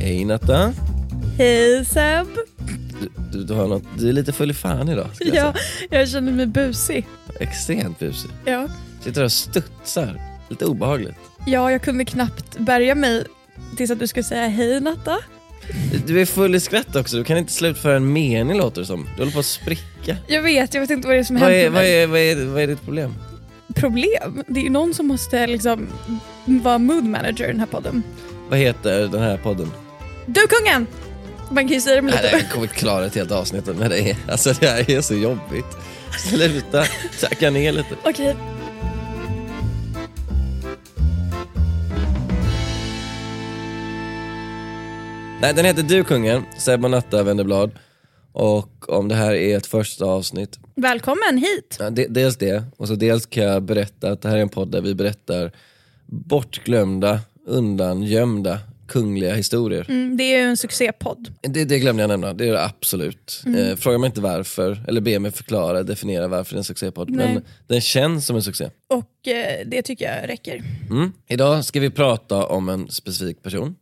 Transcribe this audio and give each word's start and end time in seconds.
Hej 0.00 0.24
Natta. 0.24 0.72
Hej 1.38 1.84
Seb! 1.84 2.26
Du, 3.00 3.08
du, 3.32 3.44
du, 3.44 3.54
har 3.54 3.66
något, 3.68 3.82
du 3.98 4.08
är 4.08 4.12
lite 4.12 4.32
full 4.32 4.50
i 4.50 4.54
fan 4.54 4.88
idag. 4.88 5.06
jag 5.18 5.34
Ja, 5.34 5.52
säga. 5.54 6.00
jag 6.00 6.08
känner 6.08 6.32
mig 6.32 6.46
busig. 6.46 7.06
Extremt 7.40 7.98
busig. 7.98 8.30
Ja. 8.44 8.68
Sitter 9.00 9.24
och 9.24 9.32
studsar. 9.32 10.20
Lite 10.48 10.66
obehagligt. 10.66 11.14
ja, 11.46 11.70
jag 11.72 11.82
kunde 11.82 12.04
knappt 12.04 12.58
bärga 12.58 12.94
mig 12.94 13.24
tills 13.76 13.90
att 13.90 13.98
du 13.98 14.06
skulle 14.06 14.24
säga 14.24 14.48
hej 14.48 14.80
Natta. 14.80 15.18
Du 16.06 16.20
är 16.20 16.26
full 16.26 16.54
i 16.54 16.60
skratt 16.60 16.96
också. 16.96 17.16
Du 17.16 17.24
kan 17.24 17.36
inte 17.38 17.52
slutföra 17.52 17.96
en 17.96 18.12
mening 18.12 18.58
låter 18.58 18.80
det 18.80 18.86
som. 18.86 19.08
Du 19.16 19.20
håller 19.20 19.32
på 19.32 19.38
att 19.38 19.46
spricka. 19.46 20.16
Jag 20.28 20.42
vet, 20.42 20.74
jag 20.74 20.80
vet 20.80 20.90
inte 20.90 21.08
vad 21.08 21.16
det 21.16 21.20
är 21.20 21.24
som 21.24 21.36
Vad 21.36 21.50
händer 21.50 21.66
är, 21.66 21.70
vad, 21.70 21.84
är, 21.84 22.06
vad, 22.06 22.20
är, 22.20 22.46
vad 22.46 22.62
är 22.62 22.66
ditt 22.66 22.84
problem? 22.84 23.14
Problem? 23.74 24.42
Det 24.46 24.60
är 24.60 24.64
ju 24.64 24.70
någon 24.70 24.94
som 24.94 25.06
måste 25.06 25.46
liksom 25.46 25.88
vara 26.44 26.78
mood 26.78 27.04
manager 27.04 27.44
i 27.44 27.46
den 27.46 27.60
här 27.60 27.66
podden. 27.66 28.02
Vad 28.48 28.58
heter 28.58 29.00
den 29.08 29.22
här 29.22 29.36
podden? 29.36 29.70
Du 30.34 30.46
kungen! 30.46 30.86
Man 31.50 31.64
kan 31.68 31.74
ju 31.74 31.80
säga 31.80 31.96
det 31.96 32.02
med 32.02 32.14
Nej, 32.14 32.22
lite... 32.22 32.36
jag 32.36 32.50
kommer 32.50 32.64
inte 32.64 32.74
klara 32.74 33.06
ett 33.06 33.14
helt 33.14 33.30
avsnitt 33.32 33.66
med 33.66 33.90
dig. 33.90 34.18
Alltså 34.28 34.52
det 34.60 34.66
här 34.66 34.90
är 34.90 35.00
så 35.00 35.14
jobbigt. 35.14 35.66
Sluta, 36.18 36.84
tacka 37.20 37.50
ner 37.50 37.72
lite. 37.72 37.96
Okej. 38.04 38.36
Nej, 45.40 45.54
den 45.54 45.64
heter 45.64 45.82
Du 45.82 46.04
kungen, 46.04 46.42
Seb 46.58 46.84
och 46.84 46.90
Natta 46.90 47.22
Wennerblad. 47.22 47.70
Och 48.32 48.88
om 48.88 49.08
det 49.08 49.14
här 49.14 49.34
är 49.34 49.56
ett 49.56 49.66
första 49.66 50.04
avsnitt, 50.04 50.58
Välkommen 50.74 51.38
hit! 51.38 51.76
ja, 51.78 51.90
de, 51.90 52.06
dels 52.06 52.36
det, 52.36 52.64
och 52.76 52.88
så 52.88 52.94
dels 52.94 53.26
kan 53.26 53.44
jag 53.44 53.62
berätta 53.62 54.10
att 54.10 54.22
det 54.22 54.28
här 54.28 54.36
är 54.36 54.42
en 54.42 54.48
podd 54.48 54.70
där 54.70 54.80
vi 54.80 54.94
berättar 54.94 55.52
bortglömda, 56.06 57.20
undangömda, 57.46 58.58
kungliga 58.90 59.34
historier. 59.34 59.86
Mm, 59.88 60.16
det 60.16 60.24
är 60.24 60.38
ju 60.38 60.44
en 60.44 60.56
succépodd. 60.56 61.32
Det, 61.40 61.64
det 61.64 61.78
glömde 61.78 62.02
jag 62.02 62.08
nämna, 62.08 62.32
det 62.32 62.48
är 62.48 62.52
det 62.52 62.64
absolut. 62.64 63.42
Eh, 63.56 63.76
fråga 63.76 63.98
mig 63.98 64.06
inte 64.06 64.20
varför, 64.20 64.84
eller 64.88 65.00
be 65.00 65.18
mig 65.18 65.32
förklara, 65.32 65.82
definiera 65.82 66.28
varför 66.28 66.54
det 66.54 66.56
är 66.56 66.58
en 66.58 66.64
succépodd. 66.64 67.10
Nej. 67.10 67.34
Men 67.34 67.44
den 67.66 67.80
känns 67.80 68.26
som 68.26 68.36
en 68.36 68.42
succé. 68.42 68.70
Och 68.88 69.28
eh, 69.28 69.66
det 69.66 69.82
tycker 69.82 70.04
jag 70.04 70.28
räcker. 70.28 70.62
Mm. 70.90 71.12
Idag 71.28 71.64
ska 71.64 71.80
vi 71.80 71.90
prata 71.90 72.46
om 72.46 72.68
en 72.68 72.90
specifik 72.90 73.42
person. 73.42 73.76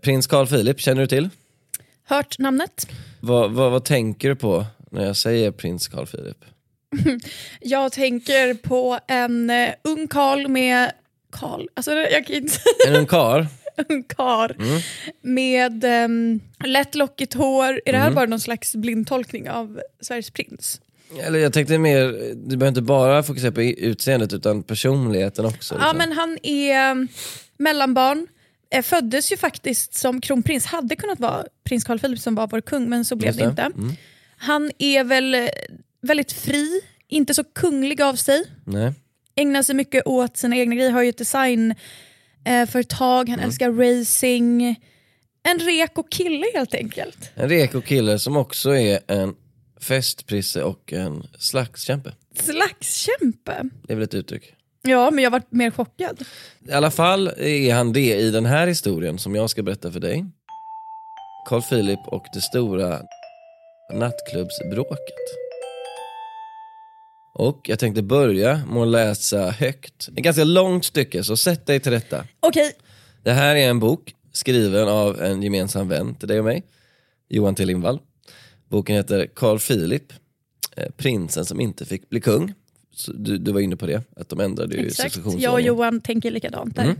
Prins 0.00 0.26
Carl 0.26 0.46
Philip, 0.46 0.80
känner 0.80 1.00
du 1.00 1.06
till? 1.06 1.28
Hört 2.04 2.38
namnet? 2.38 2.86
Vad, 3.20 3.52
vad, 3.52 3.72
vad 3.72 3.84
tänker 3.84 4.28
du 4.28 4.36
på 4.36 4.66
när 4.90 5.06
jag 5.06 5.16
säger 5.16 5.50
prins 5.50 5.88
Carl 5.88 6.06
Philip? 6.06 6.44
Jag 7.60 7.92
tänker 7.92 8.54
på 8.54 8.98
en 9.08 9.50
uh, 9.50 9.68
ung 9.84 10.08
Karl 10.08 10.48
med... 10.48 10.92
Karl? 11.32 11.66
Alltså 11.74 11.92
jag 11.92 12.26
kan 12.26 12.36
inte 12.36 12.58
En 12.88 12.96
ung 12.96 13.06
karl? 13.06 13.44
ung 13.88 14.02
karl 14.02 14.52
med 15.22 15.84
um, 15.84 16.40
lätt 16.64 16.94
lockigt 16.94 17.34
hår. 17.34 17.80
Är 17.84 17.92
det 17.92 17.98
här 17.98 18.10
bara 18.10 18.26
någon 18.26 18.40
slags 18.40 18.74
blindtolkning 18.74 19.50
av 19.50 19.80
Sveriges 20.00 20.30
prins? 20.30 20.80
Eller 21.20 21.38
jag 21.38 21.52
tänkte 21.52 21.78
mer, 21.78 22.06
du 22.34 22.56
behöver 22.56 22.68
inte 22.68 22.82
bara 22.82 23.22
fokusera 23.22 23.52
på 23.52 23.62
utseendet 23.62 24.32
utan 24.32 24.62
personligheten 24.62 25.44
också. 25.44 25.74
Ja 25.74 25.80
liksom. 25.80 25.98
men 25.98 26.12
han 26.12 26.38
är 26.42 26.90
um, 26.90 27.08
mellanbarn. 27.58 28.26
Eh, 28.70 28.82
föddes 28.82 29.32
ju 29.32 29.36
faktiskt 29.36 29.94
som 29.94 30.20
kronprins, 30.20 30.66
hade 30.66 30.96
kunnat 30.96 31.20
vara 31.20 31.44
prins 31.64 31.84
Carl 31.84 31.98
Philip 31.98 32.20
som 32.20 32.34
var 32.34 32.46
vår 32.46 32.60
kung 32.60 32.88
men 32.88 33.04
så 33.04 33.16
blev 33.16 33.28
Just 33.28 33.38
det 33.38 33.44
inte. 33.44 33.62
Mm. 33.62 33.92
Han 34.36 34.70
är 34.78 35.04
väl 35.04 35.34
eh, 35.34 35.48
väldigt 36.00 36.32
fri, 36.32 36.80
inte 37.08 37.34
så 37.34 37.44
kunglig 37.44 38.02
av 38.02 38.14
sig. 38.14 38.44
Nej. 38.64 38.92
ägnar 39.34 39.62
sig 39.62 39.74
mycket 39.74 40.06
åt 40.06 40.36
sina 40.36 40.56
egna 40.56 40.74
grejer, 40.74 40.90
har 40.90 41.02
ju 41.02 41.08
ett 41.08 41.18
designföretag, 42.44 43.28
han 43.28 43.40
älskar 43.40 43.70
racing. 43.72 44.80
En 45.48 45.58
reko 45.58 46.02
kille 46.02 46.46
helt 46.54 46.74
enkelt. 46.74 47.30
En 47.34 47.48
reko 47.48 47.80
kille 47.80 48.18
som 48.18 48.36
också 48.36 48.76
är 48.76 49.00
en 49.06 49.34
festprisse 49.80 50.62
och 50.62 50.92
en 50.92 51.26
slagskämpe. 51.38 52.12
Slagskämpe. 52.34 53.68
Det 53.86 53.92
är 53.92 53.96
väl 53.96 54.04
ett 54.04 54.14
uttryck. 54.14 54.54
Ja, 54.82 55.10
men 55.10 55.24
jag 55.24 55.30
varit 55.30 55.52
mer 55.52 55.70
chockad. 55.70 56.24
I 56.68 56.72
alla 56.72 56.90
fall 56.90 57.28
är 57.38 57.74
han 57.74 57.92
det 57.92 58.14
i 58.14 58.30
den 58.30 58.46
här 58.46 58.66
historien 58.66 59.18
som 59.18 59.34
jag 59.34 59.50
ska 59.50 59.62
berätta 59.62 59.92
för 59.92 60.00
dig. 60.00 60.24
Carl 61.48 61.62
Philip 61.62 62.00
och 62.06 62.24
det 62.34 62.40
stora 62.40 63.00
nattklubbsbråket. 63.92 65.43
Och 67.36 67.68
jag 67.68 67.78
tänkte 67.78 68.02
börja 68.02 68.62
med 68.66 68.82
att 68.82 68.88
läsa 68.88 69.50
högt. 69.50 70.08
Ett 70.08 70.14
ganska 70.14 70.44
långt 70.44 70.84
stycke, 70.84 71.24
så 71.24 71.36
sätt 71.36 71.66
dig 71.66 71.80
till 71.80 71.92
detta. 71.92 72.24
Okej, 72.40 72.72
Det 73.22 73.32
här 73.32 73.56
är 73.56 73.70
en 73.70 73.80
bok 73.80 74.14
skriven 74.32 74.88
av 74.88 75.22
en 75.22 75.42
gemensam 75.42 75.88
vän 75.88 76.14
till 76.14 76.28
dig 76.28 76.38
och 76.38 76.44
mig, 76.44 76.62
Johan 77.28 77.54
T 77.54 77.64
Lindvall. 77.64 77.98
Boken 78.68 78.96
heter 78.96 79.26
Carl 79.34 79.58
Philip, 79.58 80.12
eh, 80.76 80.90
prinsen 80.96 81.44
som 81.44 81.60
inte 81.60 81.84
fick 81.84 82.08
bli 82.08 82.20
kung. 82.20 82.54
Så 82.94 83.12
du, 83.12 83.38
du 83.38 83.52
var 83.52 83.60
inne 83.60 83.76
på 83.76 83.86
det, 83.86 84.02
att 84.16 84.28
de 84.28 84.40
ändrade 84.40 84.76
ju 84.76 84.86
exakt. 84.86 84.98
Jag 84.98 85.06
och 85.06 85.12
successionsordningen. 85.12 85.66
Johan 85.66 86.00
tänker 86.00 86.30
likadant 86.30 86.76
där. 86.76 86.82
Mm. 86.82 86.96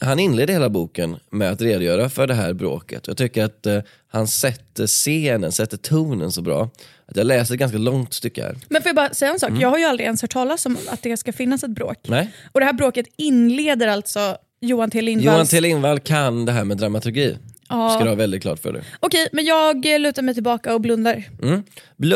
Han 0.00 0.18
inleder 0.18 0.54
hela 0.54 0.70
boken 0.70 1.16
med 1.30 1.50
att 1.50 1.60
redogöra 1.60 2.08
för 2.08 2.26
det 2.26 2.34
här 2.34 2.52
bråket. 2.52 3.06
Jag 3.06 3.16
tycker 3.16 3.44
att 3.44 3.66
eh, 3.66 3.78
han 4.08 4.26
sätter 4.26 4.86
scenen, 4.86 5.52
sätter 5.52 5.76
tonen 5.76 6.32
så 6.32 6.42
bra. 6.42 6.70
Att 7.06 7.16
jag 7.16 7.26
läser 7.26 7.54
ett 7.54 7.60
ganska 7.60 7.78
långt 7.78 8.14
stycke 8.14 8.42
här. 8.42 8.56
Men 8.68 8.82
får 8.82 8.88
jag 8.88 8.96
bara 8.96 9.14
säga 9.14 9.32
en 9.32 9.40
sak? 9.40 9.48
Mm. 9.50 9.60
Jag 9.60 9.68
har 9.68 9.78
ju 9.78 9.84
aldrig 9.84 10.04
ens 10.04 10.22
hört 10.22 10.32
talas 10.32 10.66
om 10.66 10.78
att 10.88 11.02
det 11.02 11.16
ska 11.16 11.32
finnas 11.32 11.64
ett 11.64 11.70
bråk. 11.70 11.98
Nej. 12.02 12.30
Och 12.52 12.60
det 12.60 12.66
här 12.66 12.72
bråket 12.72 13.06
inleder 13.16 13.88
alltså 13.88 14.36
Johan 14.60 14.90
T 14.90 14.98
Johan 14.98 15.04
Lindvalls... 15.04 15.50
T 15.50 15.60
Lindvall 15.60 16.00
kan 16.00 16.44
det 16.44 16.52
här 16.52 16.64
med 16.64 16.76
dramaturgi. 16.76 17.38
Ja. 17.68 17.90
Ska 17.90 18.04
du 18.04 18.10
ha 18.10 18.16
väldigt 18.16 18.42
klart 18.42 18.58
för 18.58 18.72
dig. 18.72 18.82
Okej, 19.00 19.28
men 19.32 19.44
jag 19.44 19.94
eh, 19.94 20.00
lutar 20.00 20.22
mig 20.22 20.34
tillbaka 20.34 20.74
och 20.74 20.80
blundar. 20.80 21.24
Mm. 21.42 21.62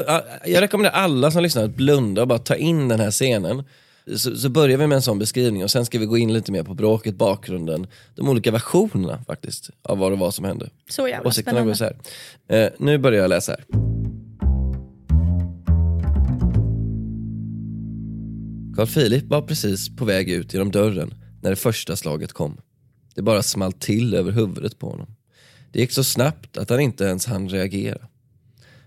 Ah, 0.06 0.20
jag 0.44 0.62
rekommenderar 0.62 0.94
alla 0.94 1.30
som 1.30 1.42
lyssnar 1.42 1.64
att 1.64 1.74
blunda 1.74 2.22
och 2.22 2.28
bara 2.28 2.38
ta 2.38 2.54
in 2.54 2.88
den 2.88 3.00
här 3.00 3.10
scenen. 3.10 3.64
Så, 4.14 4.36
så 4.36 4.48
börjar 4.48 4.78
vi 4.78 4.86
med 4.86 4.96
en 4.96 5.02
sån 5.02 5.18
beskrivning 5.18 5.64
och 5.64 5.70
sen 5.70 5.86
ska 5.86 5.98
vi 5.98 6.06
gå 6.06 6.18
in 6.18 6.32
lite 6.32 6.52
mer 6.52 6.62
på 6.62 6.74
bråket, 6.74 7.14
bakgrunden, 7.14 7.86
de 8.14 8.28
olika 8.28 8.50
versionerna 8.50 9.24
faktiskt 9.26 9.70
av 9.82 9.98
vad 9.98 10.12
det 10.12 10.16
var 10.16 10.30
som 10.30 10.44
hände. 10.44 10.70
Så 10.88 11.08
jävla 11.08 11.28
Åsikterna 11.28 11.62
går 11.62 11.72
isär. 11.72 11.96
Eh, 12.48 12.68
nu 12.78 12.98
börjar 12.98 13.22
jag 13.22 13.28
läsa 13.28 13.52
här. 13.52 13.64
Carl 18.76 18.86
Philip 18.86 19.24
var 19.24 19.42
precis 19.42 19.96
på 19.96 20.04
väg 20.04 20.30
ut 20.30 20.54
genom 20.54 20.70
dörren 20.70 21.14
när 21.42 21.50
det 21.50 21.56
första 21.56 21.96
slaget 21.96 22.32
kom. 22.32 22.60
Det 23.14 23.22
bara 23.22 23.42
small 23.42 23.72
till 23.72 24.14
över 24.14 24.32
huvudet 24.32 24.78
på 24.78 24.90
honom. 24.90 25.16
Det 25.72 25.80
gick 25.80 25.92
så 25.92 26.04
snabbt 26.04 26.56
att 26.56 26.70
han 26.70 26.80
inte 26.80 27.04
ens 27.04 27.26
hann 27.26 27.48
reagera. 27.48 28.06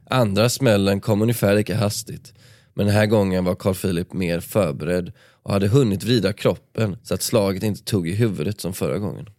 Andra 0.10 0.50
smällen 0.50 1.02
kom 1.02 1.22
ungefär 1.22 1.56
lika 1.56 1.78
hastigt, 1.78 2.34
men 2.80 2.88
den 2.88 2.96
här 2.96 3.06
gången 3.06 3.44
var 3.44 3.56
Carl 3.56 3.76
Philip 3.76 4.14
mer 4.14 4.40
förberedd 4.40 5.12
och 5.44 5.54
hade 5.54 5.68
hunnit 5.68 6.04
vrida 6.04 6.34
kroppen 6.34 6.98
så 7.04 7.14
att 7.14 7.22
slaget 7.22 7.64
inte 7.64 7.84
tog 7.84 8.08
i 8.08 8.14
huvudet 8.14 8.62
som 8.62 8.74
förra 8.74 8.98
gången. 8.98 9.30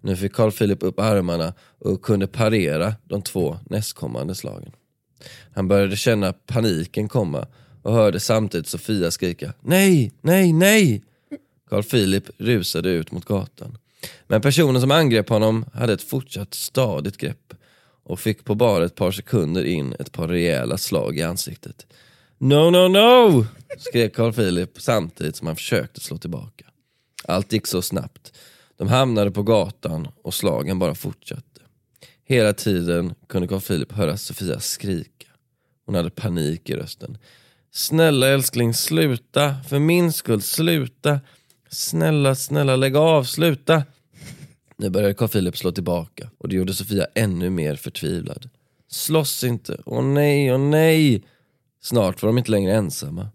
Nu 0.00 0.16
fick 0.16 0.32
Carl 0.32 0.52
Philip 0.52 0.82
upp 0.82 1.00
armarna 1.00 1.54
och 1.78 2.02
kunde 2.02 2.26
parera 2.26 2.94
de 3.04 3.22
två 3.22 3.58
nästkommande 3.70 4.34
slagen. 4.34 4.72
Han 5.54 5.68
började 5.68 5.96
känna 5.96 6.32
paniken 6.32 7.08
komma 7.08 7.46
och 7.82 7.92
hörde 7.92 8.20
samtidigt 8.20 8.66
Sofia 8.66 9.10
skrika 9.10 9.52
Nej, 9.60 10.12
nej, 10.20 10.52
nej! 10.52 11.02
Carl 11.70 11.82
Philip 11.82 12.24
rusade 12.38 12.90
ut 12.90 13.12
mot 13.12 13.24
gatan. 13.24 13.78
Men 14.26 14.40
personen 14.40 14.80
som 14.80 14.90
angrep 14.90 15.28
honom 15.28 15.64
hade 15.72 15.92
ett 15.92 16.02
fortsatt 16.02 16.54
stadigt 16.54 17.16
grepp 17.16 17.54
och 18.04 18.20
fick 18.20 18.44
på 18.44 18.54
bara 18.54 18.84
ett 18.84 18.94
par 18.94 19.10
sekunder 19.10 19.64
in 19.64 19.94
ett 19.98 20.12
par 20.12 20.28
rejäla 20.28 20.78
slag 20.78 21.18
i 21.18 21.22
ansiktet. 21.22 21.86
No, 22.44 22.70
no, 22.70 22.88
no! 22.88 23.46
skrek 23.78 24.14
Carl 24.14 24.32
Philip 24.32 24.80
samtidigt 24.80 25.36
som 25.36 25.46
han 25.46 25.56
försökte 25.56 26.00
slå 26.00 26.18
tillbaka. 26.18 26.64
Allt 27.24 27.52
gick 27.52 27.66
så 27.66 27.82
snabbt. 27.82 28.32
De 28.76 28.88
hamnade 28.88 29.30
på 29.30 29.42
gatan 29.42 30.08
och 30.22 30.34
slagen 30.34 30.78
bara 30.78 30.94
fortsatte. 30.94 31.60
Hela 32.24 32.52
tiden 32.52 33.14
kunde 33.26 33.48
Carl 33.48 33.60
Philip 33.60 33.92
höra 33.92 34.16
Sofia 34.16 34.60
skrika. 34.60 35.26
Hon 35.86 35.94
hade 35.94 36.10
panik 36.10 36.70
i 36.70 36.74
rösten. 36.74 37.18
Snälla 37.72 38.28
älskling, 38.28 38.74
sluta. 38.74 39.56
För 39.68 39.78
min 39.78 40.12
skull, 40.12 40.42
sluta. 40.42 41.20
Snälla, 41.70 42.34
snälla 42.34 42.76
lägg 42.76 42.96
av, 42.96 43.24
sluta. 43.24 43.82
Nu 44.76 44.90
började 44.90 45.14
Carl 45.14 45.28
Philip 45.28 45.56
slå 45.56 45.72
tillbaka 45.72 46.30
och 46.38 46.48
det 46.48 46.56
gjorde 46.56 46.74
Sofia 46.74 47.06
ännu 47.14 47.50
mer 47.50 47.76
förtvivlad. 47.76 48.50
Slåss 48.88 49.44
inte, 49.44 49.80
åh 49.84 50.04
nej, 50.04 50.52
åh 50.52 50.58
nej. 50.58 51.22
Snart 51.84 52.22
var 52.22 52.26
de 52.28 52.38
inte 52.38 52.50
längre 52.50 52.74
ensamma. 52.74 53.28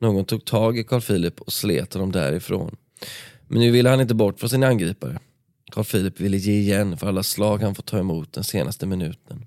Någon 0.00 0.24
tog 0.24 0.44
tag 0.44 0.78
i 0.78 0.84
Carl 0.84 1.00
Philip 1.00 1.40
och 1.40 1.52
slet 1.52 1.94
honom 1.94 2.12
därifrån. 2.12 2.76
Men 3.48 3.60
nu 3.60 3.70
ville 3.70 3.88
han 3.88 4.00
inte 4.00 4.14
bort 4.14 4.40
från 4.40 4.50
sin 4.50 4.64
angripare. 4.64 5.18
Carl 5.72 5.84
Philip 5.84 6.20
ville 6.20 6.36
ge 6.36 6.52
igen 6.52 6.96
för 6.96 7.06
alla 7.06 7.22
slag 7.22 7.62
han 7.62 7.74
fått 7.74 7.86
ta 7.86 7.98
emot 7.98 8.32
den 8.32 8.44
senaste 8.44 8.86
minuten. 8.86 9.46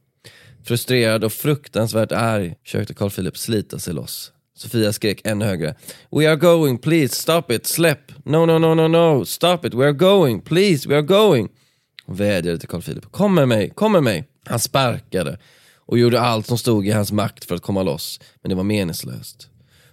Frustrerad 0.64 1.24
och 1.24 1.34
fruktansvärt 1.34 2.12
arg 2.12 2.56
försökte 2.64 2.94
Carl 2.94 3.10
Philip 3.10 3.38
slita 3.38 3.80
sig 3.80 3.94
loss. 3.94 4.32
Sofia 4.56 4.94
skrek 4.94 5.22
ännu 5.24 5.46
högre. 5.46 5.76
We 6.12 6.30
are 6.30 6.36
going, 6.36 6.78
please, 6.78 7.16
stop 7.16 7.52
it, 7.52 7.66
släpp. 7.66 8.12
No, 8.26 8.46
no, 8.46 8.60
no, 8.60 8.74
no, 8.74 8.88
no, 8.88 9.26
stop 9.26 9.66
it, 9.66 9.74
we 9.74 9.86
are 9.86 9.94
going, 9.94 10.42
please, 10.42 10.90
we 10.90 10.96
are 10.96 11.02
going. 11.02 11.50
Hon 12.06 12.16
vädjade 12.16 12.60
till 12.60 12.70
Carl 12.70 12.82
Philip. 12.82 13.12
Kom 13.12 13.36
med 13.36 13.48
mig, 13.48 13.70
kom 13.70 13.92
med 13.92 14.04
mig. 14.04 14.28
Han 14.46 14.60
sparkade 14.60 15.38
och 15.86 15.98
gjorde 15.98 16.22
allt 16.22 16.48
som 16.48 16.58
stod 16.58 16.88
i 16.88 16.92
hans 16.92 17.12
makt 17.12 17.46
för 17.46 17.56
att 17.56 17.62
komma 17.62 17.84
loss. 17.84 18.20
Men 18.42 18.50
det 18.50 18.56
var 18.56 18.64
meningslöst. 18.64 19.50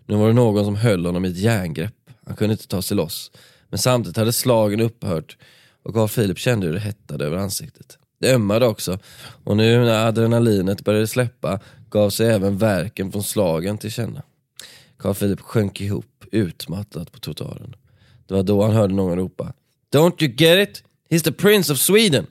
Nu 0.06 0.16
var 0.16 0.26
det 0.26 0.34
någon 0.34 0.64
som 0.64 0.76
höll 0.76 1.06
honom 1.06 1.24
i 1.24 1.28
ett 1.28 1.36
järngrepp. 1.38 1.94
Han 2.26 2.36
kunde 2.36 2.52
inte 2.52 2.68
ta 2.68 2.82
sig 2.82 2.96
loss. 2.96 3.30
Men 3.68 3.78
samtidigt 3.78 4.16
hade 4.16 4.32
slagen 4.32 4.80
upphört 4.80 5.36
och 5.82 5.94
Carl 5.94 6.08
Philip 6.08 6.38
kände 6.38 6.66
hur 6.66 6.74
det 6.74 6.80
hettade 6.80 7.24
över 7.24 7.36
ansiktet. 7.36 7.98
Det 8.20 8.34
ömmade 8.34 8.66
också 8.66 8.98
och 9.44 9.56
nu 9.56 9.84
när 9.84 10.06
adrenalinet 10.06 10.84
började 10.84 11.06
släppa 11.06 11.60
gav 11.90 12.10
sig 12.10 12.30
även 12.30 12.58
verken 12.58 13.12
från 13.12 13.22
slagen 13.22 13.78
till 13.78 13.90
känna. 13.90 14.22
Carl 14.98 15.14
Philip 15.14 15.40
sjönk 15.40 15.80
ihop 15.80 16.24
utmattad 16.32 17.12
på 17.12 17.18
trottoaren. 17.18 17.76
Det 18.26 18.34
var 18.34 18.42
då 18.42 18.62
han 18.62 18.72
hörde 18.72 18.94
någon 18.94 19.18
ropa 19.18 19.52
Don't 19.92 20.22
you 20.22 20.34
get 20.36 20.68
it? 20.68 20.84
He's 21.10 21.24
the 21.24 21.32
prince 21.32 21.72
of 21.72 21.78
Sweden! 21.78 22.26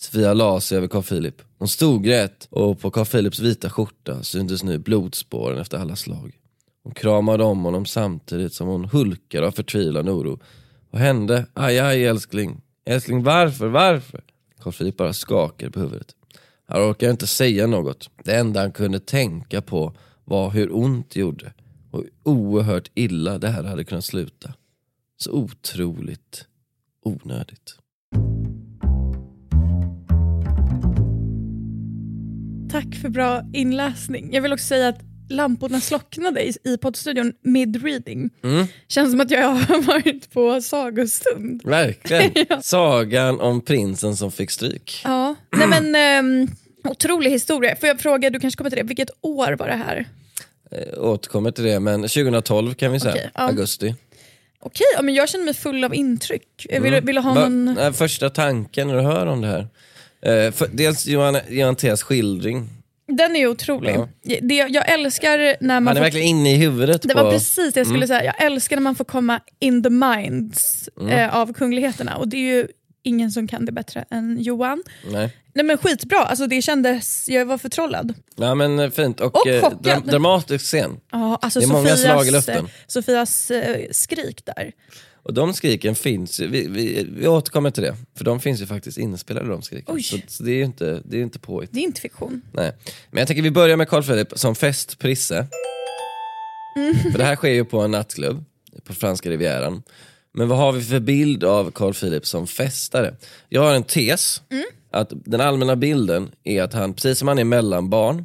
Sofia 0.00 0.34
la 0.34 0.60
sig 0.60 0.78
över 0.78 0.88
Carl 0.88 1.02
Philip. 1.02 1.42
Hon 1.58 1.68
storgrät 1.68 2.48
och 2.50 2.80
på 2.80 2.90
Carl 2.90 3.06
Philips 3.06 3.40
vita 3.40 3.70
skjorta 3.70 4.22
syntes 4.22 4.62
nu 4.62 4.78
blodspåren 4.78 5.58
efter 5.58 5.78
alla 5.78 5.96
slag. 5.96 6.38
Hon 6.82 6.94
kramade 6.94 7.44
om 7.44 7.64
honom 7.64 7.86
samtidigt 7.86 8.54
som 8.54 8.68
hon 8.68 8.84
hulkade 8.84 9.46
av 9.46 9.50
förtvivlan 9.50 10.08
och 10.08 10.14
oro. 10.14 10.40
Vad 10.90 11.02
hände? 11.02 11.46
Aj, 11.54 11.78
aj 11.78 12.04
älskling. 12.04 12.60
Älskling 12.84 13.22
varför, 13.22 13.66
varför? 13.66 14.24
Carl 14.60 14.72
Philip 14.72 14.96
bara 14.96 15.12
skakade 15.12 15.72
på 15.72 15.80
huvudet. 15.80 16.14
Han 16.66 16.90
orkade 16.90 17.12
inte 17.12 17.26
säga 17.26 17.66
något. 17.66 18.10
Det 18.24 18.36
enda 18.36 18.60
han 18.60 18.72
kunde 18.72 19.00
tänka 19.00 19.62
på 19.62 19.94
var 20.24 20.50
hur 20.50 20.76
ont 20.76 21.10
det 21.10 21.20
gjorde 21.20 21.52
och 21.90 21.98
hur 21.98 22.10
oerhört 22.22 22.90
illa 22.94 23.38
det 23.38 23.48
här 23.48 23.62
hade 23.62 23.84
kunnat 23.84 24.04
sluta. 24.04 24.54
Så 25.16 25.32
otroligt 25.32 26.46
onödigt. 27.02 27.78
Tack 32.70 32.94
för 33.02 33.08
bra 33.08 33.42
inläsning. 33.52 34.28
Jag 34.32 34.42
vill 34.42 34.52
också 34.52 34.66
säga 34.66 34.88
att 34.88 34.98
lamporna 35.30 35.80
slocknade 35.80 36.42
i, 36.48 36.52
i 36.64 36.76
poddstudion 36.78 37.32
mid-reading. 37.42 38.30
Mm. 38.44 38.66
Känns 38.88 39.10
som 39.10 39.20
att 39.20 39.30
jag 39.30 39.42
har 39.54 39.82
varit 39.82 40.32
på 40.32 40.60
sagostund. 40.62 41.62
Verkligen. 41.64 42.32
Ja. 42.48 42.62
Sagan 42.62 43.40
om 43.40 43.60
prinsen 43.60 44.16
som 44.16 44.32
fick 44.32 44.50
stryk. 44.50 45.00
Ja, 45.04 45.34
nej 45.56 45.66
men 45.68 45.94
ehm, 45.94 46.48
otrolig 46.84 47.30
historia. 47.30 47.76
Får 47.76 47.88
jag 47.88 48.00
fråga, 48.00 48.30
du 48.30 48.40
kanske 48.40 48.58
kommer 48.58 48.70
till 48.70 48.78
det, 48.78 48.84
vilket 48.84 49.10
år 49.20 49.52
var 49.52 49.66
det 49.68 49.74
här? 49.86 50.04
Eh, 50.70 50.98
återkommer 51.04 51.50
till 51.50 51.64
det, 51.64 51.80
men 51.80 52.02
2012 52.02 52.74
kan 52.74 52.92
vi 52.92 53.00
säga. 53.00 53.12
Okej, 53.14 53.30
ja. 53.34 53.40
Augusti. 53.40 53.94
Okej, 54.60 54.86
ja, 54.96 55.02
men 55.02 55.14
jag 55.14 55.28
känner 55.28 55.44
mig 55.44 55.54
full 55.54 55.84
av 55.84 55.94
intryck. 55.94 56.66
Jag 56.68 56.80
vill, 56.80 56.92
Mm. 56.92 57.06
vill 57.06 57.18
ha 57.18 57.48
någon... 57.48 57.94
första 57.94 58.30
tanken 58.30 58.88
när 58.88 58.94
du 58.94 59.00
hör 59.00 59.26
om 59.26 59.40
det 59.40 59.48
här? 59.48 59.68
Eh, 60.22 60.52
för, 60.52 60.68
dels 60.72 61.06
Johan, 61.06 61.36
Johan 61.48 61.76
Theas 61.76 62.02
skildring. 62.02 62.68
Den 63.12 63.36
är 63.36 63.40
ju 63.40 63.46
otrolig. 63.48 63.94
Ja. 63.94 64.08
Det, 64.42 64.54
jag 64.54 64.88
älskar 64.92 65.38
när 65.64 65.80
man 65.80 65.86
Han 65.86 65.96
är 65.96 66.00
får... 66.00 66.04
verkligen 66.04 66.26
inne 66.26 66.52
i 66.54 66.56
huvudet 66.56 67.02
Det 67.02 67.08
på... 67.14 67.22
var 67.24 67.30
precis 67.32 67.74
det 67.74 67.80
jag 67.80 67.86
skulle 67.86 68.04
Mm. 68.04 68.08
säga. 68.08 68.24
Jag 68.38 68.46
älskar 68.46 68.76
när 68.76 68.82
man 68.82 68.94
får 68.94 69.04
komma 69.04 69.40
in 69.58 69.82
the 69.82 69.90
minds 69.90 70.88
eh, 71.10 71.36
av 71.36 71.52
kungligheterna. 71.52 72.16
Och 72.16 72.28
det 72.28 72.36
är 72.36 72.56
ju 72.56 72.68
ingen 73.02 73.30
som 73.30 73.48
kan 73.48 73.64
det 73.64 73.72
bättre 73.72 74.04
än 74.10 74.36
Johan. 74.40 74.82
Nej. 75.10 75.36
Nej 75.54 75.64
men 75.64 75.78
skitbra, 75.78 76.18
alltså 76.18 76.46
det 76.46 76.62
kändes, 76.62 77.28
jag 77.28 77.46
var 77.46 77.58
förtrollad. 77.58 78.14
Ja, 78.36 78.54
men 78.54 78.78
eh, 78.78 78.90
fint. 78.90 79.20
Och, 79.20 79.36
Och 79.40 79.46
eh, 79.46 79.72
dra 79.80 79.96
dramatisk 80.00 80.64
scen. 80.64 81.00
Ja, 81.12 81.38
alltså 81.42 81.60
Det 81.60 81.66
är 81.66 81.68
många 81.68 81.82
Sofias, 81.88 82.02
slag 82.02 82.26
i 82.26 82.30
luften. 82.30 82.56
eh, 82.64 82.70
Sofias 82.86 83.50
eh, 83.50 83.86
skrik 83.90 84.42
där. 84.44 84.72
Och 85.28 85.34
de 85.34 85.54
skriken 85.54 85.94
finns, 85.94 86.40
vi, 86.40 86.68
vi, 86.68 87.06
vi 87.10 87.28
återkommer 87.28 87.70
till 87.70 87.82
det. 87.82 87.96
För 88.14 88.24
de 88.24 88.40
finns 88.40 88.62
ju 88.62 88.66
faktiskt 88.66 88.98
inspelade 88.98 89.48
de 89.48 89.62
skriken. 89.62 89.94
Oj. 89.94 90.02
Så, 90.02 90.18
så 90.26 90.42
det 90.42 90.50
är 90.50 90.56
ju 90.56 90.64
inte, 90.64 91.02
det 91.04 91.18
är 91.18 91.22
inte 91.22 91.38
påhitt. 91.38 91.70
Det 91.72 91.80
är 91.80 91.84
inte 91.84 92.00
fiktion. 92.00 92.42
Nej. 92.52 92.72
Men 93.10 93.18
jag 93.18 93.26
tänker 93.26 93.42
vi 93.42 93.50
börjar 93.50 93.76
med 93.76 93.88
Carl 93.88 94.02
Philip 94.02 94.38
som 94.38 94.54
festprisse. 94.54 95.46
För 97.12 97.18
det 97.18 97.24
här 97.24 97.36
sker 97.36 97.48
ju 97.48 97.64
på 97.64 97.80
en 97.80 97.90
nattklubb 97.90 98.44
på 98.84 98.94
franska 98.94 99.30
rivieran. 99.30 99.82
Men 100.32 100.48
vad 100.48 100.58
har 100.58 100.72
vi 100.72 100.82
för 100.82 101.00
bild 101.00 101.44
av 101.44 101.70
Carl 101.70 101.94
Philip 101.94 102.26
som 102.26 102.46
festare? 102.46 103.16
Jag 103.48 103.62
har 103.62 103.74
en 103.74 103.84
tes, 103.84 104.42
att 104.90 105.12
den 105.12 105.40
allmänna 105.40 105.76
bilden 105.76 106.30
är 106.44 106.62
att 106.62 106.72
han, 106.72 106.94
precis 106.94 107.18
som 107.18 107.28
han 107.28 107.38
är 107.38 107.44
mellanbarn 107.44 108.24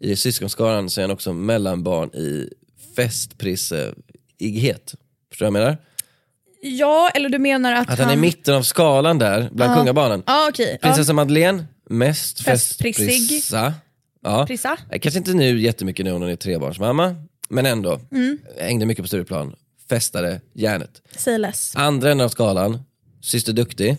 i 0.00 0.16
syskonskaran, 0.16 0.90
så 0.90 1.00
är 1.00 1.02
han 1.02 1.10
också 1.10 1.32
mellanbarn 1.32 2.10
i 2.14 2.50
festprissighet. 2.96 4.94
Förstår 5.30 5.46
du 5.46 5.52
vad 5.52 5.60
jag 5.60 5.66
menar? 5.66 5.87
Ja, 6.62 7.10
eller 7.14 7.28
du 7.28 7.38
menar 7.38 7.72
att, 7.72 7.90
Att 7.90 7.98
han 7.98 8.08
är 8.08 8.12
i 8.14 8.16
mitten 8.16 8.54
av 8.54 8.62
skalan 8.62 9.18
där, 9.18 9.48
bland 9.52 9.74
kungabarnen. 9.76 10.22
Ja, 10.26 10.46
okej. 10.50 10.78
Ja. 10.82 10.88
Prinsessa 10.88 11.12
Madeleine, 11.12 11.64
mest 11.90 12.40
Festprissig. 12.44 13.06
festprissa. 13.06 13.74
Ja. 14.24 14.46
Prissa. 14.46 14.76
Eh, 14.90 14.98
Kanske 14.98 15.18
inte 15.18 15.34
nu 15.34 15.60
jättemycket 15.60 16.04
nu 16.04 16.12
när 16.12 16.18
hon 16.18 16.28
är 16.28 16.36
trebarnsmamma, 16.36 17.14
men 17.48 17.66
ändå. 17.66 18.00
Mm. 18.12 18.38
Hängde 18.60 18.86
mycket 18.86 19.04
på 19.04 19.08
Stureplan, 19.08 19.54
festade 19.88 20.40
järnet. 20.54 21.02
Less. 21.38 21.76
Andra 21.76 22.10
änden 22.10 22.24
av 22.24 22.28
skalan, 22.28 22.82
Syster 23.22 23.52
Duktig, 23.52 23.96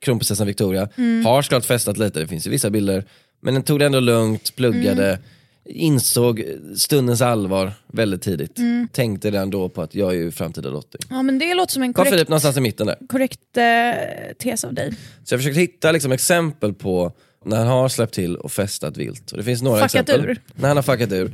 kronprinsessan 0.00 0.46
Victoria, 0.46 0.88
Mm. 0.96 1.24
har 1.24 1.42
såklart 1.42 1.64
festat 1.64 1.98
lite, 1.98 2.20
det 2.20 2.26
finns 2.28 2.46
ju 2.46 2.50
vissa 2.50 2.70
bilder. 2.70 3.04
Men 3.42 3.54
den 3.54 3.62
tog 3.62 3.78
det 3.78 3.86
ändå 3.86 4.00
lugnt, 4.00 4.56
pluggade, 4.56 5.08
Mm. 5.08 5.20
Insåg 5.64 6.44
stundens 6.76 7.22
allvar 7.22 7.72
väldigt 7.86 8.22
tidigt. 8.22 8.58
Mm. 8.58 8.88
Tänkte 8.92 9.30
redan 9.30 9.50
då 9.50 9.68
på 9.68 9.82
att 9.82 9.94
jag 9.94 10.10
är 10.10 10.16
ju 10.16 10.30
framtida 10.30 10.70
drottning. 10.70 11.00
Ja, 11.10 11.22
men 11.22 11.38
det 11.38 11.54
låter 11.54 11.72
som 11.72 11.82
en 11.82 11.92
korrekt, 11.92 12.10
Philip 12.10 12.28
någonstans 12.28 12.56
i 12.56 12.60
mitten 12.60 12.86
där. 12.86 12.96
korrekt 13.08 13.56
eh, 13.56 14.34
tes 14.38 14.64
av 14.64 14.74
dig. 14.74 14.94
Så 15.24 15.34
jag 15.34 15.40
försökte 15.40 15.60
hitta 15.60 15.92
liksom 15.92 16.12
exempel 16.12 16.74
på 16.74 17.12
när 17.44 17.56
han 17.56 17.66
har 17.66 17.88
släppt 17.88 18.14
till 18.14 18.36
och 18.36 18.52
festat 18.52 18.96
vilt. 18.96 19.32
Och 19.32 19.38
det 19.38 19.44
finns 19.44 19.62
några 19.62 19.88
Fuckat 19.88 20.08
exempel. 20.08 20.30
ur. 20.30 20.40
När 20.54 20.68
han 20.68 20.76
har 20.76 20.82
fuckat 20.82 21.12
ur. 21.12 21.30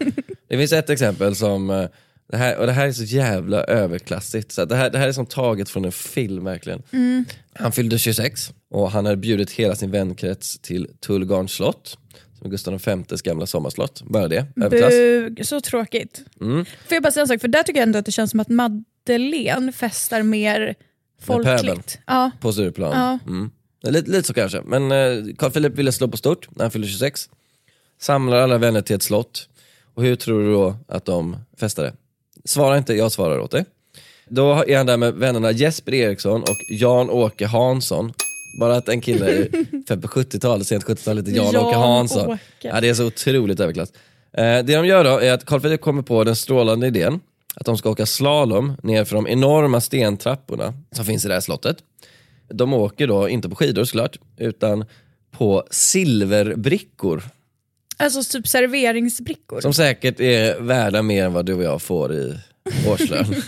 det 0.49 0.59
finns 0.59 0.73
ett 0.73 0.91
exempel 0.91 1.37
som, 1.37 1.71
eh, 1.71 1.85
det 2.31 2.37
här, 2.37 2.57
och 2.57 2.67
det 2.67 2.73
här 2.73 2.87
är 2.87 2.93
så 2.93 3.05
jävla 3.05 3.65
överklassigt. 3.65 4.53
Så 4.53 4.63
att 4.63 4.69
det, 4.69 4.77
här, 4.77 4.91
det 4.91 4.99
här 4.99 5.09
är 5.09 5.13
som 5.13 5.27
taget 5.27 5.69
från 5.69 5.85
en 5.85 5.93
film 5.93 6.45
verkligen. 6.45 6.83
Mm. 6.93 7.25
Han 7.53 7.73
fyllde 7.73 7.99
26 7.99 8.53
och 8.71 8.91
han 8.91 9.05
hade 9.07 9.17
bjudit 9.17 9.51
hela 9.51 9.75
sin 9.75 9.91
vänkrets 9.91 10.59
till 10.59 10.89
Tullgarns 11.07 11.53
slott. 11.53 11.99
Som 12.39 12.51
Gustav 12.51 12.75
Vs 13.09 13.23
gamla 13.23 13.47
sommarslott. 13.47 14.03
Bara 14.03 14.29
det, 14.29 14.47
överklass. 14.57 14.91
Bug, 14.91 15.47
så 15.47 15.61
tråkigt. 15.61 16.25
Mm. 16.41 16.65
Får 16.65 16.95
jag 16.95 17.03
bara 17.03 17.13
säga 17.13 17.23
en 17.23 17.29
sak, 17.29 17.41
för 17.41 17.49
där 17.49 17.63
tycker 17.63 17.81
jag 17.81 17.87
ändå 17.87 17.99
att 17.99 18.07
det 18.07 18.13
känns 18.13 18.31
som 18.31 18.41
att 18.41 18.49
Madeleine 18.49 19.73
festar 19.73 20.23
mer 20.23 20.75
folkligt. 21.21 21.99
Ja. 22.07 22.31
På 22.41 22.53
Stureplan. 22.53 22.93
Ja. 22.93 23.19
Mm. 23.27 23.51
Lite, 23.83 24.11
lite 24.11 24.27
så 24.27 24.35
kanske. 24.35 24.63
Men 24.65 24.93
eh, 24.93 25.35
Carl 25.39 25.51
Philip 25.51 25.75
ville 25.75 25.93
slå 25.93 26.09
på 26.09 26.17
stort 26.17 26.49
när 26.57 26.65
han 26.65 26.71
fyllde 26.71 26.89
26. 26.89 27.31
Samlar 28.01 28.39
alla 28.39 28.59
vänner 28.59 28.81
till 28.81 28.97
ett 28.97 29.03
slott. 29.03 29.49
Och 29.95 30.03
hur 30.03 30.17
tror 30.17 30.43
du 30.43 30.53
då 30.53 30.77
att 30.89 31.05
de 31.05 31.37
festade? 31.61 31.93
Svara 32.45 32.79
inte, 32.79 32.95
jag 32.95 33.13
svarar 33.13 33.39
åt 33.39 33.51
dig. 33.51 33.65
Då 34.29 34.65
är 34.69 34.77
han 34.77 34.87
där 34.87 34.97
med 34.97 35.15
vännerna 35.15 35.53
Jesper 35.53 35.95
Eriksson 35.95 36.43
och 36.43 36.57
Jan-Åke 36.71 37.47
Hansson. 37.47 38.13
Bara 38.53 38.77
att 38.77 38.89
en 38.89 39.01
kille 39.01 39.47
född 39.89 40.03
på 40.03 40.09
70-talet, 40.09 40.67
sent 40.67 40.85
70-tal, 40.85 41.17
lite 41.17 41.31
Jan-Åke. 41.31 41.77
Hansson. 41.77 42.39
Ja, 42.63 42.81
det 42.81 42.89
är 42.89 42.95
så 42.95 43.07
otroligt 43.07 43.61
överklass. 43.61 43.93
Eh, 44.33 44.43
det 44.45 44.63
de 44.63 44.87
gör 44.87 45.05
då 45.05 45.19
är 45.21 45.33
att 45.33 45.45
Carl 45.45 45.61
Philip 45.61 45.81
kommer 45.81 46.03
på 46.03 46.25
den 46.25 46.37
strålande 46.37 46.87
idén 46.87 47.21
att 47.55 47.67
de 47.67 47.79
ska 47.79 47.91
åka 47.91 48.07
slalom 48.07 48.77
ner 48.83 49.05
för 49.05 49.15
de 49.17 49.29
enorma 49.29 49.81
stentrapporna 49.81 50.75
som 50.93 51.05
finns 51.05 51.25
i 51.25 51.29
det 51.29 51.35
här 51.35 51.41
slottet. 51.41 51.77
De 52.49 52.73
åker 52.75 53.07
då 53.07 53.29
inte 53.29 53.49
på 53.49 53.57
skidor 53.57 53.85
såklart, 53.85 54.19
utan 54.37 54.85
på 55.31 55.65
silverbrickor 55.71 57.23
Alltså 57.97 58.33
typ 58.39 58.49
serveringsbrickor. 58.49 59.61
som 59.61 59.73
säkert 59.75 60.21
är 60.21 60.61
värda 60.61 61.03
mer 61.03 61.25
än 61.25 61.33
vad 61.33 61.47
du 61.47 61.55
och 61.55 61.63
jag 61.63 61.83
får 61.83 62.15
i 62.15 62.39
årslön. 62.89 63.27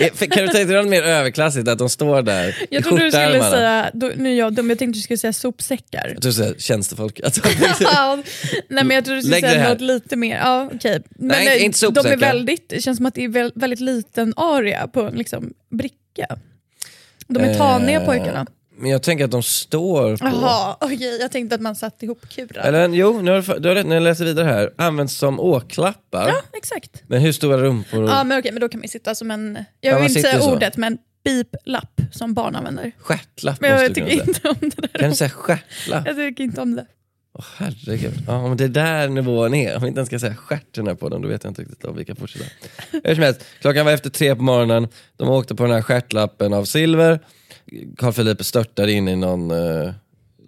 Eh, 0.00 0.12
för- 0.14 0.26
kan 0.26 0.42
du 0.42 0.48
tänka 0.48 0.72
dig 0.72 0.76
något 0.82 0.88
mer 0.90 1.02
överklassigt, 1.02 1.68
att 1.68 1.78
de 1.78 1.88
står 1.88 2.22
där 2.22 2.66
Jag 2.70 2.84
trodde 2.84 3.04
du 3.04 3.10
skulle 3.10 3.50
säga, 3.50 3.90
då, 3.94 4.10
nu 4.16 4.34
jag 4.36 4.54
dum, 4.54 4.68
jag 4.70 4.78
tänkte 4.78 4.98
du 4.98 5.02
skulle 5.02 5.18
säga 5.18 5.32
sopsäckar. 5.32 6.10
Jag 6.14 6.22
tror 6.22 6.32
säga 6.32 6.54
tjänstefolk. 6.58 7.20
Att 7.24 7.34
de- 7.42 7.48
Ja, 7.80 8.22
Nej 8.68 8.84
men 8.84 8.90
jag 8.94 9.04
trodde 9.04 9.18
du 9.20 9.22
skulle 9.22 9.40
säga 9.40 9.68
något 9.68 9.80
lite 9.80 10.16
mer, 10.16 10.36
ja 10.36 10.70
okej. 10.74 11.02
Men 11.08 11.28
Nej, 11.28 11.58
inte- 11.58 11.86
eh, 11.86 11.92
de 11.92 12.06
är 12.06 12.16
väldigt, 12.16 12.68
det 12.68 12.80
känns 12.82 12.96
som 12.96 13.06
att 13.06 13.14
det 13.14 13.24
är 13.24 13.28
väl, 13.28 13.52
väldigt 13.54 13.80
liten 13.80 14.34
area 14.36 14.86
på 14.88 15.00
en 15.02 15.14
liksom, 15.14 15.52
bricka. 15.70 16.26
De 17.26 17.40
är 17.44 17.54
taniga 17.54 18.00
Eh, 18.00 18.06
pojkarna. 18.06 18.46
Men 18.80 18.90
jag 18.90 19.02
tänker 19.02 19.24
att 19.24 19.30
de 19.30 19.42
står 19.42 20.16
på... 20.16 20.26
Jaha, 20.26 20.76
okej 20.80 21.18
jag 21.20 21.32
tänkte 21.32 21.54
att 21.54 21.60
man 21.60 21.76
satt 21.76 22.02
ihop 22.02 22.28
kurar. 22.28 22.62
Eller 22.62 22.88
jo, 22.88 23.20
nu 23.22 23.30
har 23.30 23.60
du, 23.60 23.68
har 23.68 23.74
rätt 23.74 23.86
när 23.86 23.96
jag 23.96 24.02
läser 24.02 24.24
vidare 24.24 24.46
här. 24.46 24.70
Används 24.76 25.14
som 25.16 25.40
åklappar. 25.40 26.28
Ja, 26.28 26.42
exakt. 26.52 27.02
Men 27.06 27.20
hur 27.20 27.32
stora 27.32 27.56
rumpor? 27.58 28.04
Ja 28.08 28.24
men 28.24 28.38
okej, 28.38 28.52
men 28.52 28.60
då 28.60 28.68
kan 28.68 28.80
man 28.80 28.88
sitta 28.88 29.14
som 29.14 29.30
en, 29.30 29.64
Ja, 29.80 29.90
jag 29.90 30.00
vill 30.00 30.08
inte 30.08 30.20
säga 30.22 30.40
så. 30.40 30.52
ordet, 30.54 30.76
men 30.76 30.98
beep-lapp 31.24 32.00
som 32.12 32.34
barn 32.34 32.56
använder. 32.56 32.92
Stjärtlapp 32.98 33.60
Men 33.60 33.70
måste 33.72 33.84
jag 33.84 33.90
du 33.94 34.00
kunna 34.00 34.10
säga. 34.10 34.24
inte 34.28 34.48
om 34.48 34.56
det 34.60 34.88
där. 34.92 34.98
Kan 35.00 35.10
du 35.10 35.16
säga 35.16 35.30
stjärtlapp? 35.30 36.06
Jag 36.06 36.16
tycker 36.16 36.44
inte 36.44 36.60
om 36.60 36.74
det. 36.76 36.86
Åh 37.38 37.44
herregud. 37.56 38.24
Ja, 38.26 38.34
om 38.36 38.56
det 38.56 38.64
är 38.64 38.68
där 38.68 39.08
nivån 39.08 39.54
är, 39.54 39.76
om 39.76 39.82
vi 39.82 39.88
inte 39.88 39.98
ens 39.98 40.06
ska 40.08 40.18
säga 40.18 40.34
stjärt 40.34 40.62
i 40.62 40.66
den 40.72 40.86
här 40.86 40.94
podden, 40.94 41.22
då 41.22 41.28
vet 41.28 41.44
jag 41.44 41.50
inte 41.50 41.62
riktigt 41.62 41.84
om 41.84 41.96
vi 41.96 42.04
kan 42.04 42.16
fortsätta. 42.16 42.44
Hur 43.04 43.14
som 43.14 43.24
helst, 43.24 43.40
klockan 43.60 43.84
var 43.86 43.92
efter 43.92 44.10
tre 44.10 44.36
på 44.36 44.42
morgonen, 44.42 44.88
de 45.16 45.28
åkte 45.28 45.54
på 45.54 45.62
den 45.62 45.72
här 45.72 45.82
stjärtlappen 45.82 46.52
av 46.52 46.64
silver. 46.64 47.20
Carl 47.96 48.12
Philip 48.12 48.44
störtade 48.44 48.92
in 48.92 49.08
i 49.08 49.16
någon, 49.16 49.50
eh, 49.50 49.92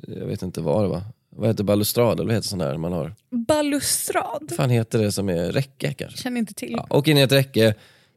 jag 0.06 0.26
vet 0.26 0.42
inte 0.42 0.60
vad 0.60 0.84
det 0.84 0.88
var, 0.88 1.02
vad 1.36 1.48
heter 1.48 1.64
balustrad 1.64 2.20
eller 2.20 2.26
vad 2.26 2.34
heter 2.34 2.48
sån 2.48 2.58
där 2.58 2.76
man 2.76 2.92
har? 2.92 3.14
Balustrad. 3.30 4.38
Vad 4.40 4.56
fan 4.56 4.70
heter 4.70 4.98
det 4.98 5.12
som 5.12 5.28
är 5.28 5.52
räcke 5.52 5.92
kanske? 5.92 6.18
Känner 6.18 6.38
inte 6.38 6.54
till. 6.54 6.72
Ja, 6.72 6.86
och 6.90 7.08
in 7.08 7.18
i 7.18 7.20
ett 7.20 7.32
räcke, 7.32 7.74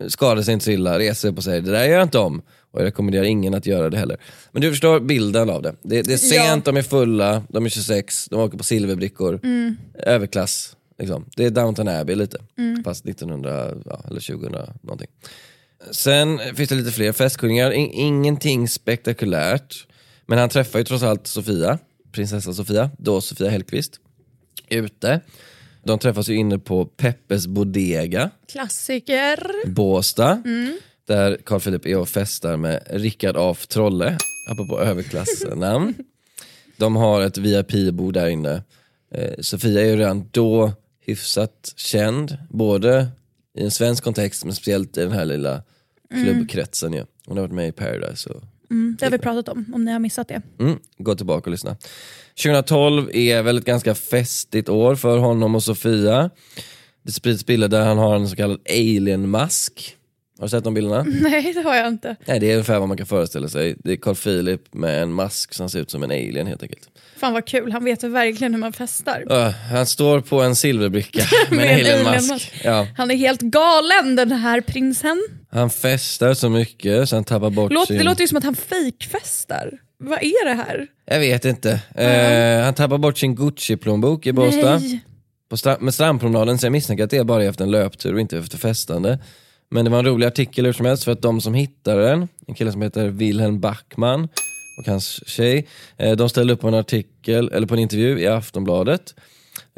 skadar 0.08 0.42
sig 0.42 0.54
inte 0.54 0.66
så 0.66 0.72
illa, 0.72 1.00
reser 1.00 1.38
och 1.38 1.44
säger 1.44 1.62
det 1.62 1.72
där 1.72 1.86
gör 1.86 1.94
jag 1.94 2.04
inte 2.04 2.20
om. 2.20 2.42
Och 2.72 2.82
jag 2.82 2.86
rekommenderar 2.86 3.24
ingen 3.24 3.54
att 3.54 3.66
göra 3.66 3.90
det 3.90 3.98
heller. 3.98 4.18
Men 4.52 4.62
du 4.62 4.70
förstår 4.70 5.00
bilden 5.00 5.50
av 5.50 5.62
det. 5.62 5.76
Det, 5.82 6.02
det 6.02 6.14
är 6.14 6.18
sent, 6.18 6.66
de 6.66 6.78
är 6.78 6.82
fulla, 6.82 7.44
de 7.50 7.66
är 7.66 7.70
26, 7.70 8.28
de 8.30 8.40
åker 8.40 8.58
på 8.58 8.64
silverbrickor. 8.64 9.40
Överklass. 9.94 10.76
Liksom. 10.98 11.26
Det 11.36 11.46
är 11.46 11.50
Downton 11.50 11.88
Abbey 11.88 12.16
lite. 12.16 12.38
Fast 12.84 13.06
1900, 13.06 13.74
ja, 13.86 14.02
eller 14.08 14.20
2000 14.20 14.56
någonting. 14.82 15.08
Sen 15.92 16.40
finns 16.56 16.70
det 16.70 16.76
lite 16.76 16.92
fler 16.92 17.12
festkunningar, 17.12 17.72
In- 17.72 17.92
ingenting 17.92 18.68
spektakulärt. 18.68 19.88
Men 20.26 20.38
han 20.40 20.50
träffar 20.50 20.80
ju 20.80 20.86
trots 20.86 21.04
allt 21.04 21.28
Sofia, 21.28 21.80
prinsessa 22.12 22.54
Sofia, 22.54 22.90
då 22.98 23.22
Sofia 23.22 23.50
Hellqvist, 23.50 24.00
ute. 24.70 25.22
De 25.84 26.00
träffas 26.00 26.30
ju 26.30 26.36
inne 26.36 26.60
på 26.60 26.86
Peppes 26.86 27.48
Bodega, 27.48 28.30
Klassiker. 28.52 29.68
Båstad, 29.68 30.44
där 31.08 31.38
Carl 31.46 31.60
Philip 31.60 31.86
är 31.86 31.98
och 31.98 32.10
festar 32.10 32.58
med 32.58 32.84
Rickard 32.90 33.38
af 33.38 33.68
Trolle, 33.68 34.18
apropå 34.52 34.80
överklassnamn. 34.80 35.94
De 36.78 36.96
har 36.96 37.22
ett 37.22 37.38
VIP-bord 37.38 38.14
där 38.14 38.28
inne. 38.28 38.64
Eh, 39.12 39.34
Sofia 39.40 39.82
är 39.82 39.86
ju 39.86 39.96
redan 39.96 40.30
då 40.32 40.72
hyfsat 41.06 41.74
känd, 41.76 42.38
både 42.50 43.08
i 43.58 43.64
en 43.64 43.72
svensk 43.72 44.04
kontext 44.04 44.46
men 44.46 44.56
speciellt 44.56 44.98
i 44.98 45.02
den 45.02 45.12
här 45.12 45.26
lilla 45.26 45.64
klubbkretsen. 46.14 46.94
Ju. 46.94 47.04
Hon 47.26 47.38
har 47.38 47.44
varit 47.44 47.54
med 47.56 47.68
i 47.68 47.72
Paradise 47.72 48.30
och 48.30 48.44
Mm, 48.72 48.96
det 49.00 49.06
har 49.06 49.12
vi 49.12 49.18
pratat 49.18 49.50
om, 49.50 49.66
om 49.74 49.86
ni 49.86 49.92
har 49.92 50.00
missat 50.00 50.28
det. 50.28 50.42
Mm, 50.60 50.80
gå 50.98 51.16
tillbaka 51.16 51.42
och 51.46 51.52
lyssna. 51.52 51.78
2012 52.44 53.10
är 53.14 53.42
väl 53.42 53.58
ett 53.58 53.66
ganska 53.66 53.96
festigt 53.96 54.70
år 54.70 54.96
för 54.96 55.18
honom 55.18 55.56
och 55.56 55.64
Sofia. 55.64 56.30
Det 57.04 57.12
sprids 57.12 57.46
bilder 57.46 57.68
där 57.68 57.86
han 57.86 57.98
har 57.98 58.16
en 58.16 58.28
så 58.30 58.36
kallad 58.36 58.60
alien-mask. 58.70 59.96
Har 60.40 60.46
du 60.46 60.50
sett 60.50 60.64
de 60.64 60.74
bilderna? 60.74 61.04
Nej, 61.22 61.54
det 61.54 61.62
har 61.62 61.76
jag 61.76 61.88
inte. 61.88 62.16
Nej, 62.26 62.40
det 62.40 62.48
är 62.48 62.52
ungefär 62.54 62.80
vad 62.80 62.88
man 62.88 62.98
kan 62.98 63.06
föreställa 63.06 63.48
sig. 63.48 63.76
Det 63.84 63.92
är 63.92 63.96
Carl 63.96 64.16
Philip 64.16 64.74
med 64.74 65.02
en 65.02 65.12
mask 65.14 65.54
som 65.54 65.70
ser 65.70 65.80
ut 65.80 65.92
som 65.92 66.04
en 66.04 66.12
alien 66.12 66.48
helt 66.48 66.64
enkelt. 66.64 66.90
Fan 67.18 67.34
vad 67.34 67.46
kul, 67.46 67.72
han 67.72 67.84
vet 67.84 68.04
verkligen 68.04 68.54
hur 68.54 68.60
man 68.62 68.74
festar. 68.74 69.24
Öh, 69.30 69.50
han 69.72 69.86
står 69.86 70.22
på 70.22 70.42
en 70.42 70.56
silverbricka 70.56 71.24
med, 71.50 71.58
Med 71.58 71.66
en 71.66 71.80
en 71.80 71.86
alien-mask. 71.86 72.18
alien-mask. 72.32 72.54
Ja, 72.64 72.88
Han 72.98 73.12
är 73.12 73.16
helt 73.16 73.42
galen 73.42 74.16
den 74.16 74.32
här 74.32 74.62
prinsen. 74.62 75.24
Han 75.56 75.70
festar 75.70 76.34
så 76.34 76.50
mycket 76.50 77.10
så 77.10 77.16
han 77.16 77.24
tappar 77.24 77.50
bort 77.50 77.72
Låt, 77.72 77.88
sin... 77.88 77.98
Det 77.98 78.04
låter 78.04 78.22
ju 78.22 78.28
som 78.28 78.38
att 78.38 78.44
han 78.44 78.56
fejkfestar. 78.56 79.72
Vad 79.98 80.20
är 80.24 80.46
det 80.46 80.54
här? 80.54 80.88
Jag 81.06 81.20
vet 81.20 81.46
inte. 81.46 81.82
Eh, 81.96 82.64
han 82.66 82.74
tappar 82.74 82.98
bort 82.98 83.18
sin 83.18 83.36
Gucci-plånbok 83.36 84.28
i 84.28 84.32
Båstad. 84.34 84.82
På 85.50 85.56
stra- 85.56 85.80
med 85.80 85.94
strandpromenaden 85.94 86.58
så 86.58 86.66
jag 86.66 86.72
misstänker 86.72 87.04
att 87.04 87.10
det 87.10 87.18
är 87.18 87.24
bara 87.24 87.44
efter 87.44 87.64
en 87.64 87.72
löptur 87.72 88.14
och 88.14 88.20
inte 88.20 88.38
efter 88.38 88.58
festande. 88.58 89.20
Men 89.72 89.86
det 89.86 89.92
var 89.92 90.00
en 90.00 90.06
rolig 90.06 90.28
artikel 90.28 90.66
hur 90.66 90.74
som 90.74 90.86
helst 90.86 91.04
för 91.04 91.12
att 91.12 91.22
de 91.22 91.42
som 91.42 91.54
hittade 91.54 92.02
den, 92.10 92.28
en 92.48 92.56
kille 92.56 92.72
som 92.72 92.82
heter 92.82 93.08
Wilhelm 93.08 93.60
Backman 93.60 94.24
och 94.80 94.88
hans 94.88 95.30
tjej, 95.30 95.68
eh, 95.98 96.12
de 96.16 96.30
ställde 96.30 96.54
upp 96.54 96.64
en 96.64 96.74
artikel, 96.74 97.52
eller 97.54 97.68
på 97.68 97.74
en 97.74 97.80
intervju 97.80 98.20
i 98.20 98.28
Aftonbladet. 98.28 99.16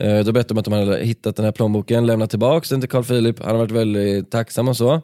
Eh, 0.02 0.20
Då 0.20 0.32
berättade 0.32 0.54
de 0.54 0.58
att 0.60 0.66
de 0.66 0.74
hade 0.74 1.06
hittat 1.06 1.36
den 1.36 1.46
här 1.46 1.52
plånboken, 1.52 2.06
lämnat 2.06 2.30
tillbaka 2.30 2.68
den 2.70 2.82
till 2.82 2.90
Carl 2.90 3.04
Philip, 3.04 3.40
han 3.40 3.50
har 3.52 3.58
varit 3.58 3.72
väldigt 3.72 4.32
tacksam 4.32 4.68
och 4.68 4.78
så. 4.78 5.02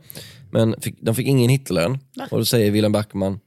Men 0.53 0.81
fick, 0.81 0.95
de 1.01 1.15
fick 1.15 1.27
ingen 1.27 1.50
hitta 1.50 1.74
den. 1.74 1.98
Och 2.31 2.38
då 2.39 2.45
säger 2.45 2.72
Wilhelm 2.72 2.91
Backman, 2.91 3.39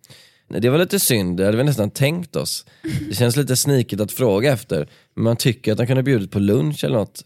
"Nej, 0.48 0.60
det 0.60 0.70
var 0.70 0.78
lite 0.78 1.00
synd, 1.00 1.36
det 1.36 1.44
hade 1.44 1.56
vi 1.56 1.64
nästan 1.64 1.90
tänkt 1.90 2.36
oss. 2.36 2.66
Det 3.08 3.14
känns 3.14 3.36
lite 3.36 3.56
snikigt 3.56 4.00
att 4.00 4.12
fråga 4.12 4.52
efter, 4.52 4.88
men 5.14 5.24
man 5.24 5.36
tycker 5.36 5.72
att 5.72 5.78
han 5.78 5.86
kunde 5.86 6.02
bjudit 6.02 6.30
på 6.30 6.38
lunch 6.38 6.84
eller 6.84 6.96
något. 6.96 7.24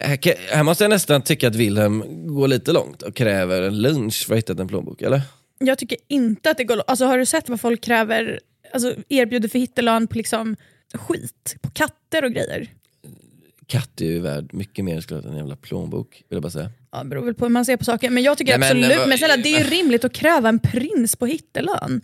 Här, 0.00 0.16
kan- 0.16 0.34
här 0.50 0.62
måste 0.62 0.84
jag 0.84 0.88
nästan 0.90 1.22
tycka 1.22 1.48
att 1.48 1.54
Wilhelm 1.54 2.04
går 2.36 2.48
lite 2.48 2.72
långt 2.72 3.02
och 3.02 3.14
kräver 3.14 3.62
en 3.62 3.82
lunch 3.82 4.26
för 4.26 4.34
att 4.34 4.38
hitta 4.38 4.62
en 4.62 4.68
plånbok, 4.68 5.02
eller? 5.02 5.20
Jag 5.58 5.78
tycker 5.78 5.98
inte 6.08 6.50
att 6.50 6.56
det 6.56 6.64
går... 6.64 6.82
Alltså, 6.86 7.04
har 7.04 7.18
du 7.18 7.26
sett 7.26 7.48
vad 7.48 7.60
folk 7.60 7.80
kräver, 7.80 8.40
alltså, 8.72 8.94
erbjuder 9.08 9.48
för 9.48 9.58
hittelön 9.58 10.06
på 10.06 10.14
liksom 10.18 10.56
skit? 10.94 11.56
På 11.62 11.70
katter 11.70 12.24
och 12.24 12.32
grejer? 12.32 12.68
Katt 13.66 14.00
är 14.00 14.04
ju 14.04 14.20
värd 14.20 14.48
mycket 14.52 14.84
mer 14.84 15.00
skulle 15.00 15.20
än 15.20 15.26
en 15.30 15.36
jävla 15.36 15.56
plånbok, 15.56 16.08
vill 16.28 16.36
jag 16.36 16.42
bara 16.42 16.50
säga. 16.50 16.70
Ja, 16.92 16.98
det 16.98 17.04
beror 17.08 17.24
väl 17.24 17.34
på 17.34 17.44
hur 17.44 17.52
man 17.52 17.64
ser 17.64 17.76
på 17.76 17.84
saker. 17.84 18.10
Men 18.10 18.22
jag 18.22 18.38
tycker 18.38 18.58
Nej, 18.58 18.74
men, 18.74 18.84
absolut, 18.84 19.08
men, 19.08 19.18
snälla, 19.18 19.36
det 19.36 19.54
är 19.54 19.58
ju 19.58 19.64
rimligt 19.76 20.04
att 20.04 20.12
kräva 20.12 20.48
en 20.48 20.58
prins 20.58 21.16
på 21.16 21.26
hittelön. 21.26 22.02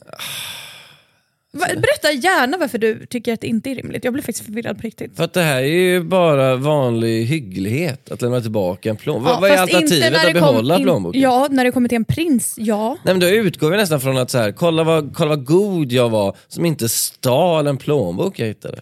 Va, 1.54 1.66
berätta 1.76 2.12
gärna 2.12 2.57
varför 2.57 2.78
du 2.78 3.07
tycker 3.07 3.33
att 3.33 3.40
det 3.40 3.47
inte 3.47 3.71
är 3.71 3.75
rimligt. 3.75 4.04
Jag 4.04 4.12
blir 4.12 4.23
faktiskt 4.23 4.45
förvirrad 4.45 4.76
på 4.76 4.83
riktigt. 4.83 5.16
För 5.16 5.25
att 5.25 5.33
det 5.33 5.42
här 5.42 5.62
är 5.62 5.66
ju 5.66 6.02
bara 6.02 6.57
vanlig 6.57 7.25
hygglighet, 7.25 8.11
att 8.11 8.23
lämna 8.23 8.40
tillbaka 8.40 8.90
en 8.90 8.97
plånbok. 8.97 9.33
Ja, 9.33 9.38
vad, 9.40 9.50
är 9.50 9.59
alternativet? 9.59 10.26
Att 10.26 10.33
behålla 10.33 10.76
in- 10.76 10.83
plånboken? 10.83 11.21
Ja, 11.21 11.49
när 11.50 11.64
det 11.64 11.73
kommer 11.73 11.88
till 11.88 11.97
en 11.97 12.04
prins, 12.04 12.54
ja. 12.59 12.97
Nej 13.04 13.14
men 13.14 13.21
då 13.21 13.28
utgår 13.28 13.71
vi 13.71 13.76
nästan 13.76 14.00
från 14.00 14.16
att 14.16 14.31
så 14.31 14.38
här, 14.38 14.52
kolla, 14.52 14.85
vad, 14.85 15.14
kolla 15.14 15.28
vad 15.28 15.45
god 15.45 15.92
jag 15.92 16.09
var 16.09 16.37
som 16.49 16.64
inte 16.64 16.88
stal 16.88 17.66
en 17.66 17.76
plånbok 17.76 18.38
jag 18.38 18.47
hittade. 18.47 18.81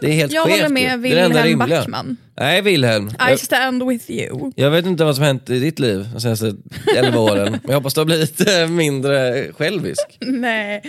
Det 0.00 0.06
är 0.06 0.12
helt 0.12 0.32
jag 0.32 0.44
skevt 0.44 0.56
håller 0.56 0.68
med 0.68 1.00
Wilhelm. 1.00 1.58
Backman. 1.58 2.16
Nej 2.40 2.62
Wilhelm, 2.62 3.10
I 3.32 3.38
stand 3.38 3.88
with 3.88 4.10
you. 4.10 4.52
jag 4.56 4.70
vet 4.70 4.86
inte 4.86 5.04
vad 5.04 5.14
som 5.14 5.24
hänt 5.24 5.50
i 5.50 5.58
ditt 5.58 5.78
liv 5.78 6.08
de 6.12 6.20
senaste 6.20 6.54
11 6.96 7.20
åren, 7.20 7.50
men 7.52 7.60
jag 7.64 7.74
hoppas 7.74 7.94
du 7.94 8.00
har 8.00 8.04
blivit 8.04 8.48
eh, 8.48 8.68
mindre 8.68 9.46
självisk. 9.52 10.06
Nej. 10.20 10.82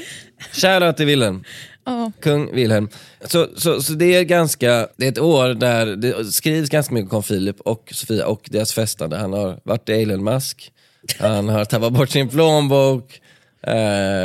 Shoutout 0.52 0.98
till 0.98 1.06
Wilhelm. 1.06 1.44
Ja. 1.86 2.12
Kung 2.22 2.56
Wilhelm. 2.56 2.90
Så, 3.26 3.48
så, 3.56 3.82
så 3.82 3.94
det 3.94 4.16
är 4.16 4.24
ganska, 4.24 4.88
det 4.98 5.06
är 5.06 5.10
ett 5.10 5.20
år 5.20 5.54
där 5.54 5.86
det 5.86 6.26
skrivs 6.26 6.70
ganska 6.70 6.94
mycket 6.94 7.14
om 7.14 7.24
Filip 7.24 7.62
och 7.62 7.90
Sofia 7.92 8.28
och 8.28 8.48
deras 8.52 8.74
festande. 8.74 9.18
Han 9.18 9.34
har 9.34 9.60
varit 9.64 9.90
i 9.90 9.94
Alien 9.94 10.24
Mask, 10.24 10.72
han 11.20 11.50
har 11.50 11.66
tappat 11.66 11.94
bort 11.94 12.10
sin 12.10 12.30
plånbok, 12.30 13.22
eh, 13.68 13.76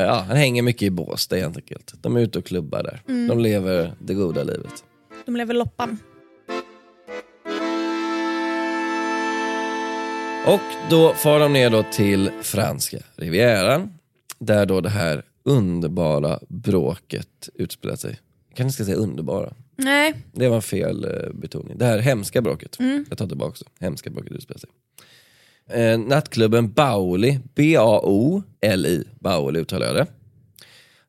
ja, 0.06 0.24
han 0.28 0.36
hänger 0.36 0.62
mycket 0.62 0.82
i 0.82 0.90
Båstad 0.90 1.36
helt 1.36 1.56
enkelt. 1.56 1.94
De 2.00 2.16
är 2.16 2.20
ute 2.20 2.38
och 2.38 2.44
klubbar 2.46 2.82
där. 2.82 3.02
De 3.28 3.38
lever 3.40 3.92
det 3.98 4.14
goda 4.14 4.42
livet. 4.42 4.84
De 5.26 5.36
lever 5.36 5.54
loppan. 5.54 5.98
Och 10.46 10.90
då 10.90 11.14
far 11.14 11.40
de 11.40 11.52
ner 11.52 11.70
då 11.70 11.82
till 11.92 12.30
franska 12.42 12.98
rivieran, 13.16 13.90
där 14.38 14.66
då 14.66 14.80
det 14.80 14.88
här 14.88 15.22
underbara 15.42 16.38
bråket 16.48 17.48
utspelar 17.54 17.96
sig. 17.96 18.18
Jag 18.48 18.56
kanske 18.56 18.74
ska 18.76 18.84
säga 18.84 18.96
underbara. 18.96 19.52
Nej, 19.76 20.14
Det 20.32 20.48
var 20.48 20.60
fel 20.60 21.04
eh, 21.04 21.32
betoning. 21.34 21.78
Det 21.78 21.84
här 21.84 21.98
hemska 21.98 22.42
bråket, 22.42 22.76
jag 23.08 23.18
tar 23.18 23.26
tillbaka 23.28 23.56
det. 23.60 23.84
Hemska 23.86 24.10
bråket 24.10 24.32
utspelar 24.32 24.58
sig. 24.58 24.70
Eh, 25.74 25.98
nattklubben 25.98 26.72
Baoli, 26.72 27.40
B-A-O-L-I, 27.54 29.04
Baoli 29.20 29.60
uttalar 29.60 29.86
jag 29.86 29.96
det. 29.96 30.06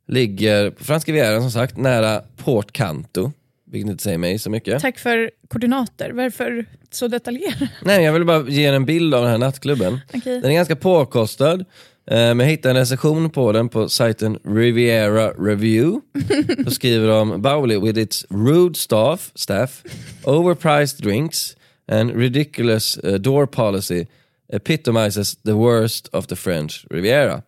Ligger 0.08 0.72
på 0.72 0.84
franska 0.84 1.12
rivieran 1.12 1.42
som 1.42 1.52
sagt, 1.52 1.78
nära 1.78 2.22
Port 2.38 2.72
Canto. 2.72 3.32
Vilket 3.72 3.92
inte 3.92 4.04
säger 4.04 4.18
mig 4.18 4.40
så 4.40 4.50
mycket. 4.50 4.82
tack 4.82 5.00
för 5.00 5.32
koordinater. 5.48 6.12
Varför 6.12 6.66
så 6.92 7.08
detaljerat? 7.08 7.70
Nej, 7.84 8.04
jag 8.04 8.14
vill 8.14 8.26
bara 8.26 8.50
ge 8.50 8.68
er 8.70 8.74
en 8.74 8.86
bild 8.86 9.14
av 9.14 9.22
den 9.22 9.32
här 9.32 9.38
nattklubben. 9.38 10.00
Okej. 10.14 10.42
Den 10.42 10.52
är 10.52 10.56
ganska 10.56 10.76
påkostad, 10.76 11.60
eh, 11.60 11.66
men 12.06 12.40
jag 12.40 12.46
hittade 12.46 12.72
en 12.72 12.78
recension 12.78 13.30
på 13.30 13.52
den 13.52 13.70
på 13.70 13.90
sajten 13.90 14.40
Riviera 14.44 15.30
Review. 15.30 16.02
Då 16.58 16.72
skriver 16.72 17.08
de 17.08 17.42
Bowley 17.42 17.80
with 17.80 18.00
its 18.00 18.26
rude 18.30 18.76
staff, 18.76 19.32
staff 19.36 19.84
overpriced 20.24 21.04
drinks 21.04 21.56
and 21.92 22.16
ridiculous 22.16 22.98
eh, 22.98 23.14
door 23.14 23.46
policy 23.46 24.06
epitomizes 24.54 25.36
the 25.36 25.52
worst 25.52 26.08
of 26.08 26.28
the 26.28 26.36
French 26.36 26.86
Riviera. 26.90 27.42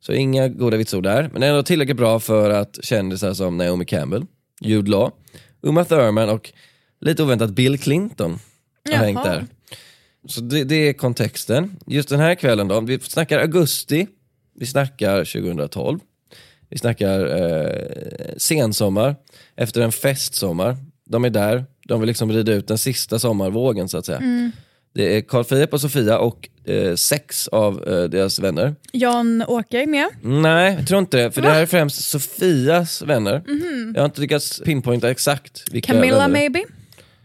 Så 0.00 0.12
inga 0.12 0.48
goda 0.48 0.76
vitsord 0.76 1.02
där, 1.02 1.30
men 1.32 1.42
ändå 1.42 1.62
tillräckligt 1.62 1.96
bra 1.96 2.20
för 2.20 2.50
att 2.50 2.78
kändisar 2.82 3.34
som 3.34 3.56
Naomi 3.56 3.84
Campbell, 3.84 4.26
Jude 4.60 4.90
Law, 4.90 5.12
Uma 5.60 5.84
Thurman 5.84 6.28
och 6.28 6.52
lite 7.00 7.22
oväntat 7.22 7.50
Bill 7.50 7.78
Clinton 7.78 8.30
har 8.30 8.92
Jaha. 8.92 9.04
hängt 9.04 9.24
där. 9.24 9.46
Så 10.26 10.40
det, 10.40 10.64
det 10.64 10.88
är 10.88 10.92
kontexten. 10.92 11.76
Just 11.86 12.08
den 12.08 12.20
här 12.20 12.34
kvällen 12.34 12.68
då, 12.68 12.80
vi 12.80 13.00
snackar 13.00 13.38
augusti, 13.38 14.06
vi 14.54 14.66
snackar 14.66 15.24
2012. 15.24 15.98
Vi 16.70 16.78
snackar 16.78 17.26
eh, 17.42 18.34
sensommar, 18.36 19.16
efter 19.56 19.80
en 19.80 19.92
festsommar. 19.92 20.76
De 21.06 21.24
är 21.24 21.30
där, 21.30 21.64
de 21.84 22.00
vill 22.00 22.06
liksom 22.08 22.32
rida 22.32 22.52
ut 22.52 22.68
den 22.68 22.78
sista 22.78 23.18
sommarvågen 23.18 23.88
så 23.88 23.98
att 23.98 24.06
säga. 24.06 24.52
Det 24.98 25.16
är 25.16 25.20
Carl 25.20 25.44
Philip 25.44 25.72
och 25.72 25.80
Sofia 25.80 26.18
och 26.18 26.48
eh, 26.64 26.94
sex 26.94 27.48
av 27.48 27.88
eh, 27.88 28.04
deras 28.04 28.38
vänner. 28.38 28.74
Jan-Åke 28.92 29.82
är 29.82 29.86
med. 29.86 30.08
Nej, 30.22 30.74
jag 30.78 30.88
tror 30.88 30.98
inte 30.98 31.16
det. 31.16 31.30
För 31.32 31.42
det 31.42 31.48
här 31.50 31.62
är 31.62 31.66
främst 31.66 32.04
Sofias 32.04 33.02
vänner. 33.02 33.42
Jag 33.94 34.02
har 34.02 34.04
inte 34.06 34.20
lyckats 34.20 34.60
pinpointa 34.64 35.10
exakt 35.10 35.64
vilka 35.72 35.92
Camilla 35.92 36.18
vänner. 36.18 36.28
maybe? 36.28 36.64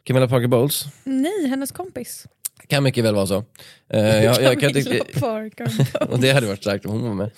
Camilla 0.03 0.27
Parker 0.27 0.47
Bowles. 0.47 0.85
Nej, 1.03 1.47
hennes 1.47 1.71
kompis. 1.71 2.25
Kan 2.67 2.83
mycket 2.83 3.03
väl 3.03 3.15
vara 3.15 3.27
så. 3.27 3.43
Eh, 3.89 4.23
jag, 4.23 4.41
jag 4.41 4.59
kan 4.59 4.73
Camilla 4.73 4.91
tycka, 4.91 5.19
Parker. 5.19 5.67
och 6.11 6.19
det 6.19 6.31
hade 6.31 6.47
varit 6.47 6.61
starkt 6.61 6.85
om 6.85 6.91
hon 6.91 7.01
var 7.01 7.13
med. 7.15 7.31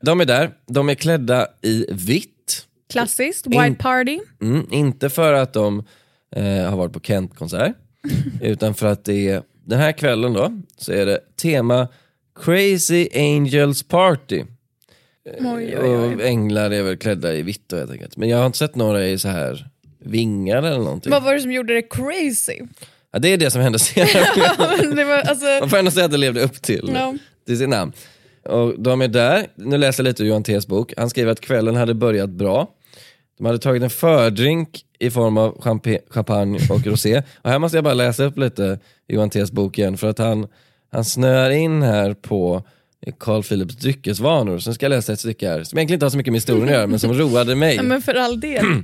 De 0.00 0.20
är 0.20 0.24
där, 0.24 0.50
de 0.66 0.88
är 0.88 0.94
klädda 0.94 1.46
i 1.62 1.86
vitt. 1.90 2.66
Klassiskt, 2.92 3.46
In- 3.46 3.62
white 3.62 3.82
party. 3.82 4.18
Mm, 4.42 4.66
inte 4.70 5.10
för 5.10 5.32
att 5.32 5.52
de 5.52 5.84
eh, 6.36 6.44
har 6.44 6.76
varit 6.76 6.92
på 6.92 7.00
Kent-konsert, 7.00 7.72
utan 8.40 8.74
för 8.74 8.86
att 8.86 9.04
det 9.04 9.28
är 9.28 9.42
den 9.64 9.78
här 9.78 9.92
kvällen 9.92 10.32
då, 10.32 10.60
så 10.76 10.92
är 10.92 11.06
det 11.06 11.20
tema 11.42 11.88
Crazy 12.44 13.08
Angels 13.14 13.82
Party. 13.82 14.44
Oj, 15.38 15.44
oj, 15.46 15.76
oj. 15.80 16.14
Och 16.14 16.22
änglar 16.22 16.70
är 16.70 16.82
väl 16.82 16.96
klädda 16.96 17.34
i 17.34 17.42
vitt 17.42 17.62
då 17.68 17.76
helt 17.76 17.90
enkelt. 17.90 18.16
Men 18.16 18.28
jag 18.28 18.38
har 18.38 18.46
inte 18.46 18.58
sett 18.58 18.74
några 18.74 19.06
i 19.06 19.18
så 19.18 19.28
här 19.28 19.68
vingar 19.98 20.56
eller 20.56 20.78
någonting. 20.78 21.10
Vad 21.12 21.22
var 21.22 21.34
det 21.34 21.40
som 21.40 21.52
gjorde 21.52 21.74
det 21.74 21.82
crazy? 21.82 22.58
Ja, 23.12 23.18
det 23.18 23.28
är 23.28 23.36
det 23.36 23.50
som 23.50 23.60
hände 23.60 23.78
senare. 23.78 24.94
det 24.94 25.04
var, 25.04 25.18
alltså, 25.18 25.46
Man 25.60 25.70
får 25.70 25.76
ändå 25.76 25.90
säga 25.90 26.04
att 26.04 26.10
det 26.12 26.16
levde 26.18 26.42
upp 26.42 26.62
till, 26.62 26.90
Ja. 26.94 27.14
till 27.46 27.58
sin 27.58 27.70
namn. 27.70 27.92
Och 28.44 28.80
de 28.80 29.02
är 29.02 29.08
där, 29.08 29.46
nu 29.54 29.78
läser 29.78 30.02
jag 30.04 30.08
lite 30.08 30.22
ur 30.22 30.26
Johan 30.26 30.44
T's 30.44 30.68
bok. 30.68 30.92
Han 30.96 31.10
skriver 31.10 31.32
att 31.32 31.40
kvällen 31.40 31.76
hade 31.76 31.94
börjat 31.94 32.30
bra. 32.30 32.68
De 33.42 33.46
hade 33.46 33.58
tagit 33.58 33.82
en 33.82 33.90
fördrink 33.90 34.84
i 34.98 35.10
form 35.10 35.36
av 35.36 35.60
champa- 35.60 35.98
champagne 36.10 36.58
och 36.70 36.86
rosé. 36.86 37.22
Och 37.42 37.50
här 37.50 37.58
måste 37.58 37.76
jag 37.76 37.84
bara 37.84 37.94
läsa 37.94 38.24
upp 38.24 38.38
lite 38.38 38.78
Johan 39.08 39.30
T's 39.30 39.52
bok 39.52 39.78
igen 39.78 39.96
för 39.96 40.10
att 40.10 40.18
han, 40.18 40.46
han 40.92 41.04
snöar 41.04 41.50
in 41.50 41.82
här 41.82 42.14
på 42.14 42.62
Carl 43.18 43.42
Philips 43.42 43.76
dryckesvanor. 43.76 44.58
Sen 44.58 44.74
ska 44.74 44.84
jag 44.86 44.90
läsa 44.90 45.12
ett 45.12 45.20
stycke 45.20 45.48
här 45.48 45.64
som 45.64 45.78
egentligen 45.78 45.96
inte 45.96 46.04
har 46.06 46.10
så 46.10 46.16
mycket 46.16 46.32
med 46.32 46.36
historien 46.36 46.64
att 46.68 46.74
göra 46.74 46.86
men 46.86 46.98
som 46.98 47.12
roade 47.12 47.54
mig. 47.54 47.76
ja, 47.76 47.82
men 47.82 48.02
för 48.02 48.14
all 48.14 48.40
del. 48.40 48.64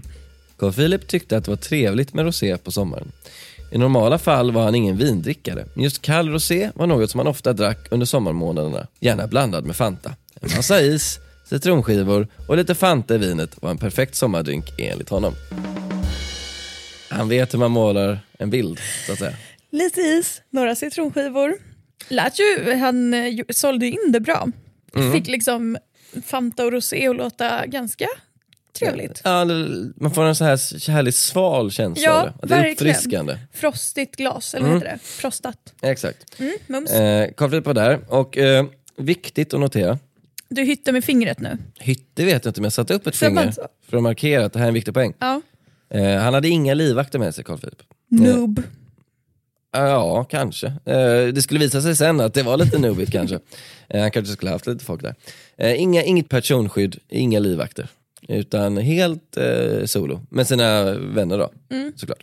Carl 0.59 0.73
Philip 0.73 1.09
tyckte 1.09 1.37
att 1.37 1.45
det 1.45 1.51
var 1.51 1.57
trevligt 1.57 2.15
med 2.15 2.25
rosé 2.25 2.57
på 2.57 2.71
sommaren. 2.71 3.13
I 3.73 3.79
normala 3.79 4.19
fall 4.19 4.51
var 4.53 4.63
han 4.65 4.75
ingen 4.75 4.97
vindrickare, 4.97 5.65
men 5.75 5.85
just 5.85 6.03
kall 6.03 6.29
rosé 6.29 6.71
var 6.75 6.87
något 6.87 7.11
som 7.11 7.19
han 7.19 7.27
ofta 7.27 7.53
drack 7.53 7.87
under 7.91 8.07
sommarmånaderna, 8.07 8.87
gärna 9.01 9.27
blandad 9.27 9.65
med 9.65 9.77
Fanta. 9.77 10.15
En 10.41 10.49
massa 10.57 10.81
is, 10.81 11.19
citronskivor 11.49 12.29
och 12.49 12.57
lite 12.57 12.75
Fanta 12.75 13.15
i 13.15 13.19
vinet 13.19 13.63
var 13.63 13.71
en 13.71 13.79
perfekt 13.79 14.15
sommardrink 14.15 14.65
enligt 14.79 15.09
honom. 15.09 15.35
Han 17.11 17.29
vet 17.29 17.55
hur 17.55 17.59
man 17.59 17.71
målar 17.71 18.19
en 18.39 18.51
bild, 18.51 18.81
så 19.07 19.13
att 19.13 19.19
säga. 19.19 19.33
Lite 19.71 20.01
is, 20.01 20.43
några 20.51 20.75
citronskivor. 20.75 21.55
Lät 22.09 22.39
ju, 22.41 22.75
han 22.75 23.15
sålde 23.51 23.87
in 23.87 24.13
det 24.13 24.21
bra. 24.21 24.49
Mm. 24.95 25.13
Fick 25.13 25.27
liksom 25.27 25.79
Fanta 26.27 26.65
och 26.65 26.73
rosé 26.73 27.09
att 27.09 27.17
låta 27.17 27.67
ganska 27.67 28.07
trevligt. 28.79 29.21
Ja, 29.25 29.45
man 29.97 30.11
får 30.15 30.25
en 30.25 30.35
så 30.35 30.45
här 30.45 30.91
härlig 30.91 31.15
sval 31.15 31.71
känsla 31.71 32.05
Ja, 32.05 32.21
av 32.21 32.27
det. 32.27 32.35
Att 32.43 32.49
Det 32.49 32.69
är 32.69 32.73
uppfriskande. 32.73 33.39
Frostigt 33.53 34.17
glas, 34.17 34.55
eller 34.55 34.67
vad 34.67 34.75
heter 34.75 34.93
det? 34.93 34.99
Frostat. 35.03 35.75
Exakt. 35.83 36.41
Mm, 36.41 36.53
mums. 36.67 36.91
Eh, 36.91 37.31
var 37.39 37.75
där 37.75 38.01
och 38.09 38.39
eh, 38.39 38.67
viktigt 38.97 39.55
att 39.55 39.61
notera, 39.61 39.99
Du 40.49 40.63
hytter 40.63 40.93
med 40.93 41.05
fingret 41.05 41.41
nu. 41.41 41.59
Hytte 41.79 42.25
vet 42.25 42.45
jag 42.45 42.51
inte 42.51 42.61
men 42.61 42.67
jag 42.67 42.73
satte 42.73 42.95
upp 42.95 43.07
ett 43.07 43.17
finger 43.17 43.55
för 43.89 43.97
att 43.97 44.03
markera 44.03 44.45
att 44.45 44.53
det 44.53 44.59
här 44.59 44.67
är 44.67 44.69
en 44.69 44.75
viktig 44.75 44.95
poäng. 44.95 45.15
Ja. 45.19 45.41
Eh, 45.91 46.17
han 46.17 46.35
hade 46.35 46.49
inga 46.49 46.75
livvakter 46.75 47.19
med 47.19 47.35
sig, 47.35 47.45
Carl 47.45 47.59
Philip. 47.59 47.83
Noob. 48.11 48.63
Ja, 49.73 50.25
kanske. 50.25 50.67
Eh, 50.67 51.27
det 51.35 51.43
skulle 51.43 51.61
visa 51.61 51.83
sig 51.83 51.97
sen 51.97 52.21
att 52.21 52.35
det 52.35 52.43
var 52.43 52.57
lite 52.57 52.79
noobigt 52.79 53.13
kanske. 53.13 53.39
Eh, 53.91 54.01
han 54.01 54.11
kanske 54.11 54.33
skulle 54.33 54.51
haft 54.51 54.67
lite 54.67 54.85
folk 54.85 55.03
där. 55.03 55.15
Eh, 55.57 55.81
inga, 55.83 56.03
inget 56.03 56.29
personskydd, 56.29 56.97
inga 57.09 57.39
livvakter. 57.39 57.89
Utan 58.29 58.77
helt 58.77 59.37
eh, 59.37 59.85
solo, 59.85 60.21
med 60.31 60.47
sina 60.47 60.93
vänner 60.93 61.39
då, 61.39 61.51
såklart. 61.97 62.23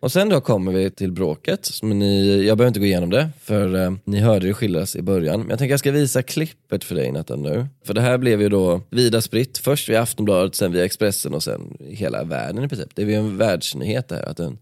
Och 0.00 0.12
sen 0.12 0.28
då 0.28 0.40
kommer 0.40 0.72
vi 0.72 0.90
till 0.90 1.12
bråket. 1.12 1.66
Som 1.66 1.98
ni, 1.98 2.44
jag 2.46 2.58
behöver 2.58 2.68
inte 2.68 2.80
gå 2.80 2.86
igenom 2.86 3.10
det, 3.10 3.30
för 3.42 3.74
eh, 3.74 3.92
ni 4.04 4.20
hörde 4.20 4.46
det 4.46 4.54
skildras 4.54 4.96
i 4.96 5.02
början. 5.02 5.40
Men 5.40 5.50
jag 5.50 5.58
tänker 5.58 5.72
jag 5.72 5.80
ska 5.80 5.90
visa 5.90 6.22
klippet 6.22 6.84
för 6.84 6.94
dig 6.94 7.12
Nathan 7.12 7.42
nu. 7.42 7.66
För 7.84 7.94
det 7.94 8.00
här 8.00 8.18
blev 8.18 8.42
ju 8.42 8.48
då 8.48 8.82
vida 8.90 9.20
spritt. 9.20 9.58
Först 9.58 9.88
via 9.88 10.02
Aftonbladet, 10.02 10.54
sen 10.54 10.72
via 10.72 10.84
Expressen 10.84 11.34
och 11.34 11.42
sen 11.42 11.76
hela 11.80 12.24
världen 12.24 12.64
i 12.64 12.68
princip. 12.68 12.90
Det 12.94 13.02
är 13.02 13.06
ju 13.06 13.14
en 13.14 13.36
världsnyhet 13.36 14.08
det 14.08 14.14
här, 14.14 14.22
att 14.22 14.40
en 14.40 14.58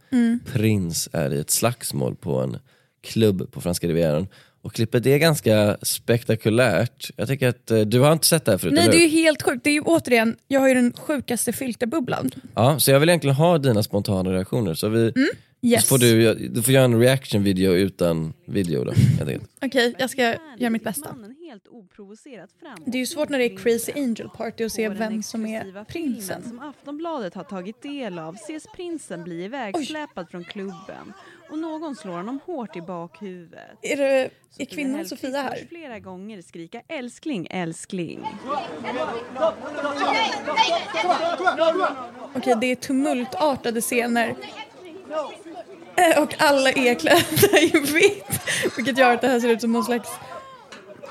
prins 0.52 1.08
är 1.12 1.34
i 1.34 1.40
ett 1.40 1.50
slagsmål 1.50 2.16
på 2.16 2.38
en 2.40 2.56
klubb 3.02 3.52
på 3.52 3.60
franska 3.60 3.88
rivieran. 3.88 4.26
Och 4.66 4.72
klippet 4.72 5.06
är 5.06 5.18
ganska 5.18 5.76
spektakulärt. 5.82 7.10
Jag 7.16 7.28
tycker 7.28 7.48
att 7.48 7.70
eh, 7.70 7.80
du 7.80 8.00
har 8.00 8.12
inte 8.12 8.26
sett 8.26 8.44
det 8.44 8.50
här 8.52 8.58
förut, 8.58 8.74
Nej 8.74 8.82
eller 8.82 8.92
det 8.92 8.98
är 8.98 9.08
hur? 9.08 9.16
ju 9.16 9.22
helt 9.22 9.42
sjukt. 9.42 9.64
Det 9.64 9.70
är 9.70 9.74
ju 9.74 9.80
återigen, 9.80 10.36
jag 10.48 10.60
har 10.60 10.68
ju 10.68 10.74
den 10.74 10.92
sjukaste 10.92 11.52
filterbubblan. 11.52 12.30
Ja, 12.54 12.78
så 12.78 12.90
jag 12.90 13.00
vill 13.00 13.08
egentligen 13.08 13.36
ha 13.36 13.58
dina 13.58 13.82
spontana 13.82 14.32
reaktioner. 14.32 14.74
Så, 14.74 14.88
vi, 14.88 15.12
Yes. 15.62 15.82
så 15.82 15.88
får 15.88 15.98
du, 15.98 16.34
du 16.48 16.62
får 16.62 16.74
göra 16.74 16.84
en 16.84 17.00
reaction 17.00 17.42
video 17.42 17.72
utan 17.72 18.32
video 18.46 18.84
då. 18.84 18.92
helt 18.92 19.20
enkelt. 19.30 19.50
Okej, 19.62 19.94
jag 19.98 20.10
ska 20.10 20.34
göra 20.58 20.70
mitt 20.70 20.84
bästa. 20.84 21.16
Det 22.86 22.98
är 22.98 23.00
ju 23.00 23.06
svårt 23.06 23.28
när 23.28 23.38
det 23.38 23.44
är 23.44 23.56
Crazy 23.56 23.92
Angel 23.96 24.28
Party 24.28 24.64
att 24.64 24.72
se 24.72 24.88
vem 24.88 25.22
som 25.22 25.46
är 25.46 25.84
prinsen. 25.84 26.42
som 26.48 26.60
Aftonbladet 26.60 27.34
har 27.34 27.44
tagit 27.44 27.82
del 27.82 28.18
av 28.18 28.34
ses 28.34 28.64
prinsen 28.76 29.24
bli 29.24 29.44
ivägsläpad 29.44 30.30
från 30.30 30.44
klubben 30.44 31.12
och 31.50 31.58
någon 31.58 31.96
slår 31.96 32.12
honom 32.12 32.40
hårt 32.46 32.76
i 32.76 32.80
bakhuvudet. 32.82 33.78
Är, 33.82 33.96
det, 33.96 34.30
är 34.58 34.64
kvinnan 34.64 34.94
Hellqvist 34.96 35.22
Sofia 35.22 35.42
här? 35.42 35.66
flera 35.68 35.98
gånger 35.98 36.42
skrika 36.42 36.82
älskling, 36.88 37.46
älskling. 37.50 38.26
Okej, 42.36 42.54
det 42.60 42.66
är 42.66 42.74
tumultartade 42.76 43.80
scener. 43.80 44.34
Eh, 45.96 46.22
Och 46.22 46.34
alla 46.38 46.70
är 46.70 46.94
klädda 46.94 47.58
i 47.58 47.72
vitt. 47.92 48.40
Vilket 48.76 48.98
gör 48.98 49.14
att 49.14 49.20
det 49.20 49.28
här 49.28 49.40
ser 49.40 49.48
ut 49.48 49.60
som 49.60 49.72
någon 49.72 49.84
slags 49.84 50.08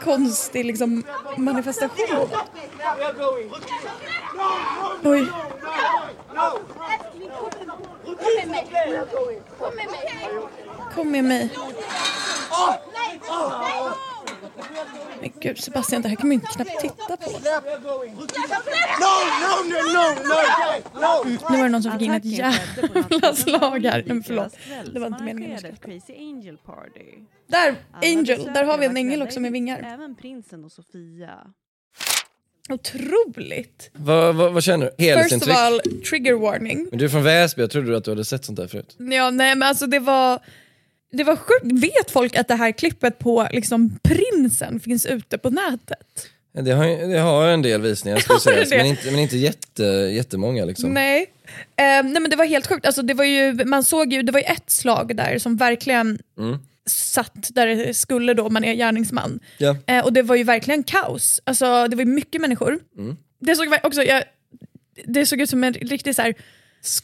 konstig 0.02 0.65
liksom, 0.65 1.04
manifestation. 1.38 2.28
Oj. 5.04 5.28
Kom 10.93 11.12
med 11.12 11.23
mig. 11.23 11.49
Men 15.21 15.32
gud 15.39 15.58
Sebastian, 15.58 16.01
det 16.01 16.10
här 16.10 16.15
kan 16.15 16.28
man 16.28 16.38
ju 16.38 16.41
knappt 16.41 16.80
titta 16.82 17.17
på. 17.17 17.30
Mm, 21.25 21.38
nu 21.49 21.58
var 21.58 21.63
det 21.63 21.69
någon 21.69 21.84
som 21.84 21.91
fick 21.91 22.01
in 22.01 22.12
ett 22.13 22.25
jävla 22.25 23.34
slag 23.36 23.86
här. 23.86 23.91
Nej, 23.97 24.04
men 24.08 24.23
förlåt. 24.23 24.58
Det 24.93 24.99
var 24.99 25.08
inte 25.08 25.23
meningen. 25.23 25.62
Där, 27.47 27.75
Angel. 27.93 28.43
Där 28.54 28.63
har 28.63 28.78
vi 28.78 28.86
en 28.86 28.97
ängel 28.97 29.21
också 29.21 29.39
med 29.39 29.51
vingar. 29.51 29.80
Även 29.93 30.15
prinsen 30.15 30.65
och 30.65 30.71
Sofia. 30.71 31.54
Otroligt. 32.69 33.89
Vad, 33.93 34.36
vad, 34.36 34.54
vad 34.54 34.63
känner 34.63 34.91
du? 34.97 35.23
First 35.23 35.47
of 35.47 35.58
all, 35.58 35.80
trigger 36.10 36.34
warning. 36.34 36.88
Men 36.89 36.99
du 36.99 37.06
är 37.06 37.10
från 37.10 37.23
Väsby, 37.23 37.62
jag 37.62 37.71
trodde 37.71 37.97
att 37.97 38.04
du 38.04 38.12
hade 38.12 38.25
sett 38.25 38.45
sånt 38.45 38.58
där 38.58 38.67
förut. 38.67 38.95
Ja, 38.97 39.30
nej 39.30 39.56
men 39.56 39.63
alltså 39.63 39.88
det 39.88 39.99
var... 39.99 40.39
Det 41.12 41.23
var 41.23 41.36
sjukt. 41.36 41.84
Vet 41.84 42.12
folk 42.12 42.36
att 42.36 42.47
det 42.47 42.56
här 42.56 42.71
klippet 42.71 43.19
på 43.19 43.47
liksom 43.51 43.99
prinsen 44.04 44.80
finns 44.80 45.06
ute 45.06 45.38
på 45.38 45.49
nätet? 45.49 46.30
Det 46.62 46.71
har, 46.71 47.13
det 47.13 47.19
har 47.19 47.47
en 47.47 47.62
del 47.62 47.82
visningar 47.82 48.17
ska 48.17 48.39
sägas, 48.39 48.69
men 48.69 48.86
inte, 48.86 49.12
men 49.12 49.19
inte 49.19 49.38
jätte, 49.38 49.84
jättemånga. 49.84 50.65
Liksom. 50.65 50.93
Nej. 50.93 51.21
Eh, 51.75 51.84
nej 51.86 52.19
men 52.19 52.30
det 52.30 52.36
var 52.36 52.45
helt 52.45 52.67
sjukt. 52.67 52.86
Alltså, 52.86 53.01
det, 53.01 53.13
var 53.13 53.25
ju, 53.25 53.65
man 53.65 53.84
såg 53.84 54.13
ju, 54.13 54.21
det 54.21 54.32
var 54.32 54.39
ju 54.39 54.45
ett 54.45 54.69
slag 54.69 55.15
där 55.15 55.39
som 55.39 55.58
verkligen 55.58 56.19
Mm. 56.39 56.58
Satt 56.89 57.48
där 57.56 57.67
det 57.67 57.93
skulle 57.93 58.34
då 58.34 58.50
man 58.50 58.63
är 58.63 58.74
gärningsman. 58.74 59.39
Ja. 59.58 59.76
Eh, 59.88 60.06
och 60.06 60.13
det 60.13 60.21
var 60.21 60.36
ju 60.36 60.43
verkligen 60.43 60.84
kaos. 60.84 61.41
Alltså, 61.43 61.88
det 61.88 61.95
var 61.95 62.04
ju 62.04 62.10
mycket 62.12 62.41
människor. 62.41 62.80
Mm. 62.98 63.17
Det 63.39 63.56
såg 63.56 63.67
också, 63.84 64.04
jag, 64.04 64.24
det 65.06 65.26
såg 65.26 65.41
ut 65.41 65.50
som 65.50 65.63
en 65.63 65.74
riktig 65.74 66.15
så 66.15 66.21
här 66.21 66.34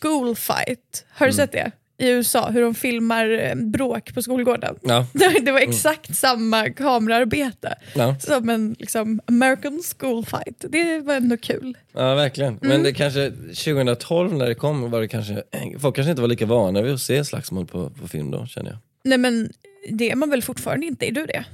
school 0.02 0.36
fight. 0.36 1.06
Har 1.10 1.26
Mm. 1.26 1.32
du 1.32 1.36
sett 1.36 1.52
det? 1.52 1.72
i 1.98 2.10
USA, 2.10 2.50
hur 2.50 2.62
de 2.62 2.76
filmar 2.76 3.30
eh, 3.30 3.56
bråk 3.56 4.14
på 4.14 4.22
skolgården. 4.22 4.76
Ja. 4.82 5.08
Det 5.42 5.52
var 5.52 5.60
exakt 5.60 6.16
samma 6.16 6.70
kamerarbete 6.70 7.76
Ja. 7.96 8.16
som 8.20 8.50
en 8.50 8.76
liksom, 8.80 9.20
American 9.26 9.82
school 9.98 10.26
fight. 10.26 10.66
Det 10.70 11.00
var 11.00 11.16
ändå 11.16 11.38
kul. 11.38 11.78
Ja 11.94 12.16
verkligen. 12.16 12.60
Men 12.62 12.84
det 12.84 12.94
kanske 12.94 13.30
2012 13.32 14.34
när 14.34 14.46
det 14.46 14.56
kom 14.56 14.92
var 14.92 15.02
det 15.02 15.08
kanske, 15.08 15.44
folk 15.80 15.96
kanske 15.96 16.10
inte 16.12 16.22
var 16.22 16.30
lika 16.30 16.46
vana 16.46 16.82
vid 16.82 16.94
att 16.94 17.02
se 17.02 17.26
slagsmål 17.26 17.66
på, 17.68 17.90
på 17.90 18.08
film 18.08 18.32
då 18.32 18.46
känner 18.46 18.70
jag. 18.70 18.80
Nej 19.04 19.18
men 19.18 19.50
det 19.90 20.12
är 20.12 20.16
man 20.16 20.30
väl 20.30 20.42
fortfarande 20.42 20.86
inte, 20.86 21.08
är 21.08 21.12
du 21.12 21.26
det? 21.26 21.46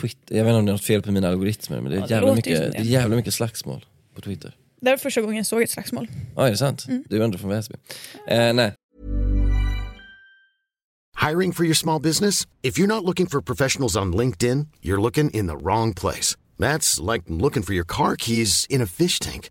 Twitter, 0.00 0.36
jag 0.36 0.44
vet 0.44 0.50
inte 0.50 0.58
om 0.58 0.66
det 0.66 0.70
är 0.70 0.72
något 0.72 0.84
fel 0.84 1.02
på 1.02 1.12
mina 1.12 1.28
algoritmer 1.28 1.80
men 1.80 1.90
det 1.92 1.96
är, 1.96 2.00
Ja, 2.00 2.06
det 2.06 2.14
jävla, 2.14 2.34
mycket, 2.34 2.58
det. 2.58 2.68
det. 2.70 2.78
är 2.78 2.82
jävla 2.82 3.16
mycket 3.16 3.34
slagsmål 3.34 3.84
på 4.14 4.20
Twitter. 4.20 4.56
Det 4.80 4.90
var 4.90 4.96
första 4.96 5.20
gången 5.20 5.36
jag 5.36 5.46
såg 5.46 5.62
ett 5.62 5.70
slagsmål. 5.70 6.08
Ja 6.36 6.46
är 6.46 6.50
det 6.50 6.56
sant? 6.56 6.86
Du 7.08 7.16
är 7.16 7.20
ändå 7.24 7.38
från 7.38 7.50
Väsby. 7.50 7.74
Eh, 8.28 8.52
nej. 8.52 8.72
Hiring 11.28 11.52
for 11.52 11.64
your 11.64 11.74
small 11.74 12.00
business? 12.02 12.46
If 12.62 12.78
you're 12.78 12.86
not 12.86 13.04
looking 13.04 13.26
for 13.26 13.40
professionals 13.40 13.96
on 13.96 14.12
LinkedIn, 14.16 14.66
you're 14.82 15.00
looking 15.02 15.30
in 15.30 15.48
the 15.48 15.56
wrong 15.56 15.94
place. 15.94 16.36
That's 16.58 17.12
like 17.12 17.24
looking 17.28 17.62
for 17.62 17.74
your 17.74 17.86
car 17.86 18.16
keys 18.16 18.66
in 18.70 18.82
a 18.82 18.86
fish 18.86 19.18
tank. 19.20 19.50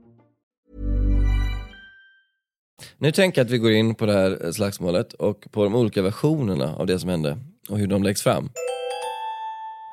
Nu 2.97 3.11
tänker 3.11 3.41
jag 3.41 3.45
att 3.45 3.51
vi 3.51 3.57
går 3.57 3.71
in 3.71 3.95
på 3.95 4.05
det 4.05 4.13
här 4.13 4.51
slagsmålet 4.51 5.13
och 5.13 5.47
på 5.51 5.63
de 5.63 5.75
olika 5.75 6.01
versionerna 6.01 6.75
av 6.75 6.87
det 6.87 6.99
som 6.99 7.09
hände 7.09 7.37
och 7.69 7.77
hur 7.77 7.87
de 7.87 8.03
läggs 8.03 8.21
fram. 8.21 8.49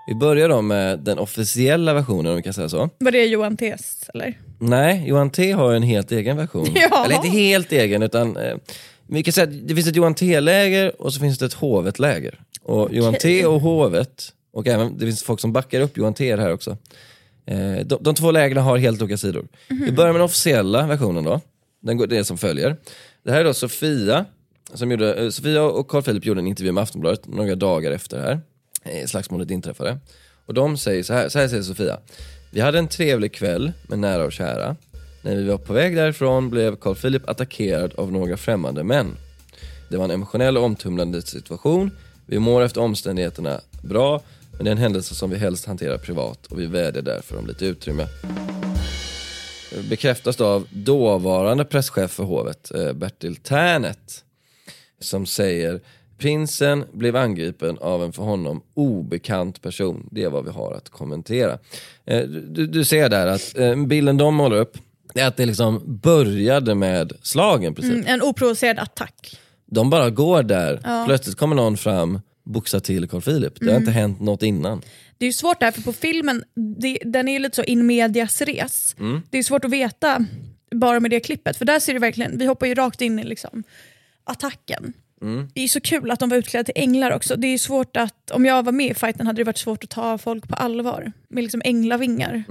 Vi 0.09 0.15
börjar 0.15 0.49
då 0.49 0.63
med 0.63 0.99
den 0.99 1.19
officiella 1.19 1.95
versionen 1.95 2.27
om 2.27 2.37
vi 2.37 2.43
kan 2.43 2.53
säga 2.53 2.69
så. 2.69 2.91
Var 2.99 3.11
det 3.11 3.25
Johan 3.25 3.57
Test 3.57 4.11
eller? 4.15 4.39
Nej, 4.59 5.05
Johan 5.07 5.31
T 5.31 5.53
har 5.53 5.73
en 5.73 5.83
helt 5.83 6.13
egen 6.13 6.37
version. 6.37 6.67
Ja. 6.75 7.05
Eller 7.05 7.15
inte 7.15 7.29
helt 7.29 7.73
egen 7.73 8.03
utan 8.03 8.37
eh, 8.37 8.57
vi 9.07 9.23
kan 9.23 9.33
säga 9.33 9.45
att 9.47 9.69
det 9.69 9.75
finns 9.75 9.87
ett 9.87 9.97
Johan 9.97 10.15
T-läger 10.15 11.03
och 11.03 11.13
så 11.15 11.21
finns 11.21 11.39
det 11.39 11.47
ett 11.47 11.53
Hovet-läger. 11.53 12.41
Och 12.63 12.89
Johan 12.93 13.15
T 13.15 13.47
och 13.47 13.61
Hovet, 13.61 14.33
och 14.53 14.67
även 14.67 14.99
det 14.99 15.05
finns 15.07 15.23
folk 15.23 15.41
som 15.41 15.53
backar 15.53 15.81
upp 15.81 15.97
Johan 15.97 16.15
T 16.15 16.37
här 16.37 16.53
också. 16.53 16.77
Eh, 17.47 17.87
de, 17.87 17.99
de 18.01 18.15
två 18.15 18.31
lägren 18.31 18.63
har 18.63 18.77
helt 18.79 19.03
olika 19.03 19.17
sidor. 19.17 19.49
Vi 19.69 19.93
börjar 19.93 20.13
med 20.13 20.21
den 20.21 20.25
officiella 20.25 20.87
versionen 20.87 21.25
då. 21.25 21.41
Den 21.81 21.97
går, 21.97 22.07
det 22.07 22.17
är 22.17 22.23
som 22.23 22.39
följer. 22.39 22.77
Det 23.23 23.31
här 23.31 23.41
är 23.41 23.45
då 23.45 23.55
Sofia, 23.55 24.25
som 24.75 24.91
gjorde, 24.91 25.15
eh, 25.15 25.31
Sofia 25.31 25.63
och 25.63 25.89
Carl 25.89 26.03
Philip 26.03 26.25
gjorde 26.25 26.41
en 26.41 26.47
intervju 26.47 26.73
med 26.73 26.83
Aftonbladet 26.83 27.27
några 27.27 27.55
dagar 27.55 27.93
efter 27.93 28.17
det 28.17 28.23
här 28.23 28.41
eh, 28.85 29.07
slagsmålet 29.07 29.51
inträffade. 29.51 29.99
Och 30.47 30.55
de 30.55 30.77
säger 30.77 31.03
så 31.03 31.13
här, 31.13 31.29
så 31.29 31.39
här 31.39 31.49
säger 31.49 31.63
Sofia. 31.63 31.99
Vi 32.51 32.61
hade 32.61 32.79
en 32.79 32.89
trevlig 32.89 33.33
kväll 33.33 33.73
med 33.89 33.99
nära 33.99 34.25
och 34.25 34.33
kära. 34.33 34.77
När 35.23 35.37
vi 35.37 35.45
var 35.45 35.59
på 35.59 35.73
väg 35.73 35.97
därifrån 35.97 36.51
blev 36.51 36.77
Carl 36.77 36.95
Philip 36.95 37.29
attackerad 37.29 37.95
av 37.95 38.13
några 38.13 38.37
främmande 38.37 38.85
män. 38.85 39.17
Det 39.91 39.97
var 39.97 40.05
en 40.05 40.11
emotionell 40.11 40.57
och 40.57 40.65
omtumlande 40.65 41.23
situation. 41.23 41.91
Vi 42.27 42.39
mår 42.39 42.63
efter 42.63 42.81
omständigheterna 42.81 43.61
bra, 43.83 44.23
men 44.53 44.65
det 44.65 44.71
är 44.71 44.73
en 44.73 44.79
händelse 44.79 45.15
som 45.15 45.31
vi 45.31 45.37
helst 45.37 45.67
hanterar 45.67 45.99
privat 45.99 46.47
och 46.47 46.61
vi 46.61 46.67
vädjar 46.67 47.03
därför 47.03 47.39
om 47.39 47.47
lite 47.47 47.67
utrymme. 47.67 48.07
Bekräftas 49.91 50.37
då 50.37 50.47
av 50.47 50.67
dåvarande 50.71 51.65
presschef 51.65 52.11
för 52.11 52.25
hovet, 52.25 52.71
eh, 52.75 52.93
Bertil 52.93 53.37
Tärnet, 53.37 54.25
som 55.01 55.27
säger 55.27 55.81
Prinsen 56.19 56.85
blev 56.93 57.17
angripen 57.17 57.79
av 57.79 58.05
en 58.05 58.13
för 58.13 58.23
honom 58.23 58.63
obekant 58.75 59.63
person. 59.63 60.09
Det 60.13 60.23
är 60.25 60.29
vad 60.31 60.45
vi 60.45 60.51
har 60.51 60.73
att 60.73 60.89
kommentera. 60.89 61.59
Eh, 62.05 62.23
Du, 62.23 62.67
du 62.67 62.85
ser 62.85 63.09
där 63.09 63.27
att 63.27 63.59
eh, 63.59 63.77
bilden 63.87 64.17
de 64.17 64.35
målar 64.35 64.57
upp 64.57 64.79
är 65.15 65.27
att 65.27 65.37
det 65.37 65.47
liksom 65.47 65.83
började 66.03 66.75
med 66.75 67.13
slagen 67.23 67.75
precis. 67.75 67.93
Mm, 67.93 68.07
en 68.07 68.23
oprovocerad 68.23 68.79
attack. 68.79 69.41
De 69.67 69.91
bara 69.91 70.11
går 70.11 70.43
där, 70.43 71.05
plötsligt 71.07 71.37
kommer 71.37 71.57
någon 71.57 71.77
fram, 71.77 72.21
boxar 72.49 72.81
till 72.81 73.09
Carl 73.09 73.23
Philip. 73.23 73.61
Det 73.61 73.71
har 73.71 73.79
inte 73.79 73.91
hänt 73.91 74.21
något 74.21 74.43
innan. 74.43 74.83
Det 75.19 75.25
är 75.25 75.29
ju 75.29 75.33
svårt 75.33 75.61
där, 75.61 75.71
för 75.71 75.83
på 75.83 75.93
filmen, 75.93 76.45
det, 76.79 76.99
den 77.05 77.29
är 77.29 77.33
ju 77.33 77.39
lite 77.39 77.57
så 77.57 77.63
in 77.63 77.87
medias 77.87 78.41
res. 78.41 78.97
Det 79.31 79.39
är 79.39 79.43
svårt 79.43 79.65
att 79.65 79.71
veta 79.71 80.27
bara 80.71 81.01
med 81.01 81.11
det 81.11 81.21
klippet, 81.21 81.57
för 81.57 81.65
där 81.65 81.81
ser 81.81 81.95
det 81.95 81.99
verkligen, 81.99 82.39
vi 82.39 82.47
hoppar 82.47 82.67
ju 82.67 82.75
rakt 82.75 83.01
in 83.01 83.19
i 83.19 83.25
liksom 83.25 83.63
attacken. 84.25 84.93
Det 85.55 85.61
är 85.65 85.69
så 85.69 85.81
kul 85.81 86.11
att 86.11 86.21
de 86.21 86.29
var 86.29 86.37
utklädda 86.37 86.65
till 86.65 86.83
änglar 86.83 87.11
också. 87.11 87.37
Det 87.37 87.47
är 87.47 87.59
svårt 87.59 87.97
att, 87.97 88.31
om 88.31 88.45
jag 88.45 88.63
var 88.63 88.73
med 88.73 88.91
i 88.91 88.95
fighten 88.95 89.27
hade 89.27 89.41
det 89.41 89.45
varit 89.45 89.59
svårt 89.59 89.85
att 89.85 89.91
ta 89.91 90.19
folk 90.19 90.49
på 90.49 90.55
allvar. 90.55 91.13
Med 91.29 91.43
liksom 91.43 91.63
änglavingar. 91.65 92.45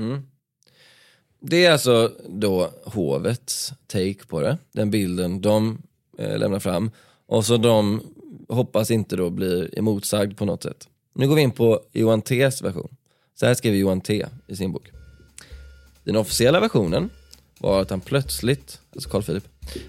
Det 1.41 1.65
är 1.65 1.71
alltså 1.71 2.11
då 2.29 2.71
hovets 2.85 3.73
take 3.87 4.25
på 4.27 4.41
det, 4.41 4.57
den 4.71 4.91
bilden 4.91 5.41
de 5.41 5.81
eh, 6.19 6.37
lämnar 6.37 6.59
fram. 6.59 6.91
Och 7.27 7.45
så 7.45 7.57
de 7.57 8.01
hoppas 8.49 8.91
inte 8.91 9.15
då 9.15 9.29
blir 9.29 9.79
emotsagd 9.79 10.37
på 10.37 10.45
något 10.45 10.63
sätt. 10.63 10.87
Nu 11.15 11.27
går 11.27 11.35
vi 11.35 11.41
in 11.41 11.51
på 11.51 11.81
Johan 11.93 12.21
T's 12.21 12.63
version. 12.63 12.95
Så 13.39 13.45
här 13.45 13.53
skriver 13.53 13.77
Johan 13.77 14.01
T 14.01 14.25
i 14.47 14.55
sin 14.55 14.71
bok. 14.71 14.91
Den 16.03 16.15
officiella 16.15 16.59
versionen 16.59 17.09
var 17.59 17.81
att 17.81 17.89
han 17.89 18.01
plötsligt, 18.01 18.79
alltså 18.95 19.09
Carl 19.09 19.23
Philip, 19.23 19.43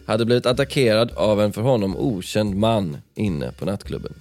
hade 0.06 0.24
blivit 0.24 0.46
attackerad 0.46 1.10
av 1.10 1.40
en 1.40 1.52
för 1.52 1.62
honom 1.62 1.96
okänd 1.96 2.56
man 2.56 2.96
inne 3.14 3.52
på 3.52 3.64
nattklubben. 3.64 4.14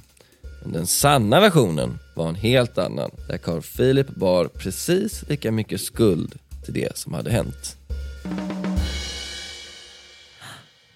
Men 0.63 0.71
den 0.71 0.87
sanna 0.87 1.39
versionen 1.39 1.99
var 2.15 2.29
en 2.29 2.35
helt 2.35 2.77
annan, 2.77 3.11
där 3.27 3.37
Carl 3.37 3.61
Philip 3.61 4.07
bar 4.07 4.45
precis 4.45 5.29
lika 5.29 5.51
mycket 5.51 5.81
skuld 5.81 6.35
till 6.65 6.73
det 6.73 6.97
som 6.97 7.13
hade 7.13 7.31
hänt. 7.31 7.77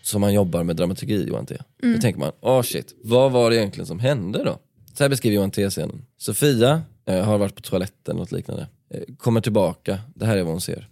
Som 0.02 0.22
man 0.22 0.34
jobbar 0.34 0.64
med 0.64 0.76
dramaturgi, 0.76 1.28
Johan 1.28 1.46
T. 1.46 1.58
Då 1.82 2.02
tänker 2.02 2.20
man, 2.20 2.32
åh 2.42 2.62
shit, 2.62 2.96
vad 3.04 3.32
var 3.32 3.50
det 3.50 3.56
egentligen 3.56 3.88
som 3.88 4.00
hände 4.00 4.44
då? 4.44 4.60
Så 4.94 5.04
här 5.04 5.10
beskriver 5.10 5.36
Johan 5.36 5.52
T 5.52 5.70
scenen. 5.70 6.06
Sofia 6.18 6.82
eh, 7.06 7.24
har 7.24 7.38
varit 7.38 7.56
på 7.56 7.62
toaletten 7.62 8.16
något 8.16 8.32
liknande. 8.32 8.68
Eh, 8.90 9.02
kommer 9.18 9.42
tillbaka, 9.42 10.00
det 10.16 10.26
här 10.26 10.38
är 10.38 10.44
vad 10.44 10.52
hon 10.52 10.62
ser. 10.62 10.88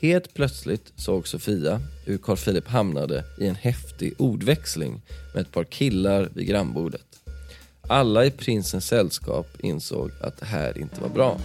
Helt 0.00 0.34
plötsligt 0.34 0.92
såg 0.96 1.28
Sofia 1.28 1.80
hur 2.06 2.18
Carl 2.18 2.36
Philip 2.36 2.68
hamnade 2.68 3.24
i 3.40 3.46
en 3.46 3.54
häftig 3.54 4.14
ordväxling 4.18 5.02
med 5.34 5.40
ett 5.40 5.52
par 5.52 5.64
killar 5.64 6.30
vid 6.34 6.46
grannbordet. 6.46 7.06
Alla 7.88 8.24
i 8.24 8.30
prinsens 8.30 8.86
sällskap 8.86 9.46
insåg 9.60 10.10
att 10.22 10.40
det 10.40 10.46
här 10.46 10.78
inte 10.78 11.00
var 11.00 11.08
bra. 11.08 11.40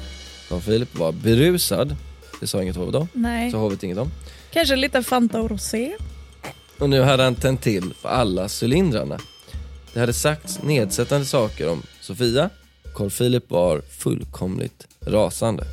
Carl 0.49 0.61
Philip 0.61 0.97
var 0.97 1.11
berusad, 1.11 1.95
det 2.39 2.47
sa 2.47 2.61
inget 2.61 2.75
hovet 2.75 2.95
om. 2.95 3.07
Nej. 3.13 3.51
Så 3.51 3.57
hovet 3.57 3.83
inget 3.83 3.97
om. 3.97 4.11
Kanske 4.51 4.75
lite 4.75 5.03
Fanta 5.03 5.41
och 5.41 5.49
Rosé. 5.49 5.95
Och 6.79 6.89
nu 6.89 7.01
hade 7.01 7.23
han 7.23 7.35
tänt 7.35 7.61
till 7.61 7.93
för 7.93 8.09
alla 8.09 8.49
cylindrarna. 8.61 9.19
Det 9.93 9.99
hade 9.99 10.13
sagts 10.13 10.63
nedsättande 10.63 11.25
saker 11.25 11.69
om 11.69 11.81
Sofia. 12.01 12.49
Carl 12.95 13.09
Philip 13.09 13.49
var 13.51 13.81
fullkomligt 13.81 14.87
rasande. 15.05 15.63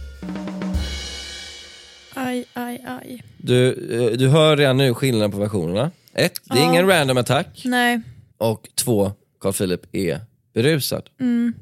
Aj, 2.15 2.45
aj, 2.53 2.85
aj. 2.87 3.23
Du, 3.37 3.69
eh, 4.11 4.19
du 4.19 4.29
hör 4.29 4.57
redan 4.57 4.77
nu 4.77 4.95
skillnaden 4.95 5.31
på 5.31 5.39
versionerna. 5.39 5.91
Ett, 6.15 6.41
det 6.45 6.59
är 6.59 6.65
ingen 6.65 6.87
random 6.87 7.17
attack. 7.17 7.63
Nej, 7.65 8.01
Och 8.39 8.69
två, 8.75 9.13
Carl 9.41 9.53
Philip 9.53 9.81
är 9.93 10.21
berusad. 10.55 11.11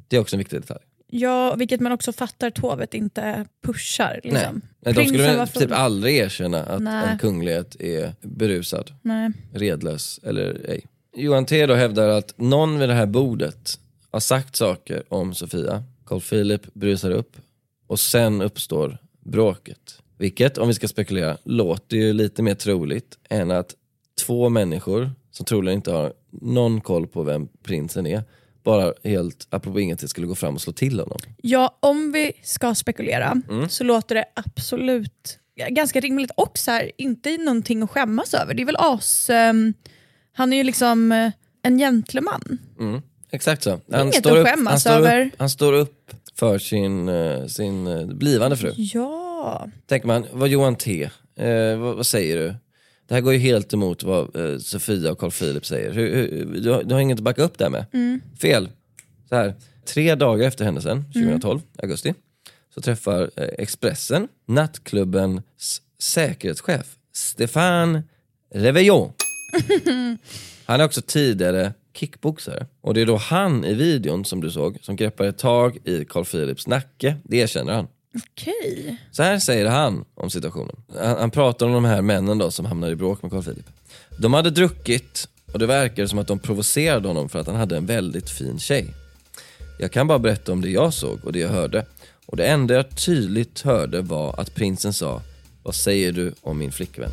Det 0.08 0.16
är 0.16 0.20
också 0.20 0.36
en 0.36 0.38
viktig 0.38 0.60
detalj. 0.60 0.80
Ja, 1.10 1.54
vilket 1.54 1.80
man 1.80 1.92
också 1.92 2.12
fattar 2.12 2.46
att 2.46 2.58
hovet 2.58 2.94
inte 2.94 3.44
pushar. 3.62 4.20
Liksom. 4.24 4.60
Nej, 4.80 4.94
de 4.94 5.06
skulle 5.06 5.22
väl 5.22 5.48
typ 5.48 5.72
aldrig 5.72 6.16
erkänna 6.16 6.64
att 6.64 6.82
Nej. 6.82 7.08
en 7.08 7.18
kunglighet 7.18 7.76
är 7.80 8.14
berusad, 8.20 8.90
Nej. 9.02 9.30
redlös 9.52 10.20
eller 10.22 10.60
ej. 10.68 10.86
Johan 11.16 11.46
T 11.46 11.66
då 11.66 11.74
hävdar 11.74 12.08
att 12.08 12.38
någon 12.38 12.78
vid 12.78 12.88
det 12.88 12.94
här 12.94 13.06
bordet 13.06 13.80
har 14.10 14.20
sagt 14.20 14.56
saker 14.56 15.02
om 15.08 15.34
Sofia. 15.34 15.84
Carl 16.04 16.20
Philip 16.20 16.74
brusar 16.74 17.10
upp 17.10 17.36
och 17.86 18.00
sen 18.00 18.42
uppstår 18.42 18.98
bråket. 19.20 20.02
Vilket, 20.18 20.58
om 20.58 20.68
vi 20.68 20.74
ska 20.74 20.88
spekulera, 20.88 21.36
låter 21.44 21.96
ju 21.96 22.12
lite 22.12 22.42
mer 22.42 22.54
troligt 22.54 23.18
än 23.28 23.50
att 23.50 23.74
två 24.26 24.48
människor 24.48 25.10
som 25.30 25.46
troligen 25.46 25.76
inte 25.78 25.92
har 25.92 26.12
någon 26.30 26.80
koll 26.80 27.06
på 27.06 27.22
vem 27.22 27.48
prinsen 27.62 28.06
är, 28.06 28.22
bara 28.68 28.92
helt 29.04 29.46
apropå 29.50 29.80
ingenting 29.80 30.08
skulle 30.08 30.26
gå 30.26 30.34
fram 30.34 30.54
och 30.54 30.60
slå 30.60 30.72
till 30.72 31.00
honom. 31.00 31.18
Ja, 31.42 31.78
om 31.80 32.12
vi 32.12 32.32
ska 32.42 32.74
spekulera 32.74 33.42
Mm. 33.50 33.68
så 33.68 33.84
låter 33.84 34.14
det 34.14 34.24
absolut 34.34 35.38
ganska 35.68 36.00
rimligt 36.00 36.30
och 36.36 36.58
så 36.58 36.70
här, 36.70 36.90
inte 36.98 37.36
någonting 37.36 37.82
att 37.82 37.90
skämmas 37.90 38.34
över. 38.34 38.54
Det 38.54 38.62
är 38.62 38.66
väl 38.66 38.76
as... 38.78 39.30
ehm, 39.30 39.74
han 40.32 40.52
är 40.52 40.56
ju 40.56 40.62
liksom 40.62 41.12
eh, 41.12 41.30
en 41.62 41.78
gentleman. 41.78 42.58
Mm. 42.80 43.02
Exakt 43.30 43.62
så. 43.62 43.80
inget 44.02 44.26
att 44.26 44.46
skämmas 44.46 44.70
han, 44.70 44.80
står 44.80 44.92
över. 44.92 45.26
Upp, 45.26 45.32
han 45.38 45.50
står 45.50 45.72
upp 45.72 46.10
för 46.34 46.58
sin, 46.58 47.08
eh, 47.08 47.46
sin 47.46 47.86
eh, 47.86 48.06
blivande 48.06 48.56
fru. 48.56 48.72
Ja. 48.76 49.68
Tänker 49.86 50.06
man, 50.06 50.26
vad 50.32 50.48
Johan 50.48 50.76
T, 50.76 51.10
eh, 51.36 51.76
vad, 51.78 51.96
vad 51.96 52.06
säger 52.06 52.36
du? 52.36 52.54
Det 53.08 53.14
här 53.14 53.20
går 53.20 53.32
ju 53.32 53.38
helt 53.38 53.72
emot 53.72 54.02
vad 54.02 54.36
eh, 54.36 54.58
Sofia 54.58 55.12
och 55.12 55.18
Carl 55.18 55.30
Philip 55.30 55.66
säger. 55.66 55.92
Hur, 55.92 56.10
hur, 56.10 56.60
du, 56.60 56.70
har, 56.70 56.82
du 56.82 56.94
har 56.94 57.00
inget 57.00 57.18
att 57.18 57.24
backa 57.24 57.42
upp 57.42 57.58
det 57.58 57.70
med. 57.70 57.84
Fel. 58.40 58.68
Så 59.28 59.34
här, 59.34 59.54
tre 59.84 60.14
dagar 60.14 60.48
efter 60.48 60.64
händelsen, 60.64 61.04
2012, 61.04 61.60
augusti, 61.82 62.14
så 62.74 62.80
träffar 62.80 63.30
eh, 63.36 63.48
Expressen 63.58 64.28
nattklubbens 64.46 65.82
säkerhetschef 65.98 66.96
Stefan 67.12 68.02
Reveillon. 68.54 69.12
Han 70.64 70.80
är 70.80 70.84
också 70.84 71.02
tidigare 71.06 71.72
kickboxare. 71.94 72.66
Och 72.80 72.94
det 72.94 73.00
är 73.00 73.06
då 73.06 73.16
han 73.16 73.64
i 73.64 73.74
videon 73.74 74.24
som 74.24 74.40
du 74.40 74.50
såg 74.50 74.78
som 74.82 74.96
greppar 74.96 75.24
ett 75.24 75.38
tag 75.38 75.78
i 75.84 76.04
Carl 76.04 76.24
Philips 76.24 76.66
nacke. 76.66 77.16
Det 77.24 77.36
erkänner 77.36 77.72
han. 77.72 77.86
Okej. 78.14 78.98
Så 79.10 79.22
här 79.22 79.38
säger 79.38 79.66
han 79.66 80.04
om 80.14 80.30
situationen. 80.30 80.76
Han, 80.94 81.18
han 81.18 81.30
pratar 81.30 81.66
om 81.66 81.72
de 81.72 81.84
här 81.84 82.02
männen 82.02 82.38
då 82.38 82.50
som 82.50 82.64
hamnade 82.66 82.92
i 82.92 82.96
bråk 82.96 83.22
med 83.22 83.30
Carl 83.30 83.42
Philip. 83.42 83.66
De 84.18 84.34
hade 84.34 84.50
druckit 84.50 85.28
och 85.52 85.58
det 85.58 85.66
verkade 85.66 86.08
som 86.08 86.18
att 86.18 86.26
de 86.26 86.38
provocerade 86.38 87.08
honom 87.08 87.28
för 87.28 87.38
att 87.38 87.46
han 87.46 87.56
hade 87.56 87.76
en 87.76 87.86
väldigt 87.86 88.30
fin 88.30 88.58
tjej. 88.58 88.94
Jag 89.80 89.92
kan 89.92 90.06
bara 90.06 90.18
berätta 90.18 90.52
om 90.52 90.60
det 90.60 90.70
jag 90.70 90.94
såg 90.94 91.24
och 91.24 91.32
det 91.32 91.38
jag 91.38 91.48
hörde. 91.48 91.86
Och 92.26 92.36
det 92.36 92.46
enda 92.46 92.74
jag 92.74 92.96
tydligt 92.96 93.60
hörde 93.60 94.00
var 94.00 94.40
att 94.40 94.54
prinsen 94.54 94.92
sa 94.92 95.22
Vad 95.62 95.74
säger 95.74 96.12
du 96.12 96.34
om 96.40 96.58
min 96.58 96.72
flickvän? 96.72 97.10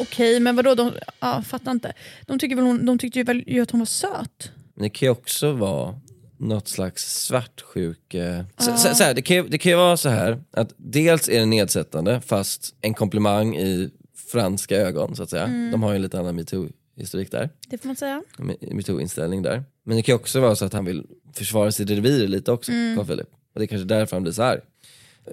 Okej, 0.00 0.40
men 0.40 0.56
vadå? 0.56 0.74
De, 0.74 0.92
ja, 1.20 1.42
fattar 1.42 1.72
inte. 1.72 1.92
De, 2.26 2.38
tycker 2.38 2.56
väl 2.56 2.64
hon, 2.64 2.86
de 2.86 2.98
tyckte 2.98 3.18
ju 3.18 3.24
väl 3.24 3.60
att 3.62 3.70
hon 3.70 3.80
var 3.80 3.86
söt? 3.86 4.50
Men 4.74 4.82
det 4.82 4.90
kan 4.90 5.06
ju 5.06 5.10
också 5.10 5.52
vara 5.52 6.00
något 6.38 6.68
slags 6.68 7.24
svartsjuke... 7.24 8.44
Så, 8.58 8.76
så, 8.76 8.94
så 8.94 9.04
här, 9.04 9.14
det, 9.14 9.22
kan 9.22 9.36
ju, 9.36 9.48
det 9.48 9.58
kan 9.58 9.72
ju 9.72 9.76
vara 9.76 9.96
så 9.96 10.08
här 10.08 10.42
att 10.50 10.74
dels 10.76 11.28
är 11.28 11.38
det 11.38 11.46
nedsättande 11.46 12.20
fast 12.20 12.74
en 12.80 12.94
komplimang 12.94 13.56
i 13.56 13.90
franska 14.32 14.76
ögon 14.76 15.16
så 15.16 15.22
att 15.22 15.30
säga. 15.30 15.46
De 15.46 15.82
har 15.82 15.90
ju 15.90 15.96
en 15.96 16.02
lite 16.02 16.18
annan 16.18 16.36
metoo-historik 16.36 17.30
där. 17.30 17.50
Det 17.68 17.78
får 17.78 17.86
man 17.86 17.96
säga. 17.96 18.22
metoo-inställning 18.60 19.42
där. 19.42 19.64
Men 19.84 19.96
det 19.96 20.02
kan 20.02 20.12
ju 20.12 20.16
också 20.16 20.40
vara 20.40 20.56
så 20.56 20.64
att 20.64 20.72
han 20.72 20.84
vill 20.84 21.06
försvara 21.34 21.72
sitt 21.72 21.90
revir 21.90 22.28
lite 22.28 22.52
också, 22.52 22.72
Carl 22.96 23.06
Philip. 23.06 23.28
Och 23.54 23.60
det 23.60 23.64
är 23.64 23.66
kanske 23.66 23.88
därför 23.88 24.16
han 24.16 24.22
blir 24.22 24.32
så 24.32 24.42
arg. 24.42 24.60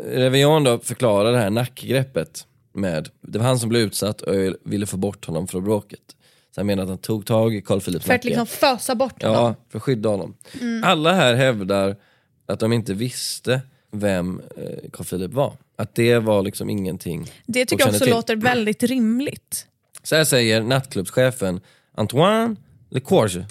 Revion 0.03 0.63
då 0.63 0.79
förklarar 0.79 1.31
det 1.31 1.37
här 1.37 1.49
nackgreppet 1.49 2.47
med, 2.73 3.09
det 3.21 3.39
var 3.39 3.45
han 3.45 3.59
som 3.59 3.69
blev 3.69 3.81
utsatt 3.81 4.21
och 4.21 4.35
jag 4.35 4.55
ville 4.63 4.85
få 4.85 4.97
bort 4.97 5.25
honom 5.25 5.47
från 5.47 5.63
bråket. 5.63 6.15
Så 6.55 6.61
han 6.61 6.67
menar 6.67 6.83
att 6.83 6.89
han 6.89 6.97
tog 6.97 7.25
tag 7.25 7.55
i 7.55 7.61
Carl 7.61 7.81
Philips 7.81 8.05
För 8.05 8.13
att 8.13 8.17
nacke. 8.19 8.27
liksom 8.27 8.47
fösa 8.47 8.95
bort 8.95 9.23
honom. 9.23 9.37
Ja, 9.43 9.55
för 9.69 9.79
att 9.79 9.83
skydda 9.83 10.09
honom. 10.09 10.35
Alla 10.83 11.13
här 11.13 11.33
hävdar 11.33 11.95
att 12.47 12.59
de 12.59 12.73
inte 12.73 12.93
visste 12.93 13.61
vem 13.91 14.41
eh, 14.57 14.89
Carl 14.93 15.05
Philip 15.05 15.31
var. 15.33 15.53
Att 15.77 15.95
det 15.95 16.19
var 16.19 16.41
liksom 16.43 16.69
ingenting 16.69 17.31
Det 17.45 17.59
de 17.59 17.65
tycker 17.65 17.83
jag 17.85 17.89
också 17.89 18.03
till. 18.03 18.13
låter 18.13 18.35
väldigt 18.35 18.83
rimligt. 18.83 19.67
Så 20.03 20.15
här 20.15 20.23
säger 20.23 20.61
nattklubbschefen 20.63 21.59
Antoine 21.95 22.55
Lecourge. 22.89 23.45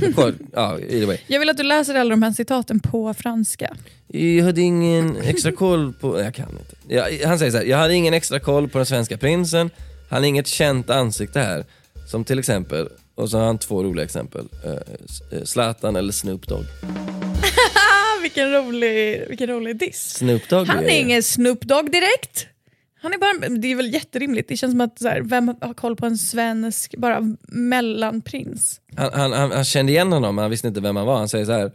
Lecourge, 0.00 0.34
ja, 0.52 0.78
either 0.78 1.06
way. 1.06 1.18
Jag 1.26 1.38
vill 1.40 1.50
att 1.50 1.56
du 1.56 1.62
läser 1.62 1.94
alla 1.94 2.10
de 2.10 2.22
här 2.22 2.32
citaten 2.32 2.80
på 2.80 3.14
franska. 3.14 3.76
Jag 4.08 4.44
hade 4.44 4.60
ingen 4.60 5.16
extra 5.16 5.52
koll 5.52 5.92
på... 5.92 6.20
Jag 6.20 6.34
kan 6.34 6.48
inte. 6.50 6.94
Jag, 6.94 7.28
han 7.28 7.38
säger 7.38 7.52
så 7.52 7.58
här, 7.58 7.64
jag 7.64 7.78
hade 7.78 7.94
ingen 7.94 8.14
extra 8.14 8.40
koll 8.40 8.68
på 8.68 8.78
den 8.78 8.86
svenska 8.86 9.16
prinsen. 9.18 9.70
Han 10.10 10.24
är 10.24 10.28
inget 10.28 10.46
känt 10.46 10.90
ansikte 10.90 11.40
här. 11.40 11.64
Som 12.10 12.24
till 12.24 12.38
exempel, 12.38 12.88
och 13.14 13.30
så 13.30 13.38
har 13.38 13.44
han 13.46 13.58
två 13.58 13.82
roliga 13.82 14.04
exempel. 14.04 14.48
Eh, 14.64 14.72
eh, 15.38 15.44
Zlatan 15.44 15.96
eller 15.96 16.12
Snoop 16.12 16.48
Dogg. 16.48 16.64
Vilken 18.22 18.52
rolig, 18.52 19.24
vilken 19.28 19.46
rolig 19.48 19.78
diss. 19.78 20.10
Snoop 20.14 20.48
Dogg 20.48 20.66
Han 20.66 20.84
är 20.84 20.98
ingen 21.00 21.22
Snoop 21.22 21.60
Dogg 21.60 21.90
direkt. 21.92 22.46
Han 23.02 23.12
är 23.14 23.18
bara, 23.18 23.48
det 23.48 23.68
är 23.72 23.76
väl 23.76 23.94
jätterimligt. 23.94 24.48
Det 24.48 24.56
känns 24.56 24.72
som 24.72 24.80
att 24.80 24.98
så 24.98 25.08
här, 25.08 25.20
vem 25.20 25.48
har 25.60 25.74
koll 25.74 25.96
på 25.96 26.06
en 26.06 26.18
svensk 26.18 26.94
bara 26.96 27.20
mellanprins? 27.48 28.80
Han, 28.96 29.10
han, 29.12 29.32
han, 29.32 29.52
han 29.52 29.64
kände 29.64 29.92
igen 29.92 30.12
honom 30.12 30.34
men 30.34 30.42
han 30.42 30.50
visste 30.50 30.68
inte 30.68 30.80
vem 30.80 30.96
han 30.96 31.06
var. 31.06 31.18
Han 31.18 31.28
säger 31.28 31.44
så 31.44 31.52
här. 31.52 31.72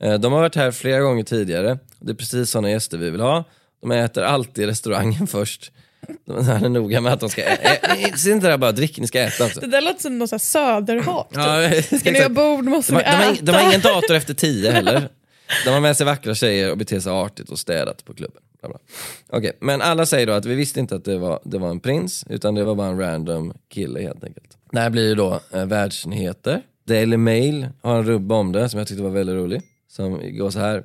eh, 0.00 0.14
De 0.14 0.32
har 0.32 0.40
varit 0.40 0.54
här 0.56 0.70
flera 0.70 1.00
gånger 1.00 1.22
tidigare. 1.24 1.78
Det 1.98 2.10
är 2.12 2.14
precis 2.16 2.50
sådana 2.50 2.70
gäster 2.70 2.98
vi 2.98 3.10
vill 3.10 3.20
ha. 3.20 3.44
De 3.80 3.90
äter 3.90 4.22
alltid 4.22 4.64
i 4.64 4.66
restaurangen 4.66 5.26
först. 5.26 5.72
Han 6.26 6.64
är 6.64 6.68
noga 6.68 7.00
med 7.00 7.12
att 7.12 7.20
de 7.20 7.28
ska 7.30 7.42
äta. 7.42 8.16
Se 8.16 8.30
inte 8.30 8.46
det 8.46 8.50
här 8.50 8.58
bara 8.58 8.72
drick, 8.72 8.98
ni 8.98 9.06
ska 9.06 9.20
äta 9.20 9.44
alltså. 9.44 9.60
Det 9.60 9.66
där 9.66 9.80
låter 9.80 10.00
som 10.00 10.18
något 10.18 10.28
så 10.30 10.34
här 10.34 10.38
söderhat. 10.38 11.28
typ. 11.30 11.38
Ja, 11.90 11.98
Ska 11.98 12.10
ni 12.12 12.22
ha 12.22 12.28
bord 12.28 12.64
måste 12.64 12.92
de, 12.92 12.98
ni 12.98 13.04
har, 13.04 13.24
de, 13.24 13.32
äta. 13.32 13.44
de 13.44 13.52
har 13.52 13.62
ingen 13.68 13.80
dator 13.80 14.14
efter 14.14 14.34
tio 14.34 14.70
heller. 14.72 15.08
De 15.64 15.70
har 15.70 15.80
med 15.80 15.96
sig 15.96 16.06
vackra 16.06 16.34
tjejer 16.34 16.70
och 16.70 16.78
beter 16.78 17.00
sig 17.00 17.12
artigt 17.12 17.48
och 17.50 17.58
städat 17.58 18.04
på 18.04 18.14
klubben. 18.14 18.42
Bla 18.60 18.68
bla. 18.68 18.78
Okej, 19.28 19.52
men 19.60 19.82
alla 19.82 20.06
säger 20.06 20.26
då 20.26 20.32
att 20.32 20.44
vi 20.44 20.54
visste 20.54 20.80
inte 20.80 20.94
att 20.94 21.04
det 21.04 21.18
var, 21.18 21.40
det 21.44 21.58
var 21.58 21.70
en 21.70 21.80
prins, 21.80 22.24
utan 22.30 22.54
det 22.54 22.64
var 22.64 22.74
bara 22.74 22.88
en 22.88 22.98
random 23.00 23.52
kille 23.68 24.00
helt 24.02 24.24
enkelt. 24.24 24.56
Det 24.72 24.80
här 24.80 24.90
blir 24.90 25.08
ju 25.08 25.14
då 25.14 25.40
eh, 25.54 25.64
världsnyheter. 25.66 26.62
Daily 26.88 27.16
Mail 27.16 27.68
har 27.82 27.96
en 27.98 28.04
rubba 28.04 28.34
om 28.34 28.52
det 28.52 28.68
som 28.68 28.78
jag 28.78 28.88
tyckte 28.88 29.02
var 29.02 29.10
väldigt 29.10 29.36
rolig. 29.36 29.62
Som 29.88 30.36
går 30.36 30.50
så 30.50 30.58
här. 30.58 30.82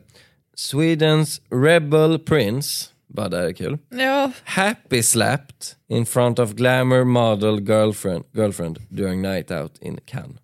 Swedens 0.55 1.41
Rebel 1.51 2.19
Prince, 2.19 2.85
bara 3.15 3.29
det 3.29 3.37
här 3.37 3.45
är 3.45 3.53
kul. 3.53 3.77
Ja, 3.89 4.31
Happy 4.43 5.03
slapped 5.03 5.55
in 5.89 6.05
front 6.05 6.39
of 6.39 6.53
glamour 6.53 7.03
model 7.03 7.59
girlfriend, 7.69 8.23
girlfriend 8.33 8.79
during 8.89 9.21
night 9.21 9.51
out 9.51 9.77
in 9.81 9.99
Cannes. 10.05 10.37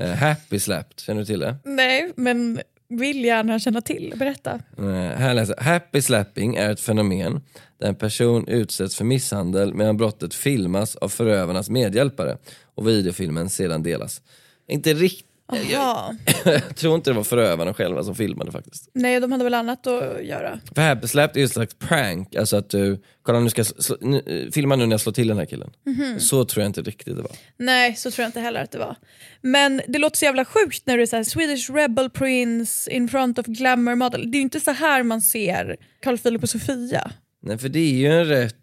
Eh, 0.00 0.10
happy 0.10 0.58
slapped, 0.58 1.00
känner 1.00 1.20
du 1.20 1.26
till 1.26 1.40
det? 1.40 1.56
nej, 1.64 2.12
men 2.16 2.60
vill 2.88 3.24
gärna 3.24 3.58
känna 3.58 3.80
till. 3.80 4.14
Berätta. 4.16 4.60
Eh, 4.78 4.84
här 4.94 5.34
läser. 5.34 5.56
Happy 5.60 6.02
slapping 6.02 6.56
är 6.56 6.70
ett 6.70 6.80
fenomen 6.80 7.40
där 7.80 7.88
en 7.88 7.94
person 7.94 8.48
utsätts 8.48 8.96
för 8.96 9.04
misshandel 9.04 9.74
medan 9.74 9.96
brottet 9.96 10.34
filmas 10.34 10.96
av 10.96 11.08
förövarnas 11.08 11.70
medhjälpare 11.70 12.38
och 12.74 12.88
videofilmen 12.88 13.50
sedan 13.50 13.82
delas. 13.82 14.22
Inte 14.68 14.94
riktigt, 14.94 15.26
Jaha. 15.52 16.16
jag 16.44 16.76
tror 16.76 16.94
inte 16.94 17.10
det 17.10 17.14
var 17.14 17.24
förövarna 17.24 17.74
själva 17.74 18.02
som 18.02 18.14
filmade 18.14 18.52
faktiskt. 18.52 18.90
Nej, 18.92 19.20
de 19.20 19.32
hade 19.32 19.44
väl 19.44 19.54
annat 19.54 19.86
att 19.86 20.24
göra. 20.24 20.60
För 20.74 20.82
happy 20.82 21.08
slapped 21.08 21.36
är 21.36 21.40
ju 21.40 21.44
ett 21.44 21.52
slags 21.52 21.74
prank, 21.74 22.34
alltså 22.34 22.56
att 22.56 22.70
du, 22.70 23.02
kolla 23.22 23.40
nu 23.40 23.50
ska 23.50 23.58
jag 23.58 23.66
slå, 23.66 23.96
nu, 24.00 24.22
eh, 24.26 24.50
filma 24.52 24.76
nu 24.76 24.86
när 24.86 24.92
jag 24.92 25.00
slår 25.00 25.12
till 25.12 25.28
den 25.28 25.38
här 25.38 25.44
killen. 25.44 25.70
Så 26.18 26.44
tror 26.44 26.62
jag 26.62 26.68
inte 26.68 26.82
riktigt 26.82 27.16
det 27.16 27.22
var. 27.22 27.32
Nej, 27.56 27.96
så 27.96 28.10
tror 28.10 28.22
jag 28.22 28.28
inte 28.28 28.40
heller 28.40 28.62
att 28.62 28.70
det 28.70 28.78
var. 28.78 28.96
Men 29.40 29.80
det 29.88 29.98
låter 29.98 30.16
så 30.16 30.24
jävla 30.24 30.44
sjukt 30.44 30.86
när 30.86 30.96
du 30.96 31.02
är 31.02 31.06
så 31.06 31.16
här, 31.16 31.24
Swedish 31.24 31.70
Rebel 31.70 32.10
Prince 32.10 32.90
in 32.90 33.08
front 33.08 33.38
of 33.38 33.46
glamour 33.46 33.94
model. 33.94 34.30
Det 34.30 34.36
är 34.36 34.38
ju 34.38 34.42
inte 34.42 34.60
så 34.60 34.70
här 34.70 35.02
man 35.02 35.22
ser 35.22 35.76
Carl 36.02 36.18
Philip 36.18 36.42
och 36.42 36.50
Sofia. 36.50 37.10
Nej 37.42 37.58
för 37.58 37.68
det 37.68 37.78
är 37.78 37.92
ju 37.92 38.06
en 38.06 38.24
rätt 38.24 38.54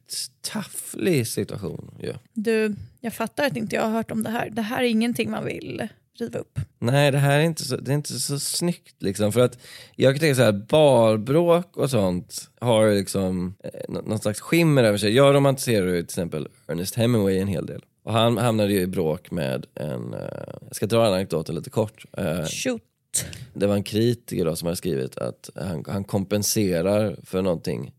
tafflig 0.41 1.27
situation 1.27 1.97
ju. 2.03 2.13
Du, 2.33 2.75
jag 3.01 3.13
fattar 3.13 3.45
att 3.45 3.57
inte 3.57 3.75
jag 3.75 3.83
har 3.83 3.91
hört 3.91 4.11
om 4.11 4.23
det 4.23 4.29
här. 4.29 4.49
Det 4.49 4.61
här 4.61 4.77
är 4.77 4.87
ingenting 4.87 5.31
man 5.31 5.45
vill 5.45 5.87
riva 6.19 6.39
upp. 6.39 6.59
Nej 6.79 7.11
det 7.11 7.17
här 7.17 7.39
är 7.39 7.43
inte 7.43 7.63
så, 7.65 7.77
det 7.77 7.91
är 7.91 7.95
inte 7.95 8.13
så 8.19 8.39
snyggt 8.39 8.95
liksom. 8.99 9.31
För 9.31 9.39
att 9.41 9.57
jag 9.95 10.13
kan 10.13 10.19
tänka 10.19 10.35
så 10.35 10.41
här, 10.43 10.51
barbråk 10.51 11.77
och 11.77 11.89
sånt 11.89 12.49
har 12.59 12.91
liksom 12.91 13.55
eh, 13.63 13.69
nå- 13.89 14.01
någon 14.01 14.19
slags 14.19 14.41
skimmer 14.41 14.83
över 14.83 14.97
sig. 14.97 15.15
Jag 15.15 15.35
romantiserar 15.35 15.85
ju 15.87 15.93
till 15.93 16.03
exempel 16.03 16.47
Ernest 16.67 16.95
Hemingway 16.95 17.37
en 17.39 17.47
hel 17.47 17.65
del. 17.65 17.85
Och 18.03 18.13
han 18.13 18.37
hamnade 18.37 18.73
ju 18.73 18.79
i 18.81 18.87
bråk 18.87 19.31
med 19.31 19.65
en, 19.75 20.13
eh, 20.13 20.19
jag 20.61 20.75
ska 20.75 20.85
dra 20.85 21.07
anekdoten 21.07 21.55
lite 21.55 21.69
kort. 21.69 22.05
Eh, 22.17 22.45
Shoot. 22.45 22.81
det 23.53 23.67
var 23.67 23.75
en 23.75 23.83
kritiker 23.83 24.45
då 24.45 24.55
som 24.55 24.65
hade 24.65 24.75
skrivit 24.75 25.17
att 25.17 25.49
han, 25.55 25.83
han 25.87 26.03
kompenserar 26.03 27.15
för 27.25 27.41
någonting, 27.41 27.93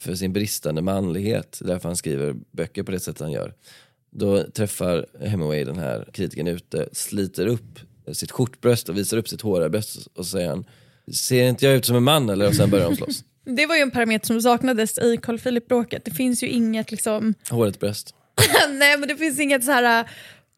för 0.00 0.14
sin 0.14 0.32
bristande 0.32 0.82
manlighet. 0.82 1.58
Därför 1.64 1.88
han 1.88 1.96
skriver 1.96 2.34
böcker 2.52 2.82
på 2.82 2.90
det 2.90 3.00
sätt 3.00 3.20
han 3.20 3.32
gör. 3.32 3.54
Då 4.10 4.42
träffar 4.42 5.06
Hemingway 5.20 5.64
den 5.64 5.78
här 5.78 6.08
kritiken 6.12 6.46
ute, 6.46 6.88
sliter 6.92 7.46
upp 7.46 7.78
sitt 8.12 8.30
skjortbröst 8.30 8.88
och 8.88 8.96
visar 8.98 9.16
upp 9.16 9.28
sitt 9.28 9.40
håriga 9.40 9.68
bröst 9.68 10.06
och 10.14 10.24
så 10.26 10.30
säger 10.30 10.48
han 10.48 10.64
Ser 11.12 11.48
inte 11.48 11.66
jag 11.66 11.74
ut 11.74 11.84
som 11.84 11.96
en 11.96 12.02
man 12.02 12.30
eller? 12.30 12.46
Och 12.46 12.54
sen 12.54 12.70
börjar 12.70 12.84
de 12.84 12.96
slåss. 12.96 13.24
Det 13.44 13.66
var 13.66 13.76
ju 13.76 13.82
en 13.82 13.90
parameter 13.90 14.26
som 14.26 14.42
saknades 14.42 14.98
i 14.98 15.16
Carl 15.22 15.38
Philip-bråket. 15.38 16.04
Det 16.04 16.10
finns 16.10 16.42
ju 16.42 16.48
inget 16.48 16.90
liksom... 16.90 17.34
Håret 17.50 17.80
bröst. 17.80 18.14
Nej 18.70 18.98
men 18.98 19.08
det 19.08 19.16
finns 19.16 19.40
inget 19.40 19.64
så 19.64 19.70
här... 19.70 20.10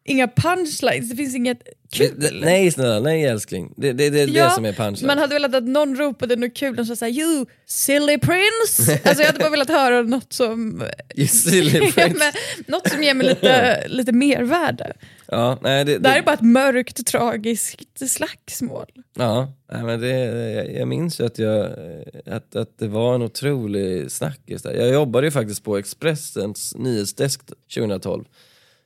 inga 0.03 0.27
punchlines, 0.27 1.09
det 1.09 1.15
finns 1.15 1.35
inget 1.35 1.67
kul. 1.91 2.15
Det- 2.17 2.31
Nej 2.41 2.71
snälla, 2.71 2.99
nej 2.99 3.25
älskling. 3.25 3.73
Det 3.77 3.89
är 3.89 3.93
det, 3.93 4.09
det, 4.09 4.25
det 4.25 4.51
som 4.51 4.65
är 4.65 4.73
punchline. 4.73 5.07
man 5.07 5.17
hade 5.17 5.33
velat 5.35 5.55
att 5.55 5.63
någon 5.63 5.95
ropade 5.95 6.35
något 6.35 6.53
kul 6.53 6.79
och 6.79 6.87
sa 6.87 6.95
såhär 6.95 7.11
you 7.11 7.45
silly 7.65 8.17
prince. 8.17 8.99
Alltså 9.03 9.23
jag 9.23 9.27
hade 9.27 9.39
bara 9.39 9.49
velat 9.49 9.69
höra 9.69 10.01
något 10.01 10.33
som, 10.33 10.83
You 11.15 11.27
silly 11.27 11.71
prince. 11.91 12.31
något 12.67 12.89
som 12.89 13.03
ger 13.03 13.13
mig 13.13 13.27
lite, 13.27 13.83
lite 13.87 14.11
mervärde. 14.11 14.93
Ja, 15.27 15.59
nej, 15.61 15.85
det, 15.85 15.97
Det 15.97 16.09
här 16.09 16.17
är 16.19 16.23
bara 16.23 16.33
ett 16.33 16.41
mörkt 16.41 17.05
tragiskt 17.07 18.09
slagsmål. 18.09 18.85
ja, 19.17 19.53
nej, 19.73 19.83
men 19.83 20.01
det, 20.01 20.07
jag, 20.53 20.73
jag 20.75 20.87
minns 20.87 21.19
ju 21.19 21.25
att, 21.25 21.39
jag, 21.39 21.69
att, 22.25 22.55
att 22.55 22.77
det 22.79 22.87
var 22.87 23.15
en 23.15 23.21
otrolig 23.21 24.11
snackis 24.11 24.61
där. 24.61 24.73
Jag 24.73 24.89
jobbade 24.89 25.27
ju 25.27 25.31
faktiskt 25.31 25.63
på 25.63 25.77
Expressens 25.77 26.75
nyhetsdesk 26.77 27.41
2012. 27.75 28.23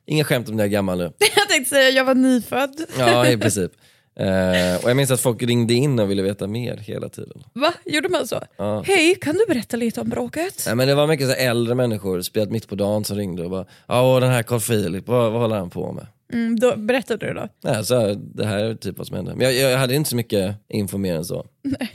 Inga 0.06 0.24
skämt 0.24 0.48
om 0.48 0.56
det 0.56 0.62
är 0.64 0.68
gammal 0.68 0.98
nu. 0.98 1.04
Jag 1.36 1.48
tänkte 1.48 1.70
säga 1.74 1.90
jag 1.90 2.04
var 2.04 2.14
nyfödd. 2.14 2.80
Ja, 2.98 3.28
i 3.28 3.36
princip. 3.36 3.72
Eh, 4.20 4.84
och 4.84 4.90
jag 4.90 4.96
minns 4.96 5.10
att 5.10 5.20
folk 5.20 5.42
ringde 5.42 5.74
in 5.74 5.98
och 5.98 6.10
ville 6.10 6.22
veta 6.22 6.46
mer 6.46 6.76
hela 6.76 7.08
tiden. 7.08 7.42
Va? 7.52 7.72
Gjorde 7.84 8.08
man 8.08 8.26
så? 8.26 8.40
Ja. 8.56 8.82
Hej, 8.86 9.14
kan 9.14 9.34
du 9.34 9.44
berätta 9.48 9.76
lite 9.76 10.00
om 10.00 10.08
bråket? 10.08 10.62
Nej, 10.66 10.74
men 10.74 10.88
det 10.88 10.94
var 10.94 11.06
mycket 11.06 11.26
så 11.28 11.32
här 11.34 11.50
äldre 11.50 11.74
människor, 11.74 12.22
speciellt 12.22 12.50
mitt 12.50 12.68
på 12.68 12.74
dagen, 12.74 13.04
som 13.04 13.16
ringde 13.16 13.44
och 13.44 13.50
bara 13.50 13.66
“Ja, 13.88 14.20
den 14.20 14.30
här 14.30 14.42
Carl 14.42 14.60
Philip, 14.60 15.08
vad, 15.08 15.32
vad 15.32 15.40
håller 15.40 15.56
han 15.56 15.70
på 15.70 15.92
med?” 15.92 16.06
Mm, 16.32 16.58
då 16.60 16.76
berättade 16.76 17.26
du 17.26 17.34
då? 17.34 17.48
Nej, 17.62 17.84
så 17.84 18.00
här, 18.00 18.16
det 18.34 18.46
här 18.46 18.58
är 18.64 18.74
typ 18.74 18.98
vad 18.98 19.06
som 19.06 19.16
hände. 19.16 19.34
Men 19.34 19.54
jag, 19.54 19.72
jag 19.72 19.78
hade 19.78 19.94
inte 19.94 20.10
så 20.10 20.16
mycket 20.16 20.54
info 20.68 20.98
mer 20.98 21.14
än 21.14 21.24
så. 21.24 21.46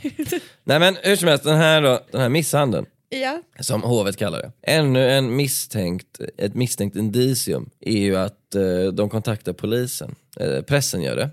Nej 0.64 0.78
men 0.78 0.96
hur 1.02 1.16
som 1.16 1.28
helst, 1.28 1.44
den 1.44 1.56
här, 1.56 1.82
då, 1.82 2.00
den 2.10 2.20
här 2.20 2.28
misshandeln, 2.28 2.86
Ja. 3.14 3.42
som 3.60 3.82
hovet 3.82 4.16
kallar 4.16 4.38
det. 4.38 4.52
Ännu 4.62 5.10
en 5.10 5.36
misstänkt, 5.36 6.20
ett 6.36 6.54
misstänkt 6.54 6.96
indicium 6.96 7.70
är 7.80 7.98
ju 7.98 8.16
att 8.16 8.54
eh, 8.54 8.92
de 8.92 9.10
kontaktar 9.10 9.52
polisen. 9.52 10.14
Eh, 10.40 10.62
pressen 10.62 11.02
gör 11.02 11.16
det 11.16 11.30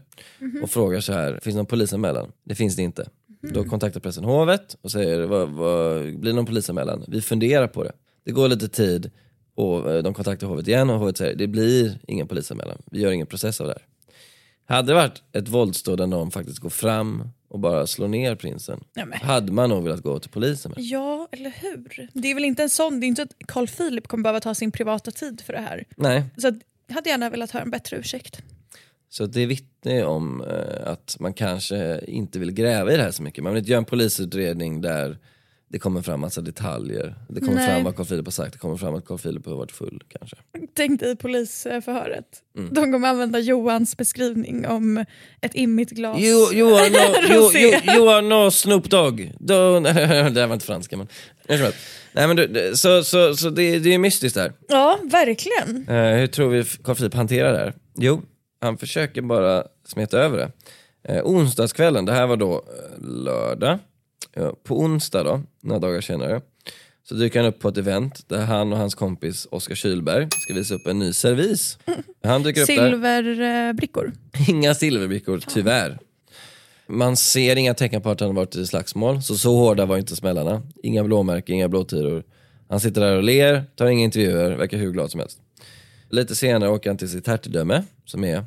och 0.64 0.70
frågar 0.70 1.02
så 1.02 1.14
här, 1.14 1.40
finns 1.42 1.56
det 1.56 1.58
någon 1.58 1.66
polisanmälan? 1.66 2.32
Det 2.44 2.56
finns 2.56 2.76
det 2.76 2.82
inte. 2.82 3.10
Då 3.42 3.64
kontaktar 3.64 4.00
pressen 4.00 4.24
hovet 4.24 4.78
och 4.82 4.92
säger, 4.92 5.20
vad, 5.20 5.50
vad, 5.50 6.02
blir 6.02 6.32
det 6.32 6.36
någon 6.36 6.46
polisanmälan? 6.46 7.06
Vi 7.08 7.22
funderar 7.22 7.68
på 7.68 7.84
det. 7.84 7.92
Det 8.26 8.32
går 8.32 8.48
lite 8.48 8.68
tid 8.68 9.12
och 9.56 9.92
eh, 9.92 10.04
de 10.04 10.14
kontaktar 10.14 10.48
hovet 10.48 10.68
igen 10.68 10.90
och 10.90 11.00
hovet 11.00 11.18
säger, 11.18 11.36
det 11.36 11.48
blir 11.48 12.00
ingen 12.08 12.28
polisanmälan. 12.28 12.78
Vi 12.92 13.00
gör 13.00 13.12
ingen 13.12 13.28
process 13.28 13.62
av 13.62 13.68
det 13.68 13.74
här. 13.74 13.86
Hade 14.76 14.88
det 14.88 14.96
varit 14.96 15.24
ett 15.34 15.48
våldsdåd 15.48 15.98
där 15.98 16.08
någon 16.08 16.32
faktiskt 16.32 16.60
går 16.60 16.70
fram 16.70 17.30
och 17.50 17.60
bara 17.60 17.88
slår 17.88 18.08
ner 18.08 18.36
prinsen, 18.36 18.84
men. 18.96 19.14
hade 19.14 19.52
man 19.52 19.70
nog 19.70 19.84
velat 19.84 20.02
gå 20.02 20.20
till 20.20 20.30
polisen 20.32 20.72
med. 20.76 20.84
ja, 20.86 21.28
eller 21.32 21.50
hur? 21.62 22.10
Det 22.14 22.28
är 22.32 22.36
väl 22.36 22.46
inte 22.46 22.64
en 22.64 22.70
sån, 22.70 23.00
det 23.00 23.06
är 23.06 23.08
inte 23.08 23.22
att 23.22 23.34
Carl 23.48 23.68
Philip 23.68 24.08
kommer 24.08 24.24
behöva 24.24 24.40
ta 24.40 24.56
sin 24.56 24.72
privata 24.72 25.12
tid 25.12 25.42
för 25.42 25.54
det 25.54 25.60
här. 25.60 25.86
Nej, 25.98 26.24
Så 26.38 26.48
att, 26.48 26.56
jag 26.88 26.96
hade 26.96 27.10
gärna 27.10 27.30
velat 27.30 27.52
höra 27.52 27.64
en 27.64 27.72
bättre 27.72 27.98
ursäkt. 27.98 28.42
så 29.10 29.26
det 29.26 29.46
vittnar 29.46 29.92
ju 29.94 30.04
om 30.04 30.42
eh, 30.42 30.92
att 30.92 31.18
man 31.20 31.34
kanske 31.34 32.02
inte 32.08 32.40
vill 32.40 32.52
gräva 32.52 32.94
i 32.94 32.98
det 32.98 33.04
här 33.04 33.12
så 33.12 33.24
mycket. 33.24 33.44
Man 33.44 33.54
vill 33.54 33.60
inte 33.60 33.72
göra 33.72 33.78
en 33.80 33.86
polisutredning 33.86 34.82
där 34.82 35.18
det 35.72 35.80
kommer 35.80 36.02
fram 36.02 36.20
massa 36.20 36.42
detaljer. 36.42 37.16
Det 37.30 37.40
kommer 37.40 37.56
Nej. 37.56 37.68
fram 37.68 37.84
vad 37.84 37.96
Carl 37.96 38.06
Philip 38.06 38.26
har 38.26 38.32
sagt, 38.32 38.54
det 38.54 38.60
kommer 38.60 38.78
fram 38.78 38.96
att 38.96 39.06
Carl 39.06 39.18
Philip 39.18 39.46
har 39.46 39.56
varit 39.56 39.72
full 39.72 40.02
kanske. 40.08 40.36
Tänk 40.74 41.00
dig 41.00 41.16
polisförhöret. 41.16 42.26
Mm. 42.58 42.74
De 42.74 42.92
kommer 42.92 43.08
använda 43.08 43.40
Johans 43.40 43.98
beskrivning 43.98 44.68
om 44.68 45.06
ett 45.42 45.56
immigt 45.56 45.92
glas. 45.92 46.18
Jo, 46.20 46.48
Johan 46.54 46.92
och, 46.92 47.16
jo, 47.30 47.52
jo, 47.54 47.94
Johan 47.96 48.32
och 48.32 48.54
Snoop 48.54 48.90
Dogg. 48.90 49.32
Det 49.40 49.54
här 49.54 50.48
var 50.48 50.54
inte 50.54 50.66
franska 50.66 50.98
men. 50.98 51.08
Nej, 52.14 52.28
men 52.28 52.36
du, 52.36 52.72
så 52.76 53.04
så, 53.04 53.36
så 53.36 53.50
det, 53.50 53.80
det 53.80 53.94
är 53.94 53.98
mystiskt 53.98 54.36
där. 54.36 54.54
Ja, 54.68 55.00
verkligen. 55.04 55.88
Eh, 55.90 56.20
hur 56.20 56.28
tror 56.28 56.50
vi 56.50 56.64
Carl 56.84 56.96
Philip 56.96 57.14
hanterar 57.14 57.52
det 57.54 57.60
här? 57.60 57.74
Jo, 57.98 58.22
han 58.62 58.78
försöker 58.78 59.22
bara 59.22 59.64
smeta 59.88 60.18
över 60.20 60.38
det. 60.38 60.52
Eh, 61.04 61.26
onsdagskvällen, 61.26 62.06
det 62.06 62.14
här 62.14 62.28
var 62.28 62.38
då 62.38 62.56
eh, 62.56 63.08
lördag. 63.08 63.80
På 64.64 64.80
onsdag 64.80 65.24
då, 65.24 65.42
några 65.62 65.80
dagar 65.80 66.02
senare, 66.02 66.42
så 67.04 67.16
dyker 67.16 67.40
han 67.40 67.50
upp 67.50 67.60
på 67.60 67.68
ett 67.68 67.78
event 67.78 68.30
där 68.30 68.46
han 68.46 68.74
och 68.74 68.80
hans 68.80 68.96
kompis 68.96 69.48
Oskar 69.52 69.76
Kylberg 69.76 70.28
ska 70.32 70.54
visa 70.54 70.76
upp 70.76 70.88
en 70.88 71.00
ny 71.00 71.14
servis. 71.14 71.78
Han 72.24 72.44
dyker 72.44 72.62
upp. 72.62 72.68
Silverbrickor. 72.68 74.14
Inga 74.50 74.74
silverbrickor, 74.74 75.40
tyvärr. 75.48 76.00
Man 76.88 77.18
ser 77.18 77.56
inga 77.56 77.74
tecken 77.74 78.02
på 78.02 78.10
att 78.10 78.20
han 78.20 78.30
har 78.30 78.36
varit 78.36 78.56
i 78.56 78.68
slagsmål, 78.68 79.22
så 79.22 79.36
så 79.36 79.56
hårda 79.56 79.86
var 79.86 79.98
inte 79.98 80.16
smällarna. 80.16 80.62
Inga 80.84 81.04
blåmärken, 81.04 81.56
inga 81.56 81.68
blåtiror. 81.70 82.24
Han 82.70 82.80
sitter 82.80 83.02
där 83.02 83.18
och 83.18 83.24
ler, 83.24 83.64
tar 83.76 83.88
inga 83.88 84.04
intervjuer, 84.04 84.52
verkar 84.52 84.78
hur 84.78 84.92
glad 84.92 85.12
som 85.12 85.20
helst. 85.20 85.40
Lite 86.10 86.36
senare 86.36 86.70
åker 86.70 86.90
han 86.90 86.98
till 86.98 87.10
sitt 87.10 87.28
hertigdöme, 87.28 87.84
som 88.06 88.24
är 88.24 88.46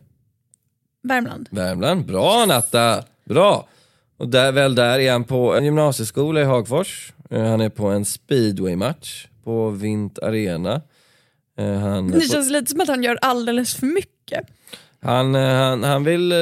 Värmland. 1.03 1.49
Värmland. 1.51 2.07
Bra 2.07 2.45
Natta! 2.49 3.05
Bra! 3.25 3.69
Och 4.23 4.29
där, 4.29 4.53
väl 4.53 4.75
där 4.75 4.99
är 4.99 5.13
han 5.13 5.25
på 5.25 5.55
en 5.55 5.65
gymnasieskola 5.65 6.41
i 6.41 6.45
Hagfors. 6.45 7.13
Eh, 7.31 7.43
Han 7.45 7.61
är 7.61 7.69
på 7.69 7.87
en 7.87 8.05
speedwaymatch 8.05 9.27
på 9.45 9.71
Vint 9.71 10.19
Arena. 10.19 10.81
Eh, 11.59 11.79
Han, 11.79 12.11
Det 12.11 12.21
känns 12.21 12.51
lite 12.51 12.71
som 12.71 12.81
att 12.81 12.89
han 12.89 13.03
gör 13.03 13.19
alldeles 13.23 13.75
för 13.75 13.87
mycket. 13.87 14.47
Han, 15.01 15.35
eh, 15.35 15.55
han, 15.55 15.85
han 15.85 16.05
vill 16.05 16.35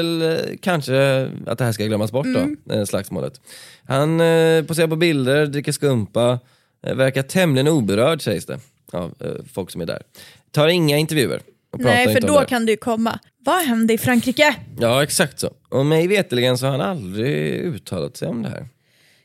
kanske 0.63 1.29
att 1.47 1.59
det 1.59 1.65
här 1.65 1.73
ska 1.73 1.85
glömmas 1.85 2.13
bort 2.13 2.27
Mm. 2.27 2.57
då, 2.65 2.87
slagsmålet. 2.87 3.41
Han 3.85 4.21
eh, 4.21 4.65
poserar 4.65 4.89
på 4.89 4.97
bilder, 4.97 5.47
dricker 5.47 5.73
skumpa, 5.73 6.39
verkar 6.81 7.23
tämligen 7.23 7.69
oberörd 7.69 8.23
sägs 8.23 8.47
det 8.47 8.61
av 8.93 9.15
folk 9.53 9.71
som 9.71 9.81
är 9.81 9.87
där. 9.87 10.03
Tar 10.51 10.69
inga 10.69 10.99
intervjuer. 10.99 11.41
Nej, 11.79 12.15
för 12.15 12.21
då 12.21 12.41
det. 12.41 12.47
kan 12.47 12.67
det 12.67 12.73
ju 12.73 12.77
komma. 12.77 13.19
Vad 13.39 13.63
hände 13.63 13.95
i 13.95 13.99
Frankrike? 13.99 14.57
Ja, 14.79 15.03
exakt 15.03 15.41
så. 15.41 15.51
Och 15.69 15.87
mig 15.87 16.07
veterligen 16.07 16.59
så 16.59 16.67
har 16.67 16.73
han 16.73 16.81
aldrig 16.81 17.55
uttalat 17.55 18.17
sig 18.17 18.29
om 18.29 18.43
det 18.43 18.49
här. 18.49 18.69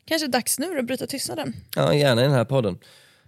Kanske 0.07 0.27
dags 0.27 0.59
nu 0.59 0.79
att 0.79 0.85
bryta 0.85 1.07
tystnaden. 1.07 1.53
Ja, 1.75 1.93
gärna 1.93 2.21
i 2.21 2.25
den 2.25 2.33
här 2.33 2.45
podden. 2.45 2.77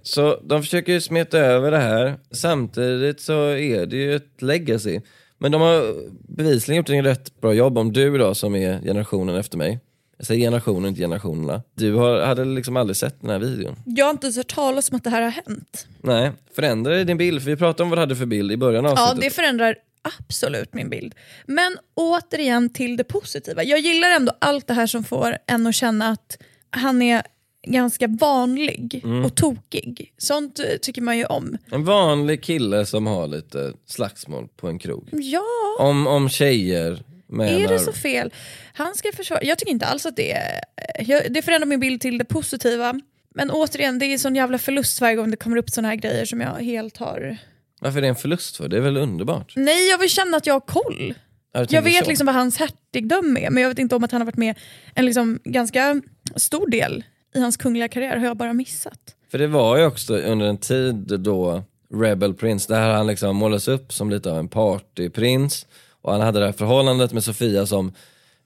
Så 0.03 0.39
de 0.43 0.61
försöker 0.61 0.93
ju 0.93 1.01
smeta 1.01 1.37
över 1.37 1.71
det 1.71 1.77
här. 1.77 2.19
Samtidigt 2.31 3.21
så 3.21 3.47
är 3.47 3.85
det 3.85 3.95
ju 3.95 4.15
ett 4.15 4.41
legacy. 4.41 4.99
Men 5.37 5.51
de 5.51 5.61
har 5.61 5.95
bevisligen 6.35 6.77
gjort 6.77 6.89
en 6.89 7.03
rätt 7.03 7.41
bra 7.41 7.53
jobb. 7.53 7.77
Om 7.77 7.93
du 7.93 8.17
då, 8.17 8.35
som 8.35 8.55
är 8.55 8.81
generationen 8.81 9.35
efter 9.35 9.57
mig, 9.57 9.79
jag 10.17 10.27
säger 10.27 10.41
generationen, 10.41 10.85
inte 10.89 11.01
generationerna. 11.01 11.61
Du 11.75 11.93
har, 11.93 12.19
hade 12.21 12.45
liksom 12.45 12.77
aldrig 12.77 12.97
sett 12.97 13.21
den 13.21 13.29
här 13.29 13.39
videon. 13.39 13.75
Jag 13.85 14.05
har 14.05 14.11
inte 14.11 14.25
ens 14.27 14.37
hört 14.37 14.53
talas 14.55 14.89
om 14.91 14.95
att 14.97 15.03
det 15.03 15.09
här 15.09 15.21
har 15.21 15.29
hänt. 15.29 15.87
Nej, 16.01 16.31
förändrar 16.55 16.93
det 16.93 17.03
din 17.03 17.17
bild? 17.17 17.41
För 17.43 17.49
vi 17.49 17.55
pratade 17.55 17.83
om 17.83 17.89
vad 17.89 17.97
du 17.97 18.01
hade 18.01 18.15
för 18.15 18.25
bild 18.25 18.51
i 18.51 18.57
början 18.57 18.85
av 18.85 18.93
Ja, 18.95 19.03
avsnittet. 19.09 19.29
det 19.29 19.35
förändrar 19.35 19.75
absolut 20.01 20.73
min 20.73 20.89
bild. 20.89 21.15
Men 21.45 21.77
återigen 21.95 22.69
till 22.69 22.97
det 22.97 23.03
positiva. 23.03 23.63
Jag 23.63 23.79
gillar 23.79 24.09
ändå 24.09 24.31
allt 24.39 24.67
det 24.67 24.73
här 24.73 24.87
som 24.87 25.03
får 25.03 25.37
en 25.47 25.67
att 25.67 25.75
känna 25.75 26.07
att 26.09 26.37
han 26.69 27.01
är 27.01 27.21
ganska 27.67 28.07
vanlig 28.07 29.01
Mm. 29.03 29.25
och 29.25 29.35
tokig. 29.35 30.13
Sånt 30.17 30.59
eh, 30.59 30.65
tycker 30.81 31.01
man 31.01 31.17
ju 31.17 31.25
om. 31.25 31.57
En 31.71 31.83
vanlig 31.85 32.43
kille 32.43 32.85
som 32.85 33.07
har 33.07 33.27
lite 33.27 33.73
slagsmål 33.85 34.47
på 34.57 34.67
en 34.67 34.79
krog. 34.79 35.09
Ja, 35.11 35.41
Om, 35.79 36.07
om 36.07 36.29
tjejer 36.29 37.03
menar... 37.27 37.59
är 37.59 37.67
det 37.67 37.79
så 37.79 37.93
fel? 37.93 38.33
Han 38.73 38.95
ska 38.95 39.11
försvara. 39.11 39.43
Jag 39.43 39.57
tycker 39.57 39.71
inte 39.71 39.85
alls 39.85 40.05
att 40.05 40.15
det 40.15 40.31
är... 40.31 40.61
Jag, 40.99 41.33
det 41.33 41.41
förändrar 41.41 41.67
min 41.67 41.79
bild 41.79 42.01
till 42.01 42.17
det 42.17 42.25
positiva. 42.25 42.99
Men 43.35 43.51
återigen, 43.51 43.99
det 43.99 44.05
är 44.05 44.17
sån 44.17 44.35
jävla 44.35 44.57
förlust 44.57 45.01
varje 45.01 45.15
gång 45.15 45.31
det 45.31 45.37
kommer 45.37 45.57
upp 45.57 45.69
såna 45.69 45.87
här 45.87 45.95
grejer 45.95 46.25
som 46.25 46.41
jag 46.41 46.55
helt 46.55 46.97
har... 46.97 47.37
Varför 47.79 47.97
är 47.97 48.01
det 48.01 48.07
en 48.07 48.15
förlust 48.15 48.57
för? 48.57 48.67
Det 48.67 48.77
är 48.77 48.81
väl 48.81 48.97
underbart? 48.97 49.53
Nej, 49.55 49.89
jag 49.89 49.97
vill 49.97 50.09
känna 50.09 50.37
att 50.37 50.45
jag 50.45 50.53
har 50.53 50.59
koll. 50.59 51.13
Jag 51.51 51.69
tänker 51.69 51.81
vet 51.81 52.03
så. 52.03 52.09
liksom 52.09 52.25
vad 52.25 52.35
hans 52.35 52.59
hertigdöme 52.59 53.45
är, 53.45 53.49
men 53.49 53.63
jag 53.63 53.69
vet 53.69 53.79
inte 53.79 53.95
om 53.95 54.03
att 54.03 54.11
han 54.11 54.21
har 54.21 54.25
varit 54.25 54.37
med 54.37 54.59
en 54.95 55.05
liksom 55.05 55.39
ganska 55.43 56.01
stor 56.35 56.69
del 56.69 57.03
i 57.35 57.39
hans 57.39 57.57
kungliga 57.57 57.87
karriär, 57.87 58.17
har 58.17 58.25
jag 58.25 58.37
bara 58.37 58.53
missat. 58.53 58.99
För 59.31 59.37
det 59.37 59.47
var 59.47 59.77
ju 59.77 59.85
också 59.85 60.17
under 60.17 60.45
en 60.45 60.57
tid 60.57 60.95
då 61.19 61.63
Rebel 61.93 62.33
Prince, 62.33 62.73
där 62.73 62.93
han 62.93 63.07
liksom 63.07 63.35
målades 63.35 63.67
upp 63.67 63.93
som 63.93 64.09
lite 64.09 64.31
av 64.31 64.37
en 64.37 64.47
partyprins. 64.47 65.65
Och 66.07 66.13
han 66.13 66.21
hade 66.21 66.39
det 66.39 66.45
här 66.45 66.53
förhållandet 66.53 67.13
med 67.13 67.23
Sofia 67.23 67.65
som, 67.65 67.93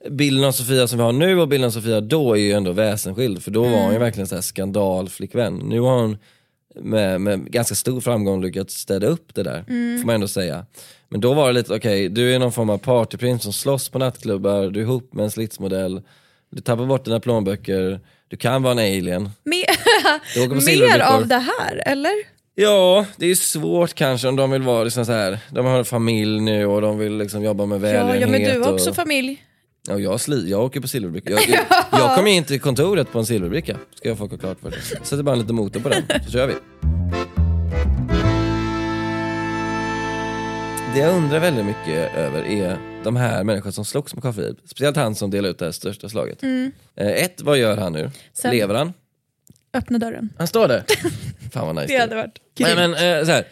bilden 0.10 0.44
av 0.44 0.52
Sofia 0.52 0.88
som 0.88 0.98
vi 0.98 1.04
har 1.04 1.12
nu 1.12 1.40
och 1.40 1.48
bilden 1.48 1.68
av 1.68 1.72
Sofia 1.72 2.02
då 2.02 2.34
är 2.34 2.40
ju 2.40 2.52
ändå 2.52 2.72
väsensskild. 2.72 3.44
För 3.44 3.52
då 3.52 3.64
var 3.64 3.84
hon 3.84 3.94
ju 3.94 4.00
verkligen 4.00 4.28
så 4.28 4.36
här 4.36 4.42
skandalflickvän. 4.42 5.56
Nu 5.56 5.80
har 5.80 6.02
hon 6.02 6.18
med, 6.76 7.22
med 7.22 7.52
ganska 7.52 7.76
stor 7.76 8.02
framgång 8.02 8.42
lyckats 8.42 8.74
städa 8.74 9.08
upp 9.08 9.36
det 9.36 9.44
där, 9.44 9.64
får 10.00 10.06
man 10.06 10.16
ändå 10.16 10.28
säga. 10.28 10.66
Men 11.10 11.22
då 11.22 11.34
var 11.34 11.48
det 11.48 11.54
lite, 11.54 11.74
okej, 11.74 12.10
du 12.10 12.36
är 12.36 12.40
någon 12.40 12.52
form 12.52 12.70
av 12.70 12.78
partyprins 12.78 13.44
som 13.44 13.54
slåss 13.54 13.90
på 13.90 14.00
nattklubbar, 14.00 14.70
du 14.70 14.80
är 14.80 14.84
ihop 14.84 15.14
med 15.14 15.24
en 15.24 15.32
slitsmodell, 15.32 16.02
du 16.50 16.62
tappar 16.62 16.86
bort 16.86 17.06
dina 17.06 17.20
plånböcker, 17.20 18.00
du 18.28 18.38
kan 18.38 18.64
vara 18.64 18.72
en 18.72 18.80
alien. 18.80 19.30
Mer, 19.44 20.88
mer 20.88 21.00
av 21.00 21.28
det 21.28 21.36
här, 21.60 21.84
eller? 21.86 22.41
Ja, 22.62 23.06
det 23.18 23.26
är 23.32 23.36
svårt 23.36 23.94
kanske 23.94 24.28
om 24.28 24.36
de 24.36 24.52
vill 24.52 24.62
vara 24.62 24.84
liksom 24.84 25.06
så 25.06 25.12
här. 25.12 25.40
de 25.52 25.66
har 25.66 25.78
en 25.80 25.86
familj 25.86 26.42
nu 26.42 26.66
och 26.66 26.82
de 26.82 26.98
vill 26.98 27.18
liksom 27.18 27.44
jobba 27.44 27.66
med 27.66 27.76
Ja, 27.76 27.80
välgörenhet. 27.80 28.22
ja, 28.22 28.28
men 28.28 28.44
du 28.62 28.66
har 28.66 28.74
också 28.74 28.90
och, 28.90 28.96
familj. 28.96 29.44
ja, 29.88 30.00
jag, 30.00 30.20
sli, 30.22 30.50
jag 30.50 30.62
åker 30.64 30.80
på 30.82 30.88
silverbricka. 30.88 31.30
Jag, 31.32 31.42
jag, 31.50 31.60
jag 31.92 32.16
kommer 32.16 32.32
in 32.32 32.44
till 32.44 32.60
kontoret 32.62 33.12
på 33.12 33.20
en 33.20 33.26
silverbricka, 33.26 33.78
ska 33.96 34.10
jag 34.10 34.18
få 34.18 34.28
klart 34.30 34.60
för 34.60 34.72
det. 34.72 35.06
Sätter 35.06 35.24
bara 35.24 35.32
en 35.34 35.40
liten 35.40 35.56
motor 35.56 35.80
på 35.80 35.90
den, 35.90 36.04
så 36.26 36.32
kör 36.32 36.48
vi. 36.48 36.54
det 40.94 41.00
jag 41.00 41.16
undrar 41.18 41.40
väldigt 41.40 41.66
mycket 41.66 42.16
över 42.16 42.42
är 42.44 42.78
de 43.04 43.16
här 43.16 43.44
människorna 43.44 43.72
som 43.72 43.86
slogs 43.86 44.14
med 44.16 44.24
Carl 44.24 44.34
Philip. 44.34 44.58
Speciellt 44.66 44.96
han 44.98 45.16
som 45.16 45.30
delade 45.32 45.52
ut 45.52 45.60
det 45.60 45.66
här 45.66 45.72
största 45.72 46.10
slaget. 46.10 46.44
Eh, 46.44 47.08
ett, 47.08 47.42
vad 47.42 47.58
gör 47.58 47.78
han 47.78 47.94
nu? 47.94 48.00
Mm. 48.00 48.12
Sen- 48.34 48.52
Lever 48.52 48.76
han? 48.76 48.94
Öppna 49.74 49.98
dörren. 50.00 50.30
Han 50.38 50.48
står 50.48 50.68
där. 50.68 50.84
Fan 51.54 51.66
vad 51.68 51.76
nice. 51.76 51.94
Det 51.94 52.00
hade 52.00 52.16
varit 52.16 52.40
Nej, 52.60 52.76
men, 52.76 52.94
eh, 52.94 53.26
så 53.26 53.32
här, 53.32 53.48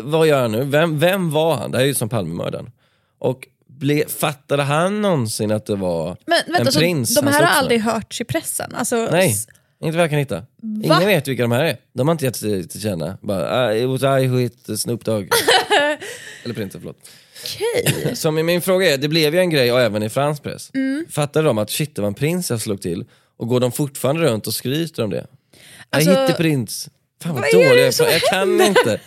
vad 0.00 0.26
gör 0.26 0.42
han 0.42 0.52
nu? 0.52 0.64
Vem, 0.64 0.98
vem 0.98 1.30
var 1.30 1.56
han? 1.56 1.70
Det 1.70 1.76
här 1.78 1.84
är 1.84 1.88
ju 1.88 1.94
som 1.94 2.08
Palmemördaren. 2.08 2.70
Och 3.18 3.48
ble, 3.66 4.04
fattade 4.08 4.62
han 4.62 5.02
någonsin 5.02 5.50
att 5.50 5.66
det 5.66 5.76
var 5.76 6.16
Men 6.26 6.38
en 6.46 6.52
vänta, 6.52 6.70
så 6.72 6.78
prins 6.78 7.14
de 7.14 7.24
han 7.24 7.34
här 7.34 7.40
har 7.40 7.46
slogs 7.46 7.50
med? 7.54 7.58
aldrig 7.58 7.80
hörts 7.80 8.20
i 8.20 8.24
pressen? 8.24 8.74
Alltså, 8.74 9.08
Nej, 9.12 9.30
s- 9.30 9.46
inte 9.84 9.96
vad 9.96 10.02
jag 10.04 10.10
kan 10.10 10.18
hitta. 10.18 10.42
Ingen 10.62 11.06
vet 11.06 11.28
vilka 11.28 11.42
de 11.42 11.52
här 11.52 11.64
är. 11.64 11.76
De 11.92 12.08
har 12.08 12.12
inte 12.12 12.24
gett 12.24 12.36
sig 12.36 12.68
till 12.68 12.80
känna. 12.80 13.18
Bara, 13.22 13.50
ah, 13.66 13.74
it 13.74 13.88
was 13.88 14.02
I 14.22 14.26
who 14.26 14.36
hit 14.38 14.80
Snoop 14.80 15.04
Dogg. 15.04 15.28
Eller 16.44 16.54
prinsen, 16.54 16.80
förlåt. 16.80 16.96
Okej. 17.44 18.14
Så 18.16 18.30
min 18.30 18.46
min 18.46 18.60
fråga 18.62 18.92
är, 18.94 18.98
det 18.98 19.08
blev 19.08 19.34
ju 19.34 19.40
en 19.40 19.50
grej 19.50 19.72
och 19.72 19.80
även 19.80 20.02
i 20.02 20.08
fransk 20.10 20.42
press. 20.42 20.70
Mm. 20.74 21.06
Fattade 21.10 21.46
de 21.48 21.58
att 21.58 21.70
shit 21.70 21.96
det 21.96 22.02
var 22.02 22.08
en 22.08 22.14
prins 22.14 22.50
jag 22.50 22.60
slog 22.60 22.80
till? 22.82 23.04
Och 23.36 23.48
går 23.48 23.60
de 23.60 23.72
fortfarande 23.72 24.22
runt 24.22 24.46
och 24.46 24.54
skryter 24.54 25.02
om 25.04 25.10
det? 25.10 25.26
Alltså, 25.94 26.10
jag 26.10 26.20
hittade 26.20 26.38
prins. 26.38 26.88
Fan 27.22 27.34
vad, 27.34 27.42
vad 27.42 27.52
dålig 27.52 27.82
jag 27.84 28.00
är 28.00 28.12
Jag 28.12 28.20
kan 28.22 28.60
inte. 28.60 29.00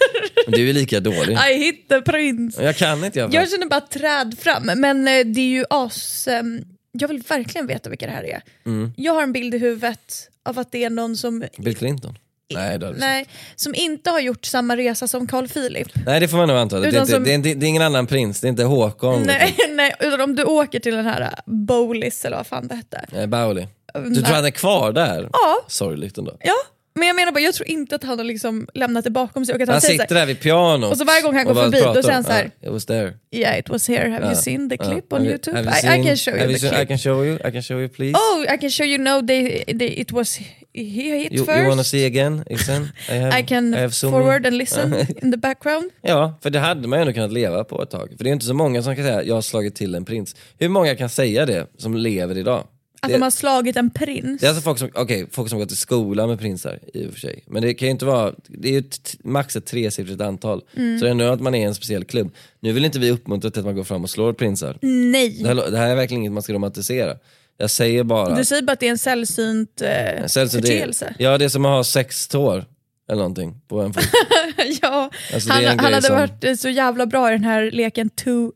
Du 0.48 0.70
är 0.70 0.74
lika 0.74 1.00
dålig. 1.00 1.38
I 1.52 1.54
hit 1.58 1.90
the 1.90 2.02
prince. 2.02 2.64
Jag 2.64 2.76
kan 2.76 3.04
inte 3.06 3.20
i 3.20 3.22
fall. 3.22 3.34
Jag 3.34 3.50
känner 3.50 3.66
bara 3.68 3.82
träd 3.82 4.36
fram, 4.40 4.64
men 4.76 5.08
eh, 5.08 5.26
det 5.26 5.42
är 5.42 5.50
ju 5.50 5.66
as... 5.70 6.28
ehm, 6.28 6.62
Jag 6.92 7.08
vill 7.08 7.24
verkligen 7.30 7.68
veta 7.68 7.90
vilka 7.90 8.06
det 8.06 8.12
här 8.12 8.24
är. 8.24 8.42
Mm. 8.66 8.94
Jag 8.98 9.14
har 9.14 9.24
en 9.24 9.34
bild 9.34 9.56
i 9.56 9.58
huvudet 9.58 10.30
av 10.46 10.60
att 10.60 10.72
det 10.72 10.84
är 10.84 10.90
någon 10.90 11.18
som, 11.18 11.44
Bill 11.58 11.76
Clinton? 11.78 12.18
Nej, 12.54 12.80
det 12.80 12.92
nej, 12.98 13.26
som 13.56 13.76
inte 13.76 14.10
har 14.10 14.20
gjort 14.20 14.46
samma 14.46 14.78
resa 14.78 15.08
som 15.08 15.28
Carl 15.28 15.48
Philip. 15.48 15.88
Nej 16.06 16.20
det 16.20 16.28
får 16.28 16.38
man 16.38 16.48
nog 16.48 16.58
anta. 16.58 16.80
Det 16.80 16.88
är, 16.88 17.00
inte, 17.00 17.12
som- 17.12 17.24
det, 17.24 17.34
är 17.34 17.38
det 17.38 17.50
är 17.66 17.70
ingen 17.70 17.82
annan 17.82 18.08
prins, 18.08 18.42
det 18.42 18.48
är 18.48 18.50
inte 18.50 18.64
Håkon. 18.64 19.24
Nej, 19.24 19.56
nej, 19.70 19.94
utan 20.00 20.22
om 20.22 20.36
du 20.36 20.44
åker 20.44 20.80
till 20.80 20.94
den 20.96 21.06
här 21.06 21.22
eh, 21.22 21.28
Bowlis 21.46 22.26
eller 22.26 22.38
vad 22.38 22.48
fan 22.48 22.68
det 22.68 22.76
hette. 22.76 22.98
liksom. 23.02 23.18
Nej, 23.18 23.28
Bauli. 23.28 23.68
Du 23.94 24.16
tror 24.16 24.36
han 24.36 24.46
är 24.46 24.52
kvar 24.52 24.92
där? 24.92 25.30
Ja. 25.34 25.58
Sorgligt 25.68 26.18
ändå. 26.18 26.38
Ja, 26.40 26.54
men 26.98 27.08
jag 27.08 27.16
menar 27.16 27.32
bara, 27.32 27.40
jag 27.40 27.54
tror 27.54 27.68
inte 27.68 27.96
att 27.96 28.04
han 28.04 28.18
har 28.18 28.26
liksom 28.26 28.68
lämnat 28.74 29.04
det 29.04 29.10
bakom 29.10 29.46
sig 29.46 29.56
och 29.56 29.62
att 29.62 29.68
han, 29.68 29.74
Han 29.74 29.82
säger 29.82 30.00
sitter 30.00 30.16
där 30.16 30.26
vid 30.26 30.40
pianot. 30.40 30.92
Och 30.92 30.98
så 30.98 31.06
varje 31.06 31.22
gång 31.22 31.36
han 31.36 31.46
går 31.46 31.54
förbi, 31.54 31.80
då 31.80 31.94
säger 31.94 32.10
han 32.10 32.18
om- 32.18 32.24
så 32.24 32.32
här, 32.32 32.52
Ja, 32.62 32.68
it 32.68 32.74
was 32.74 32.86
there. 32.86 33.14
Yeah 33.32 33.60
it 33.60 33.70
was 33.70 33.88
here, 33.88 34.10
have 34.10 34.26
you 34.26 34.36
seen 34.36 34.70
the 34.70 34.78
clip 34.78 35.14
on 35.14 35.26
YouTube? 35.26 35.60
I, 35.60 36.00
I 36.00 36.06
can 36.06 36.18
show 36.18 36.36
you 36.38 36.48
the 36.54 36.60
clip. 36.60 36.74
I 36.82 36.86
can 36.86 36.98
show 36.98 37.26
you, 37.26 37.36
I 37.48 37.52
can 37.52 37.62
show 37.62 37.80
you 37.80 37.90
please. 37.90 38.18
Oh, 38.18 38.54
I 38.54 38.58
can 38.58 38.70
show 38.70 38.86
you 38.86 38.98
now 38.98 39.28
they, 39.28 39.64
they, 39.80 39.88
it 40.02 40.12
was 40.12 40.40
he 40.74 40.84
hit 40.84 41.34
you, 41.34 41.46
first. 41.46 41.58
you 41.60 41.70
wanna 41.70 41.84
see 41.84 42.06
again? 42.06 42.44
Listen, 42.50 42.90
I, 43.10 43.14
have, 43.14 43.40
I 43.40 43.44
can 43.44 43.74
I 43.74 43.78
have 43.78 43.92
so 43.94 44.10
forward 44.12 44.46
and 44.46 44.58
listen 44.58 44.94
in 45.22 45.32
the 45.32 45.38
background. 45.38 45.92
Ja, 46.02 46.40
för 46.44 46.50
det 46.50 46.60
hade 46.60 46.88
man 46.88 47.00
ju 47.00 47.02
ändå 47.02 47.14
kunnat 47.14 47.34
leva 47.34 47.64
på 47.64 47.84
ett 47.84 47.90
tag. 47.90 48.14
För 48.18 48.24
det 48.24 48.30
är 48.30 48.34
inte 48.34 48.46
så 48.46 48.54
många 48.54 48.82
som 48.84 48.96
kan 48.96 49.06
säga 49.06 49.24
jag 49.24 49.36
har 49.36 49.42
slagit 49.42 49.76
till 49.76 49.96
en 49.96 50.06
prins. 50.06 50.36
Hur 50.60 50.70
många 50.70 50.96
kan 50.96 51.10
säga 51.10 51.46
det 51.46 51.68
som 51.78 51.96
lever 51.98 52.38
idag? 52.38 52.68
Att 53.02 53.10
det, 53.10 53.16
de 53.16 53.22
har 53.22 53.32
slagit 53.32 53.76
en 53.78 53.90
prins. 53.90 54.42
det 54.42 54.46
är 54.48 54.50
alltså 54.50 54.62
folk 54.64 54.80
som, 54.80 54.90
okej, 54.94 55.28
folk 55.32 55.50
som 55.50 55.60
går 55.60 55.66
till 55.66 55.78
skolan 55.78 56.30
med 56.30 56.40
prinsar 56.40 56.80
i 56.94 57.08
och 57.08 57.12
för 57.14 57.20
sig. 57.20 57.44
Men 57.48 57.62
det 57.62 57.74
kan 57.74 57.86
ju 57.88 57.92
inte 57.92 58.06
vara, 58.06 58.34
det 58.48 58.68
är 58.70 58.74
ju 58.74 58.84
max 59.24 59.56
ett 59.56 59.66
tresiffrigt 59.66 60.22
antal. 60.22 60.62
Mm. 60.76 61.00
Så 61.00 61.06
det 61.06 61.10
är 61.10 61.12
ändå 61.12 61.26
att 61.26 61.42
man 61.42 61.56
är 61.56 61.68
en 61.68 61.76
speciell 61.76 62.06
klubb. 62.06 62.32
Nu 62.60 62.72
vill 62.74 62.86
inte 62.86 63.00
vi 63.00 63.12
uppmuntra 63.12 63.52
till 63.52 63.60
att 63.60 63.66
man 63.66 63.76
går 63.76 63.84
fram 63.84 64.04
och 64.04 64.10
slår 64.10 64.34
prinsar. 64.34 64.78
Nej. 64.82 65.30
Det 65.44 65.48
här, 65.48 65.72
det 65.72 65.78
här 65.78 65.90
är 65.90 65.96
verkligen 65.96 66.22
inget 66.22 66.32
man 66.34 66.44
ska 66.44 66.54
romantisera. 66.54 67.18
Jag 67.58 67.70
säger 67.70 68.04
bara... 68.04 68.36
Du 68.36 68.46
säger 68.46 68.62
bara 68.62 68.72
att 68.74 68.80
det 68.80 68.88
är 68.88 68.92
en 68.92 68.98
sällsynt 68.98 69.82
eh, 69.82 70.26
Sällsynt 70.26 70.66
förteelse. 70.66 71.16
Ja, 71.20 71.38
det 71.38 71.46
är 71.46 71.50
som 71.50 71.66
att 71.66 71.70
ha 71.72 71.84
sex 71.84 72.28
tår 72.28 72.66
eller 73.10 73.18
någonting 73.20 73.62
på 73.68 73.82
en 73.82 73.94
fot. 73.94 74.04
ja, 74.82 75.12
Alltså, 75.34 75.52
han, 75.52 75.64
en 75.64 75.80
han 75.80 75.94
hade 75.94 76.02
som- 76.08 76.16
varit 76.16 76.44
eh, 76.44 76.54
så 76.56 76.70
jävla 76.70 77.06
bra 77.06 77.30
i 77.30 77.32
den 77.32 77.44
här 77.44 77.72
leken 77.72 78.10
Two 78.10 78.52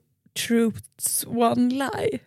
truths, 0.47 1.25
one 1.27 1.73
lie. 1.73 2.19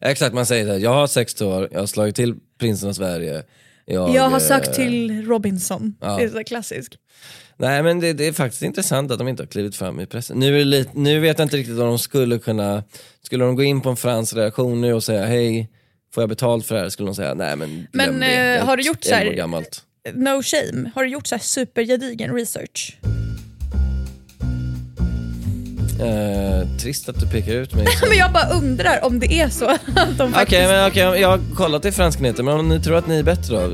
Exakt, 0.00 0.34
man 0.34 0.46
säger 0.46 0.66
så 0.66 0.72
här, 0.72 0.78
jag 0.78 0.90
har 0.94 1.06
sex 1.06 1.34
tår, 1.34 1.68
jag 1.72 1.80
har 1.80 1.86
slagit 1.86 2.16
till 2.16 2.34
prinsen 2.58 2.88
av 2.88 2.92
Sverige. 2.92 3.42
Jag, 3.86 4.14
Jag 4.14 4.22
har 4.22 4.36
eh, 4.36 4.42
sagt 4.46 4.74
till 4.74 5.26
Robinson. 5.26 5.94
ja. 6.00 6.16
Det 6.16 6.24
är 6.24 6.28
så 6.28 6.44
klassiskt. 6.44 6.94
Nej 7.56 7.82
men 7.82 8.00
det, 8.00 8.12
det 8.12 8.26
är 8.26 8.32
faktiskt 8.32 8.62
intressant 8.62 9.10
att 9.12 9.18
de 9.18 9.28
inte 9.28 9.42
har 9.42 9.46
klivit 9.48 9.76
fram 9.76 10.00
i 10.00 10.06
pressen. 10.06 10.38
Nu, 10.38 10.60
är 10.60 10.64
lite, 10.64 10.90
nu 10.94 11.20
vet 11.20 11.38
jag 11.38 11.44
inte 11.46 11.56
riktigt 11.56 11.78
om 11.78 11.86
de 11.86 11.98
skulle 11.98 12.38
kunna, 12.38 12.84
skulle 13.22 13.44
de 13.44 13.56
gå 13.56 13.62
in 13.62 13.80
på 13.80 13.90
en 13.90 13.96
fransk 13.96 14.34
redaktion 14.36 14.80
nu 14.80 14.92
och 14.94 15.04
säga 15.04 15.26
hej, 15.26 15.70
får 16.14 16.22
jag 16.22 16.28
betalt 16.28 16.66
för 16.66 16.74
det 16.74 16.80
här? 16.80 16.88
Skulle 16.88 17.08
de 17.08 17.14
säga 17.14 17.34
nej 17.34 17.56
men 17.56 17.86
Men, 17.92 18.20
det. 18.20 18.56
eh, 18.56 18.64
har 18.66 18.76
du 18.76 18.82
gjort 18.82 19.04
så 19.04 19.14
här- 19.14 19.28
år. 19.28 19.64
No 20.14 20.42
shame. 20.42 20.90
Har 20.94 21.04
du 21.04 21.10
gjort 21.10 21.26
så 21.26 21.34
här 21.34 21.42
supergedigen 21.42 22.34
research? 22.34 22.96
Eh, 26.00 26.78
trist 26.78 27.08
att 27.08 27.20
du 27.20 27.26
pekar 27.26 27.52
ut 27.52 27.74
mig. 27.74 27.86
Men 28.08 28.18
jag 28.18 28.32
bara 28.32 28.50
undrar 28.50 29.04
om 29.04 29.20
det 29.20 29.32
är 29.32 29.48
så 29.48 29.64
att 29.70 29.80
de 30.18 30.22
Okej, 30.22 30.32
faktiskt... 30.32 30.60
men 30.60 30.88
okej, 30.88 31.20
jag 31.20 31.28
har 31.28 31.40
kollat 31.56 31.84
i 31.84 31.92
fransk 31.92 32.20
nyheter, 32.20 32.42
men 32.42 32.60
om 32.60 32.68
ni 32.68 32.80
tror 32.80 32.96
att 32.96 33.06
ni 33.06 33.18
är 33.18 33.22
bättre 33.22 33.56
då, 33.56 33.66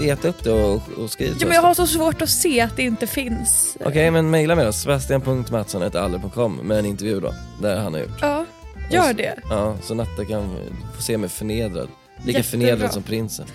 leta 0.00 0.28
upp 0.28 0.44
det 0.44 0.52
och, 0.52 0.82
och 0.98 1.10
skriv 1.10 1.28
till 1.28 1.36
Ja, 1.40 1.46
men 1.46 1.54
jag 1.54 1.62
har 1.62 1.74
så 1.74 1.86
svårt 1.86 2.22
att 2.22 2.28
se 2.28 2.60
att 2.60 2.76
det 2.76 2.82
inte 2.82 3.06
finns. 3.06 3.76
Okej, 3.84 4.10
men 4.10 4.30
mejla 4.30 4.54
med 4.54 4.68
oss, 4.68 4.76
sebastian.mattsson.aller.com 4.82 6.56
med 6.56 6.78
en 6.78 6.86
intervju 6.86 7.20
då, 7.20 7.34
där 7.62 7.76
han 7.76 7.92
har 7.92 8.00
gjort. 8.00 8.18
Ja, 8.20 8.44
gör 8.90 9.12
det. 9.12 9.34
Ja, 9.50 9.76
så 9.82 9.94
Natta 9.94 10.24
kan 10.24 10.56
få 10.96 11.02
se 11.02 11.18
mig 11.18 11.28
förnedrad. 11.28 11.88
Lika 12.26 12.38
Jättebra. 12.38 12.66
förnedrad 12.66 12.92
som 12.92 13.02
prinsen. 13.02 13.46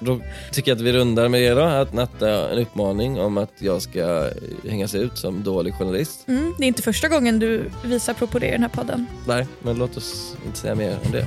Då 0.00 0.20
tycker 0.52 0.70
jag 0.70 0.76
att 0.76 0.82
vi 0.82 0.92
rundar 0.92 1.28
med 1.28 1.42
det 1.42 1.54
då, 1.54 1.62
att 1.62 1.92
Natta 1.92 2.50
en 2.50 2.58
uppmaning 2.58 3.20
om 3.20 3.38
att 3.38 3.52
jag 3.58 3.82
ska 3.82 4.30
hängas 4.68 4.94
ut 4.94 5.18
som 5.18 5.42
dålig 5.42 5.74
journalist. 5.74 6.28
Mm, 6.28 6.54
det 6.58 6.64
är 6.64 6.68
inte 6.68 6.82
första 6.82 7.08
gången 7.08 7.38
du 7.38 7.70
visar 7.84 8.14
prov 8.14 8.26
på 8.26 8.38
det 8.38 8.46
i 8.48 8.50
den 8.50 8.62
här 8.62 8.68
podden. 8.68 9.06
Nej, 9.26 9.46
men 9.62 9.76
låt 9.78 9.96
oss 9.96 10.36
inte 10.46 10.58
säga 10.58 10.74
mer 10.74 10.98
om 11.06 11.12
det. 11.12 11.26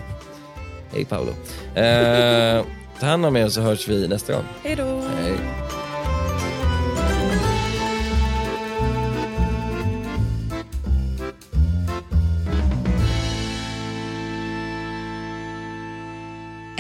Hej 0.94 1.06
Paolo. 1.06 1.32
Eh, 1.76 2.66
ta 3.00 3.06
hand 3.06 3.26
om 3.26 3.38
er 3.38 3.50
så 3.50 3.62
hörs 3.62 3.88
vi 3.88 4.08
nästa 4.08 4.34
gång. 4.34 4.44
Hej 4.64 4.76
då. 4.76 5.02